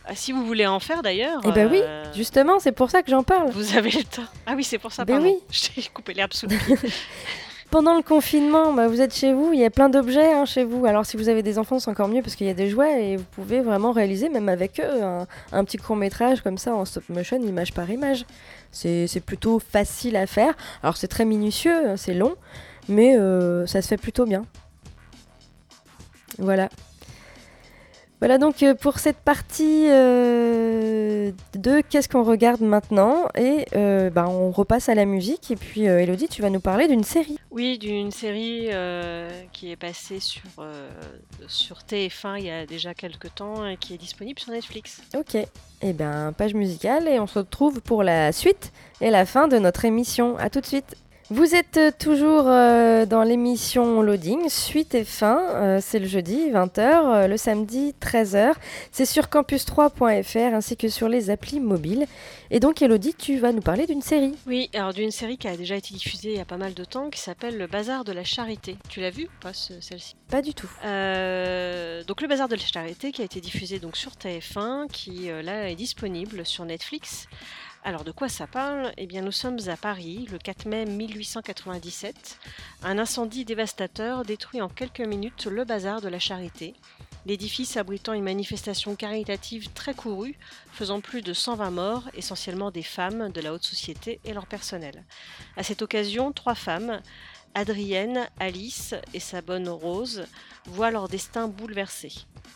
Ah, 0.06 0.14
si 0.14 0.33
vous 0.33 0.46
voulez 0.46 0.66
en 0.66 0.81
faire 0.81 1.02
d'ailleurs. 1.02 1.40
Eh 1.44 1.52
ben 1.52 1.71
oui, 1.71 1.83
justement, 2.16 2.58
c'est 2.58 2.73
pour 2.73 2.90
ça 2.90 3.02
que 3.02 3.10
j'en 3.10 3.23
parle. 3.23 3.50
Vous 3.50 3.77
avez 3.77 3.90
le 3.90 4.04
temps. 4.04 4.25
Ah 4.46 4.54
oui, 4.56 4.64
c'est 4.64 4.79
pour 4.79 4.92
ça, 4.92 5.04
Ben 5.04 5.14
pardon. 5.18 5.29
oui. 5.29 5.38
J'ai 5.77 5.83
coupé 5.90 6.14
l'herbe 6.14 6.33
sous 6.33 6.46
le 6.46 6.56
pied. 6.56 6.90
Pendant 7.71 7.94
le 7.94 8.02
confinement, 8.02 8.73
bah, 8.73 8.88
vous 8.88 9.00
êtes 9.00 9.14
chez 9.14 9.33
vous, 9.33 9.52
il 9.52 9.60
y 9.60 9.64
a 9.64 9.71
plein 9.71 9.88
d'objets 9.88 10.33
hein, 10.33 10.44
chez 10.44 10.64
vous. 10.64 10.87
Alors 10.87 11.06
si 11.06 11.16
vous 11.16 11.29
avez 11.29 11.44
des 11.44 11.56
enfants, 11.56 11.79
c'est 11.79 11.88
encore 11.88 12.08
mieux 12.08 12.21
parce 12.21 12.35
qu'il 12.35 12.48
y 12.48 12.50
a 12.50 12.54
des 12.54 12.68
jouets 12.68 13.10
et 13.10 13.16
vous 13.16 13.25
pouvez 13.31 13.60
vraiment 13.60 13.92
réaliser, 13.92 14.29
même 14.29 14.48
avec 14.48 14.81
eux, 14.81 15.02
un, 15.52 15.64
petit 15.64 15.77
court 15.77 15.94
métrage 15.94 16.40
comme 16.40 16.58
ça 16.58 16.75
en 16.75 16.85
stop 16.85 17.08
motion, 17.08 17.40
image 17.40 17.73
par 17.73 17.88
image. 17.88 18.27
C'est 18.73 19.06
c'est 19.06 19.21
plutôt 19.21 19.60
facile 19.60 20.16
à 20.16 20.27
faire. 20.27 20.54
Alors 20.83 20.96
c'est 20.96 21.06
très 21.06 21.25
minutieux, 21.25 21.90
hein, 21.90 21.96
c'est 21.96 22.14
long, 22.14 22.35
mais 22.88 23.16
euh, 23.16 23.66
ça 23.66 23.83
se 23.83 23.88
fait 23.88 23.96
plutôt 23.96 24.27
bien. 24.27 24.44
Voilà. 26.38 26.71
Voilà 28.21 28.37
donc 28.37 28.62
euh, 28.62 28.75
pour 28.75 28.98
cette 28.98 29.16
partie 29.16 29.87
euh, 29.88 31.33
de 31.54 31.81
qu'est-ce 31.88 32.06
qu'on 32.06 32.23
regarde 32.23 32.60
maintenant 32.60 33.29
et 33.35 33.64
euh, 33.75 34.10
bah, 34.10 34.29
on 34.29 34.50
repasse 34.50 34.90
à 34.90 34.94
la 34.94 35.06
musique 35.06 35.50
et 35.50 35.56
puis 35.56 35.88
euh, 35.88 36.02
Elodie 36.02 36.29
tu 36.29 36.42
vas 36.42 36.50
nous 36.50 36.60
parler 36.60 36.87
d'une 36.87 37.02
série. 37.02 37.38
Oui, 37.50 37.79
d'une 37.79 38.10
série 38.10 38.68
qui 39.52 39.71
est 39.71 39.77
passée 39.77 40.21
sur, 40.21 40.42
sur 41.48 41.79
TF1 41.79 42.38
il 42.38 42.44
y 42.44 42.50
a 42.50 42.66
déjà 42.66 42.92
quelques 42.92 43.35
temps 43.35 43.66
et 43.66 43.79
qui 43.79 43.94
est 43.94 43.98
disponible 43.98 44.38
sur 44.38 44.52
Netflix. 44.52 45.00
Ok, 45.16 45.37
et 45.37 45.92
ben 45.94 46.35
page 46.37 46.52
musicale 46.52 47.08
et 47.08 47.18
on 47.18 47.27
se 47.27 47.38
retrouve 47.38 47.81
pour 47.81 48.02
la 48.02 48.33
suite 48.33 48.73
et 49.00 49.08
la 49.08 49.25
fin 49.25 49.48
de 49.48 49.58
notre 49.58 49.87
émission. 49.87 50.37
À 50.37 50.50
tout 50.50 50.60
de 50.60 50.66
suite. 50.66 50.94
Vous 51.33 51.54
êtes 51.54 51.78
toujours 52.00 52.48
euh, 52.48 53.06
dans 53.06 53.22
l'émission 53.22 54.02
Loading, 54.02 54.48
suite 54.48 54.96
et 54.96 55.04
fin. 55.04 55.38
Euh, 55.50 55.78
c'est 55.81 56.00
le 56.00 56.08
jeudi 56.08 56.50
20h, 56.50 56.81
euh, 56.81 57.26
le 57.28 57.37
samedi 57.37 57.94
13h. 58.00 58.54
C'est 58.90 59.04
sur 59.04 59.26
campus3.fr 59.26 60.54
ainsi 60.54 60.76
que 60.76 60.88
sur 60.88 61.08
les 61.08 61.31
applis 61.31 61.60
mobiles. 61.60 62.06
Et 62.50 62.58
donc 62.58 62.83
Elodie, 62.83 63.14
tu 63.14 63.38
vas 63.38 63.52
nous 63.52 63.60
parler 63.60 63.87
d'une 63.87 64.02
série. 64.02 64.35
Oui, 64.48 64.70
alors 64.74 64.92
d'une 64.92 65.12
série 65.12 65.38
qui 65.38 65.46
a 65.46 65.56
déjà 65.56 65.76
été 65.76 65.94
diffusée 65.94 66.33
il 66.33 66.37
y 66.38 66.40
a 66.40 66.44
pas 66.44 66.56
mal 66.56 66.74
de 66.74 66.85
temps 66.85 67.10
qui 67.10 67.20
s'appelle 67.20 67.56
Le 67.56 67.68
Bazar 67.68 68.02
de 68.02 68.10
la 68.10 68.24
Charité. 68.24 68.76
Tu 68.88 69.00
l'as 69.00 69.10
vu 69.10 69.26
ou 69.26 69.40
pas 69.40 69.52
ce- 69.52 69.81
celle-ci? 69.81 70.16
Pas 70.28 70.42
du 70.42 70.52
tout. 70.52 70.66
Donc 70.83 72.20
le 72.22 72.26
bazar 72.28 72.48
de 72.48 72.54
la 72.56 72.60
charité 72.62 73.12
qui 73.12 73.22
a 73.22 73.24
été 73.24 73.40
diffusé 73.40 73.78
donc 73.78 73.96
sur 73.96 74.12
TF1, 74.12 74.88
qui 74.88 75.28
là 75.44 75.68
est 75.70 75.74
disponible 75.76 76.44
sur 76.44 76.64
Netflix. 76.64 77.26
Alors 77.83 78.04
de 78.04 78.12
quoi 78.12 78.28
ça 78.28 78.46
parle? 78.46 78.92
Eh 78.98 79.06
bien 79.06 79.22
nous 79.22 79.33
sommes 79.33 79.58
à 79.68 79.76
Paris 79.76 80.26
le 80.31 80.37
4 80.37 80.66
mai 80.66 80.85
1897. 80.85 82.38
Un 82.83 82.98
incendie 82.98 83.46
dévastateur 83.46 84.22
détruit 84.22 84.60
en 84.60 84.68
quelques 84.68 85.00
minutes 85.00 85.46
le 85.46 85.64
bazar 85.64 86.02
de 86.02 86.08
la 86.08 86.18
charité. 86.18 86.74
L'édifice 87.24 87.78
abritant 87.78 88.12
une 88.12 88.24
manifestation 88.24 88.96
caritative 88.96 89.70
très 89.72 89.94
courue, 89.94 90.38
faisant 90.72 91.00
plus 91.00 91.22
de 91.22 91.33
120 91.33 91.70
morts, 91.70 92.04
essentiellement 92.14 92.70
des 92.70 92.83
femmes 92.83 93.31
de 93.31 93.40
la 93.40 93.52
haute 93.52 93.64
société 93.64 94.20
et 94.24 94.35
leur 94.35 94.46
personnel. 94.46 95.04
À 95.56 95.62
cette 95.62 95.83
occasion, 95.83 96.33
trois 96.33 96.54
femmes, 96.54 97.00
Adrienne, 97.55 98.29
Alice 98.38 98.94
et 99.13 99.21
sa 99.21 99.42
bonne 99.42 99.69
Rose, 99.69 100.25
voient 100.67 100.90
leur 100.90 101.09
destin 101.09 101.48
bouleversé. 101.48 102.13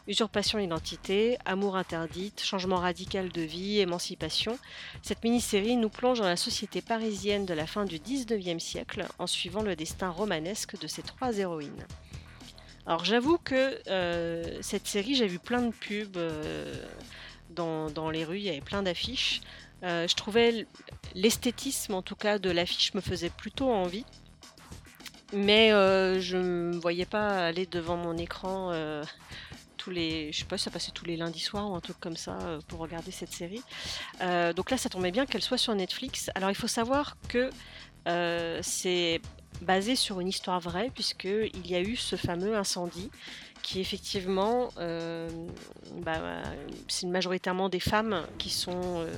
Usurpation 0.06 0.58
d'identité, 0.58 1.38
amour 1.44 1.76
interdite, 1.76 2.42
changement 2.42 2.76
radical 2.76 3.30
de 3.30 3.40
vie, 3.40 3.80
émancipation. 3.80 4.58
Cette 5.02 5.24
mini-série 5.24 5.76
nous 5.76 5.88
plonge 5.88 6.18
dans 6.18 6.26
la 6.26 6.36
société 6.36 6.82
parisienne 6.82 7.46
de 7.46 7.54
la 7.54 7.66
fin 7.66 7.84
du 7.84 7.98
19e 7.98 8.58
siècle 8.58 9.06
en 9.18 9.26
suivant 9.26 9.62
le 9.62 9.76
destin 9.76 10.10
romanesque 10.10 10.78
de 10.78 10.86
ces 10.86 11.02
trois 11.02 11.38
héroïnes. 11.38 11.86
Alors 12.86 13.04
j'avoue 13.04 13.38
que 13.38 13.80
euh, 13.88 14.58
cette 14.60 14.86
série, 14.86 15.14
j'ai 15.14 15.26
vu 15.26 15.38
plein 15.38 15.62
de 15.62 15.72
pubs 15.72 16.16
euh, 16.18 16.74
dans, 17.50 18.10
les 18.10 18.24
rues, 18.24 18.38
il 18.38 18.44
y 18.44 18.50
avait 18.50 18.60
plein 18.60 18.82
d'affiches. 18.82 19.40
Euh, 19.82 20.06
je 20.06 20.14
trouvais 20.14 20.66
l'esthétisme 21.14 21.94
en 21.94 22.02
tout 22.02 22.16
cas 22.16 22.38
de 22.38 22.50
l'affiche 22.50 22.94
me 22.94 23.00
faisait 23.00 23.30
plutôt 23.30 23.70
envie. 23.70 24.04
Mais 25.32 25.72
euh, 25.72 26.20
je 26.20 26.36
ne 26.36 26.76
voyais 26.76 27.06
pas 27.06 27.46
aller 27.46 27.66
devant 27.66 27.96
mon 27.96 28.16
écran 28.16 28.70
euh, 28.72 29.02
tous 29.76 29.90
les. 29.90 30.32
Je 30.32 30.40
sais 30.40 30.44
pas 30.44 30.58
ça 30.58 30.70
passait 30.70 30.92
tous 30.92 31.04
les 31.04 31.16
lundis 31.16 31.40
soirs 31.40 31.70
ou 31.70 31.74
un 31.74 31.80
truc 31.80 31.98
comme 32.00 32.16
ça 32.16 32.38
euh, 32.42 32.60
pour 32.68 32.80
regarder 32.80 33.10
cette 33.10 33.32
série. 33.32 33.62
Donc 34.56 34.70
là, 34.70 34.76
ça 34.76 34.88
tombait 34.88 35.10
bien 35.10 35.26
qu'elle 35.26 35.42
soit 35.42 35.58
sur 35.58 35.74
Netflix. 35.74 36.30
Alors 36.34 36.50
il 36.50 36.56
faut 36.56 36.68
savoir 36.68 37.16
que 37.28 37.50
c'est 38.62 39.20
basé 39.62 39.96
sur 39.96 40.20
une 40.20 40.28
histoire 40.28 40.60
vraie, 40.60 40.90
puisqu'il 40.92 41.66
y 41.66 41.74
a 41.74 41.80
eu 41.80 41.96
ce 41.96 42.16
fameux 42.16 42.56
incendie 42.56 43.10
qui 43.64 43.80
effectivement, 43.80 44.68
euh, 44.78 45.26
bah, 46.02 46.20
c'est 46.86 47.06
majoritairement 47.06 47.70
des 47.70 47.80
femmes 47.80 48.26
qui 48.36 48.50
sont 48.50 49.00
euh, 49.00 49.10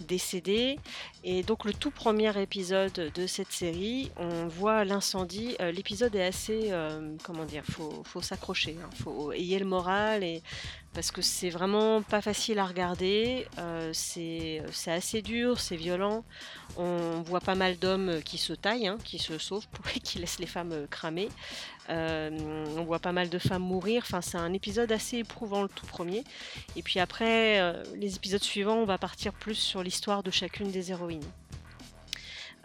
décédées. 0.00 0.80
Et 1.22 1.44
donc 1.44 1.64
le 1.64 1.72
tout 1.72 1.92
premier 1.92 2.36
épisode 2.42 3.12
de 3.14 3.26
cette 3.28 3.52
série, 3.52 4.10
on 4.16 4.48
voit 4.48 4.84
l'incendie. 4.84 5.54
Euh, 5.60 5.70
L'épisode 5.70 6.14
est 6.16 6.26
assez, 6.26 6.72
comment 7.22 7.44
dire, 7.44 7.62
faut, 7.70 8.02
faut 8.04 8.20
s'accrocher, 8.20 8.76
hein, 8.82 8.90
faut 9.00 9.30
ayer 9.30 9.60
le 9.60 9.64
moral 9.64 10.24
et 10.24 10.42
parce 10.92 11.10
que 11.10 11.22
c'est 11.22 11.50
vraiment 11.50 12.02
pas 12.02 12.20
facile 12.20 12.58
à 12.58 12.66
regarder. 12.66 13.46
c'est 13.92 14.60
assez 14.86 15.22
dur, 15.22 15.60
c'est 15.60 15.76
violent. 15.76 16.24
On 16.76 17.22
voit 17.22 17.40
pas 17.40 17.54
mal 17.54 17.78
d'hommes 17.78 18.20
qui 18.24 18.38
se 18.38 18.52
taillent, 18.52 18.88
hein, 18.88 18.98
qui 19.04 19.18
se 19.18 19.38
sauvent 19.38 19.66
et 19.96 20.00
qui 20.00 20.18
laissent 20.18 20.40
les 20.40 20.46
femmes 20.46 20.86
cramer. 20.90 21.28
Euh, 21.90 22.30
on 22.76 22.84
voit 22.84 22.98
pas 22.98 23.12
mal 23.12 23.28
de 23.28 23.38
femmes 23.38 23.62
mourir. 23.62 24.02
Enfin, 24.06 24.20
c'est 24.20 24.38
un 24.38 24.52
épisode 24.52 24.90
assez 24.92 25.18
éprouvant 25.18 25.62
le 25.62 25.68
tout 25.68 25.86
premier. 25.86 26.24
Et 26.76 26.82
puis 26.82 27.00
après, 27.00 27.60
euh, 27.60 27.82
les 27.96 28.16
épisodes 28.16 28.42
suivants, 28.42 28.76
on 28.76 28.84
va 28.84 28.98
partir 28.98 29.32
plus 29.32 29.54
sur 29.54 29.82
l'histoire 29.82 30.22
de 30.22 30.30
chacune 30.30 30.70
des 30.70 30.90
héroïnes. 30.90 31.24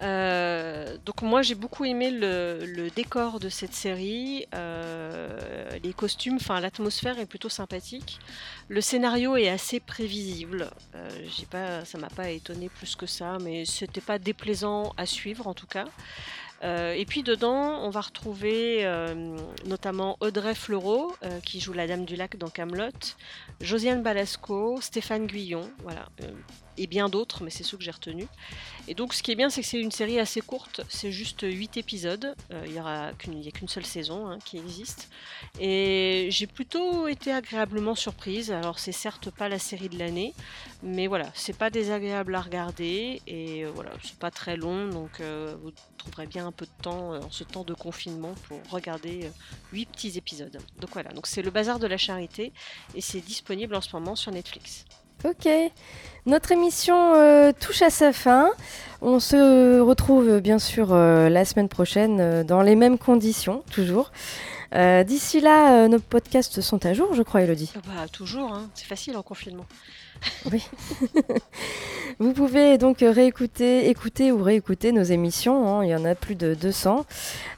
Euh, 0.01 0.97
donc 1.05 1.21
moi 1.21 1.41
j'ai 1.41 1.55
beaucoup 1.55 1.83
aimé 1.83 2.09
le, 2.09 2.87
décor 2.95 3.41
de 3.41 3.49
cette 3.49 3.73
série, 3.73 4.45
les 5.83 5.93
costumes, 5.93 6.35
enfin 6.35 6.59
l'atmosphère 6.59 7.19
est 7.19 7.25
plutôt 7.25 7.49
sympathique. 7.49 8.19
Le 8.69 8.81
scénario 8.81 9.35
est 9.35 9.49
assez 9.49 9.79
prévisible, 9.79 10.69
euh, 10.95 11.09
j'ai 11.27 11.45
pas, 11.45 11.85
ça 11.85 11.97
m'a 11.97 12.09
pas 12.09 12.29
étonné 12.29 12.69
plus 12.69 12.95
que 12.95 13.05
ça, 13.05 13.37
mais 13.41 13.65
c'était 13.65 14.01
pas 14.01 14.19
déplaisant 14.19 14.93
à 14.95 15.05
suivre 15.05 15.47
en 15.47 15.53
tout 15.53 15.67
cas. 15.67 15.85
Euh, 16.63 16.93
et 16.93 17.05
puis 17.05 17.23
dedans, 17.23 17.79
on 17.83 17.89
va 17.89 18.01
retrouver 18.01 18.85
euh, 18.85 19.37
notamment 19.65 20.17
Audrey 20.19 20.55
Fleurot, 20.55 21.15
euh, 21.23 21.39
qui 21.39 21.59
joue 21.59 21.73
la 21.73 21.87
Dame 21.87 22.05
du 22.05 22.15
Lac 22.15 22.37
dans 22.37 22.49
Camelot, 22.49 23.15
Josiane 23.61 24.03
Balasco, 24.03 24.79
Stéphane 24.81 25.27
Guyon, 25.27 25.69
voilà, 25.83 26.07
et 26.79 26.87
bien 26.87 27.09
d'autres, 27.09 27.43
mais 27.43 27.49
c'est 27.49 27.63
ceux 27.63 27.77
que 27.77 27.83
j'ai 27.83 27.91
retenus. 27.91 28.27
Et 28.87 28.95
donc, 28.95 29.13
ce 29.13 29.21
qui 29.21 29.31
est 29.31 29.35
bien, 29.35 29.49
c'est 29.49 29.61
que 29.61 29.67
c'est 29.67 29.79
une 29.79 29.91
série 29.91 30.17
assez 30.17 30.41
courte, 30.41 30.81
c'est 30.89 31.11
juste 31.11 31.41
8 31.43 31.77
épisodes, 31.77 32.35
Euh, 32.51 32.63
il 32.65 32.71
n'y 32.71 32.79
a 32.79 33.51
qu'une 33.51 33.67
seule 33.67 33.85
saison 33.85 34.27
hein, 34.27 34.39
qui 34.43 34.57
existe. 34.57 35.09
Et 35.59 36.27
j'ai 36.31 36.47
plutôt 36.47 37.07
été 37.07 37.31
agréablement 37.31 37.95
surprise. 37.95 38.51
Alors, 38.51 38.79
c'est 38.79 38.91
certes 38.91 39.29
pas 39.29 39.49
la 39.49 39.59
série 39.59 39.89
de 39.89 39.99
l'année, 39.99 40.33
mais 40.81 41.07
voilà, 41.07 41.29
c'est 41.35 41.57
pas 41.57 41.69
désagréable 41.69 42.33
à 42.35 42.41
regarder, 42.41 43.21
et 43.27 43.65
euh, 43.65 43.71
voilà, 43.75 43.91
c'est 44.03 44.17
pas 44.17 44.31
très 44.31 44.55
long, 44.55 44.87
donc 44.87 45.19
euh, 45.19 45.55
vous 45.61 45.71
trouverez 45.97 46.27
bien 46.27 46.47
un 46.47 46.51
peu 46.51 46.65
de 46.65 46.81
temps 46.81 47.15
en 47.15 47.29
ce 47.29 47.43
temps 47.43 47.63
de 47.65 47.73
confinement 47.73 48.33
pour 48.47 48.59
regarder 48.69 49.29
8 49.73 49.85
petits 49.87 50.17
épisodes. 50.17 50.57
Donc 50.79 50.91
voilà, 50.93 51.11
donc 51.11 51.27
c'est 51.27 51.41
le 51.41 51.51
bazar 51.51 51.79
de 51.79 51.87
la 51.87 51.97
charité, 51.97 52.53
et 52.95 53.01
c'est 53.01 53.21
disponible 53.21 53.75
en 53.75 53.81
ce 53.81 53.89
moment 53.93 54.15
sur 54.15 54.31
Netflix. 54.31 54.85
Ok, 55.25 55.49
notre 56.25 56.53
émission 56.53 57.13
euh, 57.13 57.51
touche 57.51 57.81
à 57.81 57.89
sa 57.89 58.13
fin. 58.13 58.51
On 59.01 59.19
se 59.19 59.81
retrouve 59.81 60.39
bien 60.39 60.59
sûr 60.59 60.93
euh, 60.93 61.27
la 61.27 61.43
semaine 61.43 61.67
prochaine 61.67 62.19
euh, 62.21 62.43
dans 62.45 62.61
les 62.61 62.75
mêmes 62.75 62.97
conditions, 62.97 63.63
toujours. 63.69 64.11
D'ici 64.71 65.41
là, 65.41 65.87
nos 65.87 65.97
podcasts 65.97 66.61
sont 66.61 66.85
à 66.85 66.93
jour, 66.93 67.15
je 67.15 67.23
crois, 67.23 67.41
Elodie. 67.41 67.73
Ah 67.75 67.79
Bah 67.87 68.07
toujours, 68.07 68.53
hein, 68.53 68.69
c'est 68.75 68.85
facile 68.85 69.17
en 69.17 69.23
confinement. 69.23 69.65
Oui. 70.51 70.63
Vous 72.19 72.33
pouvez 72.33 72.77
donc 72.77 72.97
réécouter, 72.99 73.89
écouter 73.89 74.31
ou 74.31 74.43
réécouter 74.43 74.91
nos 74.91 75.03
émissions. 75.03 75.67
hein, 75.67 75.85
il 75.85 75.89
y 75.89 75.95
en 75.95 76.03
a 76.03 76.15
plus 76.15 76.35
de 76.35 76.53
200. 76.53 77.05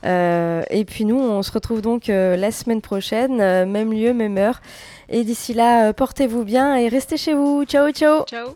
Euh, 0.06 0.62
et 0.70 0.86
puis 0.86 1.06
nous, 1.06 1.20
on 1.20 1.42
se 1.42 1.52
retrouve 1.52 1.82
donc 1.82 2.10
euh, 2.10 2.36
la 2.38 2.52
semaine 2.52 2.82
prochaine, 2.82 3.42
euh, 3.42 3.66
même 3.66 3.92
lieu, 3.92 4.14
même 4.14 4.38
heure. 4.38 4.62
Et 5.10 5.24
d'ici 5.24 5.54
là, 5.54 5.94
portez-vous 5.94 6.44
bien 6.44 6.76
et 6.76 6.90
restez 6.90 7.18
chez 7.18 7.34
vous. 7.34 7.64
Ciao, 7.66 7.92
ciao 7.92 8.24
Ciao 8.26 8.56